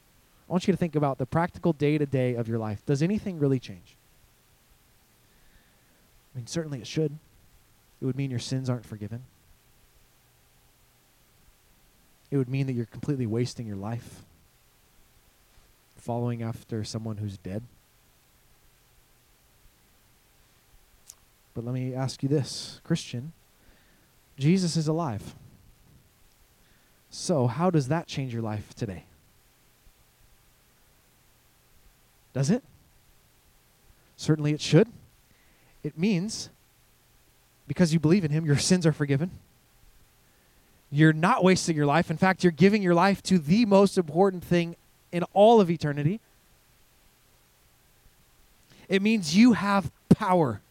I 0.49 0.53
want 0.53 0.69
you 0.69 0.73
to 0.73 0.77
think 0.77 0.95
about 0.95 1.19
the 1.19 1.27
practical 1.27 1.73
day 1.73 1.99
to 1.99 2.07
day 2.07 2.37
of 2.37 2.47
your 2.47 2.61
life. 2.61 2.87
Does 2.87 3.03
anything 3.03 3.41
really 3.41 3.59
change? 3.59 3.97
I 6.33 6.39
mean, 6.39 6.47
certainly 6.47 6.79
it 6.79 6.87
should. 6.87 7.19
It 8.01 8.05
would 8.05 8.15
mean 8.15 8.31
your 8.31 8.39
sins 8.39 8.71
aren't 8.71 8.87
forgiven. 8.87 9.25
It 12.31 12.37
would 12.37 12.49
mean 12.49 12.69
that 12.69 12.75
you're 12.75 12.87
completely 12.87 13.27
wasting 13.27 13.67
your 13.67 13.75
life 13.75 14.23
following 15.97 16.45
after 16.45 16.85
someone 16.85 17.17
who's 17.17 17.39
dead. 17.39 17.65
But 21.55 21.65
let 21.65 21.75
me 21.75 21.93
ask 21.93 22.23
you 22.23 22.29
this 22.29 22.81
Christian, 22.85 23.33
Jesus 24.39 24.77
is 24.77 24.87
alive. 24.87 25.35
So, 27.15 27.47
how 27.47 27.69
does 27.69 27.89
that 27.89 28.07
change 28.07 28.33
your 28.33 28.43
life 28.43 28.75
today? 28.75 29.05
Does 32.33 32.49
it? 32.49 32.63
Certainly 34.17 34.55
it 34.55 34.63
should. 34.63 34.89
It 35.85 35.99
means 35.99 36.49
because 37.69 37.93
you 37.93 38.01
believe 38.01 38.25
in 38.25 38.31
Him, 38.31 38.47
your 38.47 38.57
sins 38.57 38.87
are 38.87 38.93
forgiven. 38.93 39.31
You're 40.91 41.13
not 41.13 41.45
wasting 41.45 41.77
your 41.77 41.87
life. 41.87 42.11
In 42.11 42.17
fact, 42.17 42.43
you're 42.45 42.51
giving 42.51 42.83
your 42.83 42.95
life 42.95 43.23
to 43.25 43.39
the 43.39 43.67
most 43.67 43.99
important 43.99 44.43
thing 44.43 44.75
in 45.13 45.23
all 45.35 45.61
of 45.61 45.71
eternity. 45.71 46.19
It 48.89 49.03
means 49.03 49.37
you 49.37 49.53
have 49.53 49.91
power. 50.09 50.63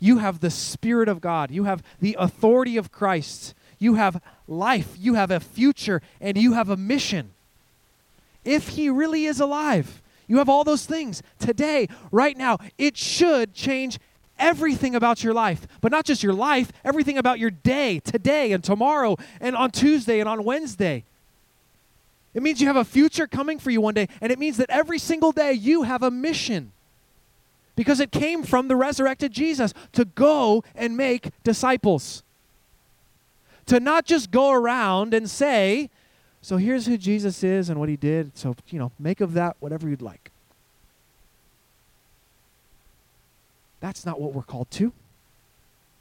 You 0.00 0.18
have 0.18 0.40
the 0.40 0.50
Spirit 0.50 1.08
of 1.08 1.20
God. 1.20 1.52
You 1.52 1.64
have 1.64 1.84
the 2.00 2.16
authority 2.18 2.76
of 2.76 2.90
Christ. 2.90 3.54
You 3.78 3.94
have 3.94 4.20
life. 4.48 4.96
You 4.98 5.14
have 5.14 5.30
a 5.30 5.40
future. 5.40 6.02
And 6.20 6.36
you 6.36 6.52
have 6.54 6.68
a 6.68 6.76
mission. 6.76 7.32
If 8.44 8.68
He 8.68 8.90
really 8.90 9.26
is 9.26 9.40
alive, 9.40 10.02
You 10.28 10.38
have 10.38 10.48
all 10.48 10.64
those 10.64 10.86
things 10.86 11.22
today, 11.38 11.88
right 12.10 12.36
now. 12.36 12.58
It 12.78 12.96
should 12.96 13.54
change 13.54 13.98
everything 14.38 14.94
about 14.94 15.24
your 15.24 15.32
life, 15.32 15.66
but 15.80 15.92
not 15.92 16.04
just 16.04 16.22
your 16.22 16.32
life, 16.32 16.72
everything 16.84 17.16
about 17.16 17.38
your 17.38 17.50
day, 17.50 18.00
today 18.00 18.52
and 18.52 18.62
tomorrow 18.62 19.16
and 19.40 19.56
on 19.56 19.70
Tuesday 19.70 20.20
and 20.20 20.28
on 20.28 20.44
Wednesday. 20.44 21.04
It 22.34 22.42
means 22.42 22.60
you 22.60 22.66
have 22.66 22.76
a 22.76 22.84
future 22.84 23.26
coming 23.26 23.58
for 23.58 23.70
you 23.70 23.80
one 23.80 23.94
day, 23.94 24.08
and 24.20 24.30
it 24.30 24.38
means 24.38 24.58
that 24.58 24.68
every 24.68 24.98
single 24.98 25.32
day 25.32 25.52
you 25.52 25.84
have 25.84 26.02
a 26.02 26.10
mission 26.10 26.72
because 27.76 27.98
it 27.98 28.10
came 28.10 28.42
from 28.42 28.68
the 28.68 28.76
resurrected 28.76 29.32
Jesus 29.32 29.72
to 29.92 30.04
go 30.04 30.62
and 30.74 30.96
make 30.96 31.30
disciples. 31.44 32.22
To 33.66 33.80
not 33.80 34.04
just 34.04 34.30
go 34.30 34.52
around 34.52 35.12
and 35.12 35.28
say, 35.28 35.90
so 36.40 36.56
here's 36.56 36.86
who 36.86 36.96
Jesus 36.96 37.42
is 37.42 37.68
and 37.68 37.80
what 37.80 37.88
he 37.88 37.96
did, 37.96 38.36
so, 38.38 38.54
you 38.68 38.78
know, 38.78 38.92
make 38.98 39.20
of 39.20 39.32
that 39.32 39.56
whatever 39.58 39.88
you'd 39.88 40.02
like. 40.02 40.30
That's 43.80 44.06
not 44.06 44.20
what 44.20 44.32
we're 44.32 44.42
called 44.42 44.70
to. 44.72 44.92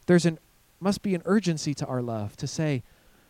There's 0.05 0.26
an 0.26 0.38
must 0.80 1.01
be 1.01 1.16
an 1.16 1.22
urgency 1.26 1.74
to 1.74 1.86
our 1.86 2.01
love 2.01 2.36
to 2.38 2.47
say, 2.47 2.84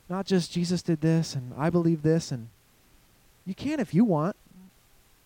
not 0.10 0.26
just 0.26 0.52
Jesus 0.52 0.82
did 0.82 1.02
this 1.02 1.36
and 1.36 1.54
I 1.58 1.70
believe 1.70 2.02
this 2.02 2.32
and 2.32 2.50
you 3.46 3.56
can 3.56 3.80
if 3.80 3.94
you 3.94 4.04
want, 4.04 4.36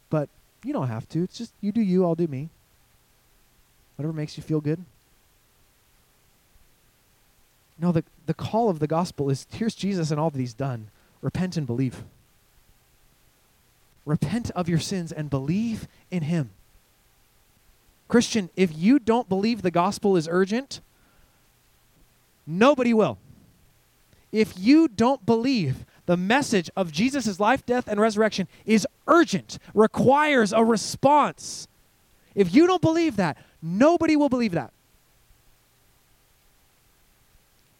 but 0.10 0.30
you 0.64 0.74
don't 0.74 0.90
have 0.90 1.08
to. 1.10 1.24
It's 1.24 1.38
just 1.38 1.54
you 1.62 1.72
do 1.72 1.82
you, 1.82 2.06
I'll 2.06 2.16
do 2.16 2.28
me. 2.28 2.50
Whatever 3.96 4.14
makes 4.14 4.38
you 4.38 4.44
feel 4.44 4.62
good. 4.62 4.86
No, 7.80 7.92
the, 7.92 8.04
the 8.26 8.34
call 8.34 8.70
of 8.70 8.80
the 8.80 8.88
gospel 8.88 9.30
is 9.30 9.48
here's 9.52 9.76
Jesus 9.76 10.12
and 10.12 10.20
all 10.20 10.30
that 10.30 10.40
he's 10.40 10.54
done. 10.54 10.90
Repent 11.22 11.58
and 11.58 11.66
believe. 11.66 12.04
Repent 14.06 14.52
of 14.52 14.68
your 14.68 14.80
sins 14.80 15.12
and 15.12 15.30
believe 15.30 15.88
in 16.12 16.24
him. 16.24 16.50
Christian, 18.08 18.50
if 18.56 18.76
you 18.76 19.00
don't 19.00 19.30
believe 19.30 19.62
the 19.62 19.72
gospel 19.72 20.18
is 20.18 20.28
urgent, 20.30 20.82
nobody 22.48 22.94
will. 22.94 23.18
If 24.32 24.54
you 24.58 24.88
don't 24.88 25.26
believe 25.26 25.86
the 26.06 26.18
message 26.18 26.70
of 26.76 26.92
Jesus' 26.92 27.40
life, 27.40 27.66
death, 27.66 27.88
and 27.88 28.00
resurrection 28.00 28.48
is 28.66 28.88
urgent, 29.08 29.60
requires 29.74 30.52
a 30.52 30.64
response, 30.64 31.68
if 32.36 32.54
you 32.54 32.68
don't 32.68 32.82
believe 32.82 33.16
that, 33.18 33.38
nobody 33.62 34.16
will 34.16 34.30
believe 34.30 34.54
that. 34.54 34.72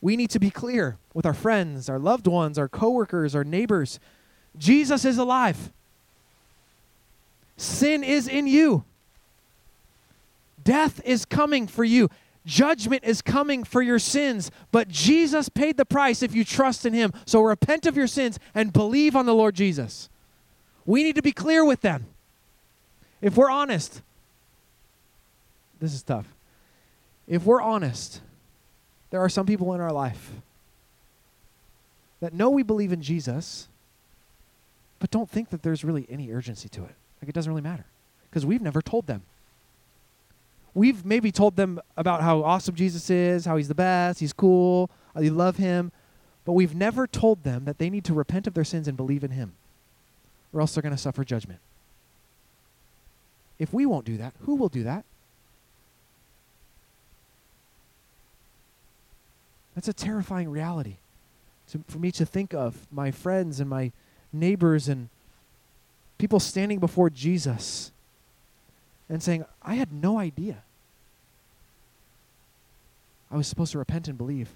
We 0.02 0.16
need 0.16 0.30
to 0.32 0.40
be 0.40 0.50
clear 0.50 0.98
with 1.14 1.26
our 1.26 1.34
friends, 1.34 1.90
our 1.90 2.00
loved 2.00 2.28
ones, 2.28 2.58
our 2.58 2.70
coworkers, 2.70 3.36
our 3.36 3.44
neighbors. 3.44 4.00
Jesus 4.58 5.06
is 5.06 5.18
alive. 5.18 5.72
Sin 7.58 8.04
is 8.04 8.28
in 8.28 8.48
you. 8.48 8.86
Death 10.64 11.02
is 11.04 11.26
coming 11.26 11.68
for 11.68 11.84
you. 11.84 12.10
Judgment 12.46 13.04
is 13.04 13.22
coming 13.22 13.64
for 13.64 13.82
your 13.82 14.00
sins, 14.00 14.50
but 14.72 14.88
Jesus 14.88 15.50
paid 15.50 15.78
the 15.78 15.86
price 15.86 16.24
if 16.24 16.34
you 16.34 16.44
trust 16.44 16.86
in 16.86 16.94
Him. 16.94 17.12
So 17.26 17.42
repent 17.42 17.86
of 17.86 17.98
your 17.98 18.08
sins 18.08 18.40
and 18.56 18.72
believe 18.72 19.16
on 19.16 19.26
the 19.26 19.36
Lord 19.36 19.56
Jesus. 19.56 20.10
We 20.86 21.04
need 21.04 21.16
to 21.16 21.22
be 21.22 21.32
clear 21.32 21.66
with 21.66 21.82
them. 21.82 22.08
If 23.22 23.36
we're 23.36 23.52
honest, 23.52 24.02
this 25.80 25.94
is 25.94 26.02
tough. 26.02 26.28
If 27.28 27.46
we're 27.46 27.62
honest, 27.62 28.22
there 29.12 29.22
are 29.22 29.30
some 29.30 29.46
people 29.46 29.74
in 29.74 29.82
our 29.82 29.92
life 29.92 30.32
that 32.20 32.34
know 32.34 32.50
we 32.50 32.64
believe 32.64 32.92
in 32.92 33.02
Jesus, 33.02 33.68
but 35.00 35.10
don't 35.10 35.30
think 35.30 35.50
that 35.50 35.64
there's 35.64 35.84
really 35.84 36.06
any 36.10 36.32
urgency 36.32 36.70
to 36.70 36.84
it. 36.84 36.96
Like 37.22 37.30
it 37.30 37.36
doesn't 37.36 37.52
really 37.52 37.62
matter 37.62 37.86
because 38.30 38.46
we've 38.46 38.62
never 38.62 38.82
told 38.82 39.08
them 39.08 39.24
we've 40.74 41.06
maybe 41.06 41.32
told 41.32 41.56
them 41.56 41.80
about 41.98 42.22
how 42.22 42.44
awesome 42.44 42.76
Jesus 42.76 43.10
is, 43.10 43.46
how 43.46 43.58
he's 43.58 43.68
the 43.68 43.76
best, 43.76 44.20
he's 44.20 44.34
cool, 44.34 44.90
uh, 45.16 45.22
you 45.22 45.32
love 45.32 45.58
him, 45.58 45.92
but 46.46 46.54
we've 46.54 46.76
never 46.76 47.08
told 47.08 47.44
them 47.44 47.66
that 47.66 47.78
they 47.78 47.90
need 47.90 48.06
to 48.06 48.14
repent 48.14 48.48
of 48.48 48.54
their 48.54 48.64
sins 48.64 48.88
and 48.88 48.96
believe 48.96 49.24
in 49.24 49.32
him, 49.32 49.54
or 50.54 50.62
else 50.62 50.74
they're 50.74 50.82
going 50.82 50.96
to 50.96 51.02
suffer 51.02 51.24
judgment. 51.24 51.60
If 53.58 53.74
we 53.74 53.86
won't 53.86 54.06
do 54.06 54.18
that, 54.18 54.34
who 54.42 54.56
will 54.56 54.70
do 54.70 54.84
that? 54.84 55.04
That's 59.80 59.88
a 59.88 59.94
terrifying 59.94 60.50
reality 60.50 60.98
to, 61.72 61.82
for 61.88 62.00
me 62.00 62.12
to 62.12 62.26
think 62.26 62.54
of 62.54 62.86
my 62.92 63.12
friends 63.12 63.62
and 63.62 63.70
my 63.70 63.94
neighbors 64.34 64.90
and 64.90 65.08
people 66.18 66.42
standing 66.42 66.80
before 66.80 67.10
Jesus 67.10 67.94
and 69.08 69.24
saying, 69.24 69.46
I 69.64 69.76
had 69.76 69.94
no 69.94 70.20
idea. 70.20 70.64
I 73.32 73.38
was 73.38 73.48
supposed 73.48 73.72
to 73.72 73.78
repent 73.78 74.10
and 74.10 74.18
believe. 74.18 74.50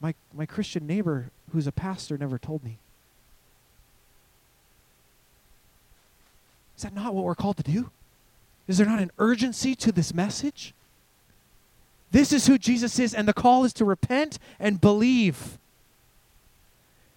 My, 0.00 0.14
my 0.32 0.46
Christian 0.46 0.86
neighbor, 0.86 1.32
who's 1.50 1.66
a 1.66 1.72
pastor, 1.72 2.16
never 2.16 2.38
told 2.38 2.62
me. 2.62 2.78
Is 6.76 6.84
that 6.84 6.94
not 6.94 7.14
what 7.14 7.24
we're 7.24 7.34
called 7.34 7.56
to 7.56 7.64
do? 7.64 7.90
Is 8.68 8.78
there 8.78 8.86
not 8.86 9.00
an 9.00 9.10
urgency 9.18 9.74
to 9.74 9.90
this 9.90 10.14
message? 10.14 10.72
This 12.10 12.32
is 12.32 12.46
who 12.46 12.58
Jesus 12.58 12.98
is, 12.98 13.14
and 13.14 13.26
the 13.26 13.32
call 13.32 13.64
is 13.64 13.72
to 13.74 13.84
repent 13.84 14.38
and 14.58 14.80
believe. 14.80 15.58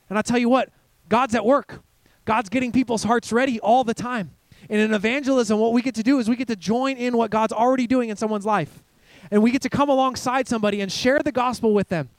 And 0.09 0.17
I'll 0.17 0.23
tell 0.23 0.39
you 0.39 0.49
what, 0.49 0.69
God's 1.07 1.35
at 1.35 1.45
work. 1.45 1.81
God's 2.25 2.49
getting 2.49 2.71
people's 2.71 3.03
hearts 3.03 3.31
ready 3.31 3.59
all 3.59 3.83
the 3.83 3.93
time. 3.93 4.31
And 4.69 4.79
in 4.79 4.93
evangelism, 4.93 5.59
what 5.59 5.73
we 5.73 5.81
get 5.81 5.95
to 5.95 6.03
do 6.03 6.19
is 6.19 6.29
we 6.29 6.35
get 6.35 6.47
to 6.47 6.55
join 6.55 6.97
in 6.97 7.17
what 7.17 7.31
God's 7.31 7.53
already 7.53 7.87
doing 7.87 8.09
in 8.09 8.17
someone's 8.17 8.45
life. 8.45 8.83
And 9.31 9.41
we 9.41 9.51
get 9.51 9.61
to 9.63 9.69
come 9.69 9.89
alongside 9.89 10.47
somebody 10.47 10.81
and 10.81 10.91
share 10.91 11.19
the 11.23 11.31
gospel 11.31 11.73
with 11.73 11.89
them. 11.89 12.09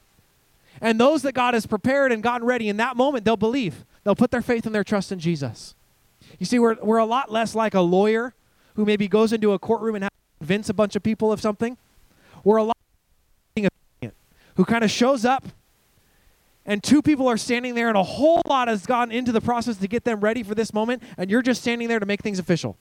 And 0.81 0.99
those 0.99 1.23
that 1.23 1.33
God 1.33 1.55
has 1.55 1.66
prepared 1.66 2.12
and 2.12 2.23
gotten 2.23 2.47
ready 2.47 2.68
in 2.68 2.79
that 2.79 2.97
moment, 2.97 3.25
they'll 3.25 3.37
believe. 3.37 3.85
They'll 4.03 4.16
put 4.16 4.31
their 4.31 4.43
faith 4.43 4.66
and 4.66 4.75
their 4.75 4.85
trust 4.85 5.12
in 5.12 5.18
Jesus. 5.18 5.75
You 6.39 6.47
see, 6.47 6.59
we're, 6.59 6.77
we're 6.83 6.99
a 6.99 7.05
lot 7.05 7.31
less 7.31 7.55
like 7.55 7.75
a 7.75 7.81
lawyer 7.81 8.35
who 8.75 8.85
maybe 8.85 9.09
goes 9.09 9.33
into 9.33 9.53
a 9.53 9.59
courtroom 9.59 9.97
and 9.97 10.05
has 10.05 10.11
to 10.11 10.39
convince 10.39 10.68
a 10.68 10.75
bunch 10.75 10.97
of 10.97 11.03
people 11.03 11.33
of 11.33 11.41
something. 11.41 11.77
We're 12.45 12.59
a 12.59 12.64
lot 12.64 12.76
who 14.57 14.64
kind 14.64 14.84
of 14.84 14.91
shows 14.91 15.24
up 15.24 15.47
and 16.66 16.82
two 16.82 17.03
people 17.03 17.26
are 17.26 17.36
standing 17.36 17.74
there, 17.74 17.88
and 17.88 17.97
a 17.97 18.03
whole 18.03 18.43
lot 18.47 18.68
has 18.68 18.86
gone 18.86 19.11
into 19.11 19.32
the 19.32 19.41
process 19.41 19.78
to 19.78 19.88
get 19.88 20.05
them 20.05 20.20
ready 20.20 20.43
for 20.43 20.55
this 20.55 20.72
moment, 20.72 21.03
and 21.16 21.30
you're 21.30 21.43
just 21.43 21.62
standing 21.62 21.88
there 21.88 21.99
to 21.99 22.07
make 22.07 22.22
things 22.22 22.38
official. 22.38 22.76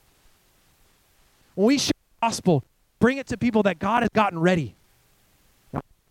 When 1.56 1.68
we 1.68 1.78
share 1.78 1.94
the 2.22 2.28
gospel, 2.28 2.64
bring 3.00 3.18
it 3.18 3.28
to 3.28 3.38
people 3.38 3.64
that 3.64 3.80
God 3.80 4.04
has 4.04 4.10
gotten 4.14 4.40
ready. 4.40 4.76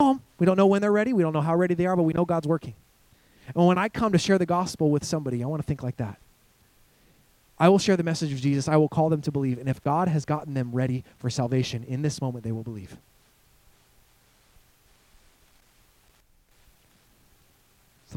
We 0.01 0.46
don't 0.46 0.57
know 0.57 0.66
when 0.66 0.80
they're 0.80 0.90
ready, 0.90 1.12
we 1.12 1.22
don't 1.22 1.32
know 1.32 1.40
how 1.40 1.55
ready 1.55 1.74
they 1.74 1.86
are, 1.86 1.94
but 1.94 2.05
we 2.05 2.12
know 2.12 2.24
God's 2.24 2.49
working. 2.49 2.74
And 3.55 3.66
when 3.66 3.78
I 3.78 3.88
come 3.88 4.12
to 4.12 4.18
share 4.18 4.38
the 4.38 4.46
gospel 4.46 4.90
with 4.90 5.05
somebody, 5.05 5.42
I 5.42 5.46
want 5.46 5.62
to 5.62 5.66
think 5.66 5.82
like 5.82 5.99
that. 5.99 6.18
I 7.59 7.68
will 7.68 7.78
share 7.78 7.96
the 7.96 8.03
message 8.03 8.32
of 8.32 8.40
Jesus. 8.40 8.68
I 8.68 8.76
will 8.76 8.88
call 8.88 9.09
them 9.09 9.20
to 9.22 9.32
believe. 9.32 9.59
And 9.59 9.68
if 9.68 9.82
God 9.82 10.09
has 10.09 10.24
gotten 10.24 10.55
them 10.55 10.70
ready 10.72 11.05
for 11.18 11.28
salvation, 11.28 11.84
in 11.84 12.03
this 12.03 12.20
moment 12.20 12.44
they 12.44 12.53
will 12.53 12.62
believe. 12.62 12.96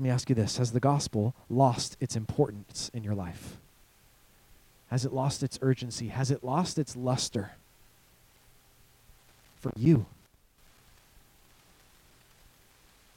Let 0.02 0.06
me 0.06 0.10
ask 0.10 0.30
you 0.30 0.36
this 0.36 0.58
Has 0.58 0.72
the 0.72 0.80
gospel 0.80 1.36
lost 1.48 1.96
its 2.00 2.16
importance 2.16 2.90
in 2.92 3.04
your 3.04 3.14
life? 3.14 3.58
Has 4.90 5.06
it 5.06 5.14
lost 5.14 5.44
its 5.44 5.60
urgency? 5.62 6.08
Has 6.08 6.32
it 6.32 6.44
lost 6.44 6.80
its 6.80 6.96
luster 6.96 7.52
for 9.60 9.72
you? 9.78 10.08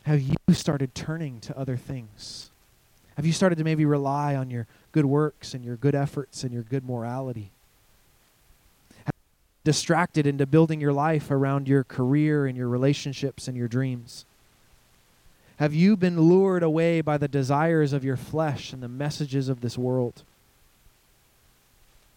Have 0.03 0.21
you 0.21 0.37
started 0.53 0.95
turning 0.95 1.41
to 1.41 1.59
other 1.59 1.79
things? 1.79 2.51
Have 3.17 3.25
you 3.25 3.33
started 3.33 3.57
to 3.57 3.65
maybe 3.65 3.87
rely 3.87 4.37
on 4.37 4.51
your 4.51 4.67
good 4.93 5.07
works 5.07 5.55
and 5.55 5.65
your 5.65 5.77
good 5.77 5.95
efforts 5.95 6.45
and 6.45 6.53
your 6.53 6.65
good 6.65 6.85
morality? 6.85 7.51
Distracted 9.65 10.27
into 10.27 10.45
building 10.45 10.83
your 10.83 10.93
life 10.93 11.31
around 11.31 11.67
your 11.67 11.83
career 11.83 12.45
and 12.45 12.59
your 12.59 12.69
relationships 12.69 13.49
and 13.49 13.57
your 13.57 13.69
dreams? 13.69 14.27
Have 15.59 15.73
you 15.73 15.97
been 15.97 16.21
lured 16.21 16.63
away 16.63 17.01
by 17.01 17.17
the 17.17 17.29
desires 17.29 17.93
of 17.93 18.05
your 18.05 18.17
flesh 18.17 18.73
and 18.73 18.83
the 18.83 18.89
messages 18.89 19.49
of 19.49 19.61
this 19.61 19.79
world? 19.79 20.25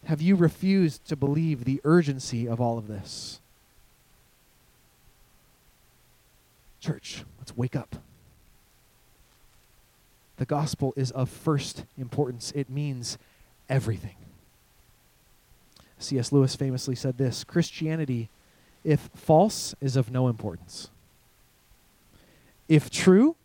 Have 0.05 0.21
you 0.21 0.35
refused 0.35 1.05
to 1.05 1.15
believe 1.15 1.63
the 1.63 1.81
urgency 1.83 2.47
of 2.47 2.59
all 2.59 2.77
of 2.77 2.87
this? 2.87 3.39
Church, 6.79 7.23
let's 7.37 7.55
wake 7.55 7.75
up. 7.75 7.97
The 10.37 10.45
gospel 10.45 10.93
is 10.95 11.11
of 11.11 11.29
first 11.29 11.85
importance, 11.97 12.51
it 12.55 12.69
means 12.69 13.17
everything. 13.69 14.15
C.S. 15.99 16.31
Lewis 16.31 16.55
famously 16.55 16.95
said 16.95 17.17
this 17.17 17.43
Christianity, 17.43 18.29
if 18.83 19.09
false, 19.15 19.75
is 19.81 19.95
of 19.95 20.11
no 20.11 20.27
importance 20.27 20.89
if 22.67 22.89
true, 22.89 23.35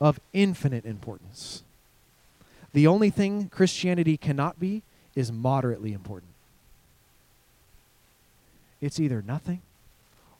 of 0.00 0.20
infinite 0.32 0.84
importance. 0.84 1.62
The 2.72 2.86
only 2.86 3.10
thing 3.10 3.48
Christianity 3.48 4.16
cannot 4.16 4.60
be 4.60 4.82
is 5.14 5.32
moderately 5.32 5.92
important. 5.92 6.32
It's 8.80 9.00
either 9.00 9.22
nothing 9.22 9.62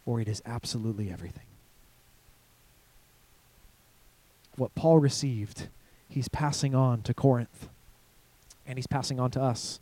or 0.06 0.20
it 0.20 0.28
is 0.28 0.42
absolutely 0.46 1.10
everything. 1.10 1.42
What 4.56 4.74
Paul 4.74 4.98
received, 4.98 5.68
he's 6.08 6.28
passing 6.28 6.74
on 6.74 7.02
to 7.02 7.14
Corinth, 7.14 7.68
and 8.66 8.78
he's 8.78 8.86
passing 8.86 9.18
on 9.18 9.30
to 9.32 9.42
us. 9.42 9.80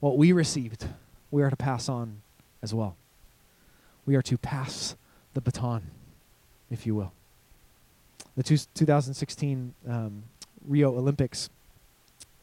What 0.00 0.16
we 0.16 0.32
received, 0.32 0.86
we 1.30 1.42
are 1.42 1.50
to 1.50 1.56
pass 1.56 1.88
on 1.88 2.22
as 2.62 2.72
well. 2.72 2.96
We 4.06 4.16
are 4.16 4.22
to 4.22 4.38
pass 4.38 4.96
the 5.34 5.40
baton, 5.40 5.90
if 6.70 6.86
you 6.86 6.94
will. 6.94 7.12
The 8.36 8.42
two, 8.42 8.56
2016 8.74 9.74
um, 9.88 10.22
Rio 10.66 10.96
Olympics, 10.96 11.50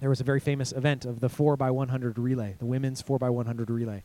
there 0.02 0.10
was 0.10 0.20
a 0.20 0.24
very 0.24 0.40
famous 0.40 0.72
event 0.72 1.06
of 1.06 1.20
the 1.20 1.30
4 1.30 1.56
by 1.56 1.72
100 1.72 2.20
relay, 2.20 2.56
the 2.60 2.66
women's 2.66 3.02
4 3.02 3.18
by 3.18 3.30
100 3.30 3.70
relay. 3.70 4.04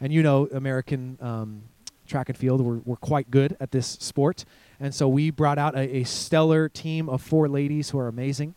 And 0.00 0.12
you 0.12 0.22
know, 0.22 0.48
American 0.52 1.18
um, 1.20 1.62
track 2.08 2.28
and 2.28 2.36
field 2.36 2.60
were, 2.60 2.80
were 2.84 2.96
quite 2.96 3.30
good 3.30 3.56
at 3.60 3.70
this 3.70 3.86
sport. 3.86 4.44
And 4.80 4.94
so 4.94 5.08
we 5.08 5.30
brought 5.30 5.58
out 5.58 5.76
a, 5.76 5.98
a 5.98 6.04
stellar 6.04 6.68
team 6.68 7.08
of 7.08 7.22
four 7.22 7.48
ladies 7.48 7.90
who 7.90 7.98
are 7.98 8.08
amazing. 8.08 8.54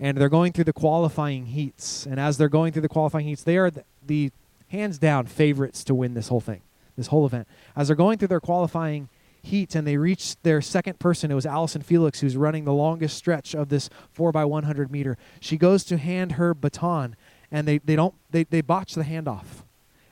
And 0.00 0.16
they're 0.18 0.28
going 0.28 0.52
through 0.52 0.64
the 0.64 0.72
qualifying 0.72 1.46
heats. 1.46 2.06
And 2.06 2.20
as 2.20 2.38
they're 2.38 2.48
going 2.48 2.72
through 2.72 2.82
the 2.82 2.88
qualifying 2.88 3.26
heats, 3.26 3.42
they 3.42 3.56
are 3.56 3.70
the, 3.70 3.84
the 4.06 4.30
hands 4.68 4.98
down 4.98 5.26
favorites 5.26 5.82
to 5.84 5.94
win 5.94 6.14
this 6.14 6.28
whole 6.28 6.40
thing, 6.40 6.60
this 6.96 7.08
whole 7.08 7.26
event. 7.26 7.48
As 7.74 7.88
they're 7.88 7.96
going 7.96 8.18
through 8.18 8.28
their 8.28 8.40
qualifying 8.40 9.08
heat 9.42 9.74
and 9.74 9.86
they 9.86 9.96
reach 9.96 10.36
their 10.42 10.60
second 10.60 10.98
person, 10.98 11.30
it 11.30 11.34
was 11.34 11.46
Allyson 11.46 11.82
Felix 11.82 12.20
who's 12.20 12.36
running 12.36 12.64
the 12.64 12.72
longest 12.72 13.16
stretch 13.16 13.54
of 13.54 13.68
this 13.68 13.88
4 14.12 14.32
by 14.32 14.44
100 14.44 14.90
meter. 14.90 15.16
She 15.40 15.56
goes 15.56 15.84
to 15.84 15.96
hand 15.96 16.32
her 16.32 16.54
baton 16.54 17.16
and 17.50 17.66
they, 17.66 17.78
they 17.78 17.96
don't 17.96 18.14
they, 18.30 18.44
they 18.44 18.60
botch 18.60 18.94
the 18.94 19.04
handoff. 19.04 19.64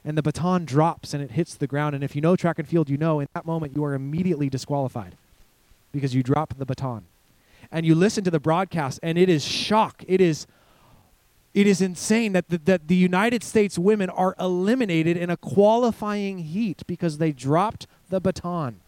And 0.04 0.16
the 0.16 0.22
baton 0.22 0.64
drops 0.64 1.12
and 1.14 1.22
it 1.22 1.32
hits 1.32 1.54
the 1.54 1.66
ground. 1.66 1.94
And 1.94 2.04
if 2.04 2.14
you 2.14 2.22
know 2.22 2.36
track 2.36 2.58
and 2.58 2.68
field 2.68 2.88
you 2.88 2.96
know 2.96 3.20
in 3.20 3.28
that 3.34 3.44
moment 3.44 3.74
you 3.74 3.84
are 3.84 3.94
immediately 3.94 4.48
disqualified 4.48 5.16
because 5.92 6.14
you 6.14 6.22
drop 6.22 6.54
the 6.56 6.66
baton. 6.66 7.04
And 7.72 7.84
you 7.84 7.94
listen 7.94 8.22
to 8.24 8.30
the 8.30 8.40
broadcast 8.40 9.00
and 9.02 9.18
it 9.18 9.28
is 9.28 9.44
shock. 9.44 10.04
It 10.06 10.20
is 10.20 10.46
it 11.56 11.66
is 11.66 11.80
insane 11.80 12.34
that 12.34 12.50
the, 12.50 12.58
that 12.58 12.86
the 12.86 12.94
United 12.94 13.42
States 13.42 13.78
women 13.78 14.10
are 14.10 14.36
eliminated 14.38 15.16
in 15.16 15.30
a 15.30 15.38
qualifying 15.38 16.36
heat 16.38 16.82
because 16.86 17.16
they 17.16 17.32
dropped 17.32 17.86
the 18.10 18.20
baton. 18.20 18.80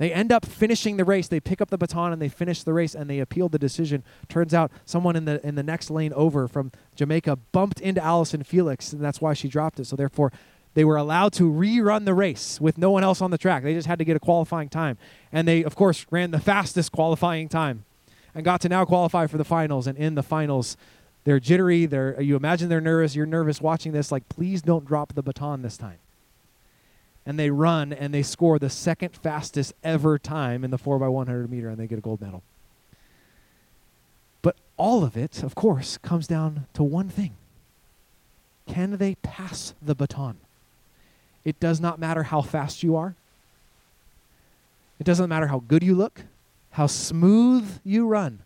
They 0.00 0.14
end 0.14 0.32
up 0.32 0.46
finishing 0.46 0.96
the 0.96 1.04
race. 1.04 1.28
They 1.28 1.40
pick 1.40 1.60
up 1.60 1.68
the 1.68 1.76
baton 1.76 2.10
and 2.10 2.22
they 2.22 2.30
finish 2.30 2.62
the 2.62 2.72
race 2.72 2.94
and 2.94 3.08
they 3.08 3.18
appeal 3.18 3.50
the 3.50 3.58
decision. 3.58 4.02
Turns 4.30 4.54
out 4.54 4.72
someone 4.86 5.14
in 5.14 5.26
the 5.26 5.46
in 5.46 5.56
the 5.56 5.62
next 5.62 5.90
lane 5.90 6.14
over 6.14 6.48
from 6.48 6.72
Jamaica 6.96 7.36
bumped 7.52 7.82
into 7.82 8.02
Allyson 8.02 8.42
Felix 8.42 8.94
and 8.94 9.04
that's 9.04 9.20
why 9.20 9.34
she 9.34 9.46
dropped 9.46 9.78
it. 9.78 9.84
So 9.84 9.96
therefore 9.96 10.32
they 10.72 10.86
were 10.86 10.96
allowed 10.96 11.34
to 11.34 11.52
rerun 11.52 12.06
the 12.06 12.14
race 12.14 12.58
with 12.62 12.78
no 12.78 12.90
one 12.90 13.04
else 13.04 13.20
on 13.20 13.30
the 13.30 13.36
track. 13.36 13.62
They 13.62 13.74
just 13.74 13.86
had 13.86 13.98
to 13.98 14.06
get 14.06 14.16
a 14.16 14.20
qualifying 14.20 14.70
time. 14.70 14.96
And 15.30 15.46
they 15.46 15.62
of 15.62 15.76
course 15.76 16.06
ran 16.10 16.30
the 16.30 16.40
fastest 16.40 16.92
qualifying 16.92 17.50
time 17.50 17.84
and 18.34 18.42
got 18.42 18.62
to 18.62 18.70
now 18.70 18.86
qualify 18.86 19.26
for 19.26 19.36
the 19.36 19.44
finals. 19.44 19.86
And 19.86 19.98
in 19.98 20.14
the 20.14 20.22
finals, 20.22 20.78
they're 21.24 21.40
jittery. 21.40 21.84
They're 21.84 22.18
you 22.22 22.36
imagine 22.36 22.70
they're 22.70 22.80
nervous. 22.80 23.14
You're 23.14 23.26
nervous 23.26 23.60
watching 23.60 23.92
this. 23.92 24.10
Like, 24.10 24.30
please 24.30 24.62
don't 24.62 24.86
drop 24.86 25.12
the 25.12 25.22
baton 25.22 25.60
this 25.60 25.76
time. 25.76 25.98
And 27.30 27.38
they 27.38 27.50
run 27.50 27.92
and 27.92 28.12
they 28.12 28.24
score 28.24 28.58
the 28.58 28.68
second 28.68 29.14
fastest 29.14 29.72
ever 29.84 30.18
time 30.18 30.64
in 30.64 30.72
the 30.72 30.78
four 30.78 30.96
x 30.96 31.08
one 31.08 31.28
hundred 31.28 31.48
meter, 31.48 31.68
and 31.68 31.78
they 31.78 31.86
get 31.86 31.96
a 31.96 32.00
gold 32.00 32.20
medal. 32.20 32.42
But 34.42 34.56
all 34.76 35.04
of 35.04 35.16
it, 35.16 35.44
of 35.44 35.54
course, 35.54 35.96
comes 35.96 36.26
down 36.26 36.66
to 36.74 36.82
one 36.82 37.08
thing: 37.08 37.36
Can 38.66 38.96
they 38.96 39.14
pass 39.22 39.74
the 39.80 39.94
baton? 39.94 40.38
It 41.44 41.60
does 41.60 41.80
not 41.80 42.00
matter 42.00 42.24
how 42.24 42.42
fast 42.42 42.82
you 42.82 42.96
are. 42.96 43.14
It 44.98 45.04
doesn't 45.04 45.28
matter 45.28 45.46
how 45.46 45.60
good 45.60 45.84
you 45.84 45.94
look 45.94 46.22
how 46.70 46.88
smooth 46.88 47.78
you 47.84 48.08
run. 48.08 48.40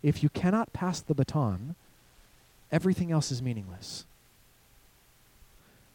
If 0.00 0.22
you 0.22 0.28
cannot 0.28 0.72
pass 0.72 1.00
the 1.00 1.14
baton, 1.14 1.74
everything 2.70 3.10
else 3.10 3.32
is 3.32 3.42
meaningless. 3.42 4.04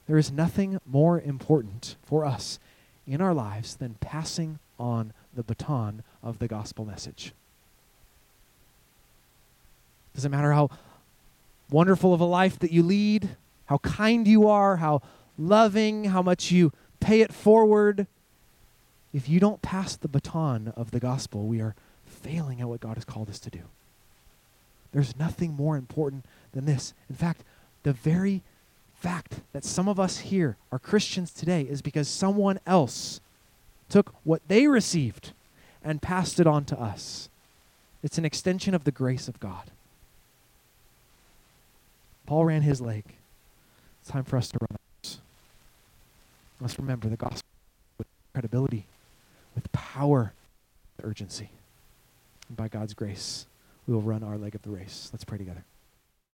There 0.08 0.18
is 0.18 0.32
nothing 0.32 0.80
more 0.86 1.20
important 1.20 1.96
for 2.04 2.26
us 2.26 2.60
in 3.08 3.22
our 3.22 3.34
lives 3.34 3.76
than 3.76 3.96
passing 4.00 4.60
on 4.80 5.14
the 5.34 5.44
baton 5.44 6.04
of 6.22 6.40
the 6.40 6.48
gospel 6.48 6.86
message. 6.86 7.34
Doesn't 10.16 10.32
matter 10.32 10.54
how 10.54 10.70
wonderful 11.70 12.14
of 12.14 12.22
a 12.22 12.26
life 12.26 12.60
that 12.60 12.72
you 12.72 12.84
lead, 12.84 13.30
how 13.66 13.80
kind 13.80 14.28
you 14.28 14.48
are, 14.48 14.78
how 14.78 15.02
loving, 15.38 16.06
how 16.06 16.22
much 16.22 16.52
you 16.52 16.72
pay 17.00 17.22
it 17.22 17.34
forward 17.34 18.08
if 19.16 19.30
you 19.30 19.40
don't 19.40 19.62
pass 19.62 19.96
the 19.96 20.10
baton 20.10 20.74
of 20.76 20.92
the 20.92 21.00
gospel, 21.00 21.46
we 21.46 21.62
are 21.62 21.74
failing 22.06 22.60
at 22.60 22.68
what 22.68 22.82
God 22.82 22.96
has 22.96 23.06
called 23.06 23.30
us 23.30 23.40
to 23.40 23.50
do. 23.50 23.62
There's 24.92 25.16
nothing 25.16 25.54
more 25.54 25.78
important 25.78 26.26
than 26.52 26.66
this. 26.66 26.94
In 27.10 27.16
fact, 27.16 27.42
the 27.84 27.94
very 27.94 28.44
fact 28.96 29.42
that 29.54 29.64
some 29.64 29.88
of 29.88 30.00
us 30.00 30.20
here 30.20 30.58
are 30.72 30.80
Christians 30.80 31.32
today 31.32 31.62
is 31.62 31.82
because 31.82 32.08
someone 32.08 32.60
else 32.66 33.20
took 33.90 34.14
what 34.24 34.42
they 34.48 34.68
received 34.68 35.32
and 35.84 36.02
passed 36.02 36.40
it 36.40 36.48
on 36.48 36.66
to 36.66 36.80
us. 36.80 37.30
It's 38.02 38.18
an 38.18 38.26
extension 38.26 38.74
of 38.74 38.84
the 38.84 38.92
grace 38.92 39.28
of 39.28 39.40
God. 39.40 39.72
Paul 42.26 42.46
ran 42.46 42.62
his 42.64 42.82
leg. 42.82 43.04
It's 44.02 44.10
time 44.10 44.24
for 44.24 44.38
us 44.38 44.50
to 44.50 44.58
run 44.60 44.70
ours. 44.72 45.20
Let's 46.60 46.80
remember 46.80 47.08
the 47.08 47.18
gospel 47.18 47.48
with 47.98 48.08
credibility 48.34 48.86
with 49.56 49.72
power, 49.72 50.34
with 50.98 51.06
urgency. 51.06 51.50
And 52.50 52.58
by 52.58 52.68
God's 52.68 52.94
grace, 52.94 53.48
we 53.88 53.94
will 53.94 54.02
run 54.02 54.22
our 54.22 54.38
leg 54.38 54.54
of 54.54 54.62
the 54.62 54.70
race. 54.70 55.10
Let's 55.12 55.24
pray 55.24 55.38
together. 55.38 55.64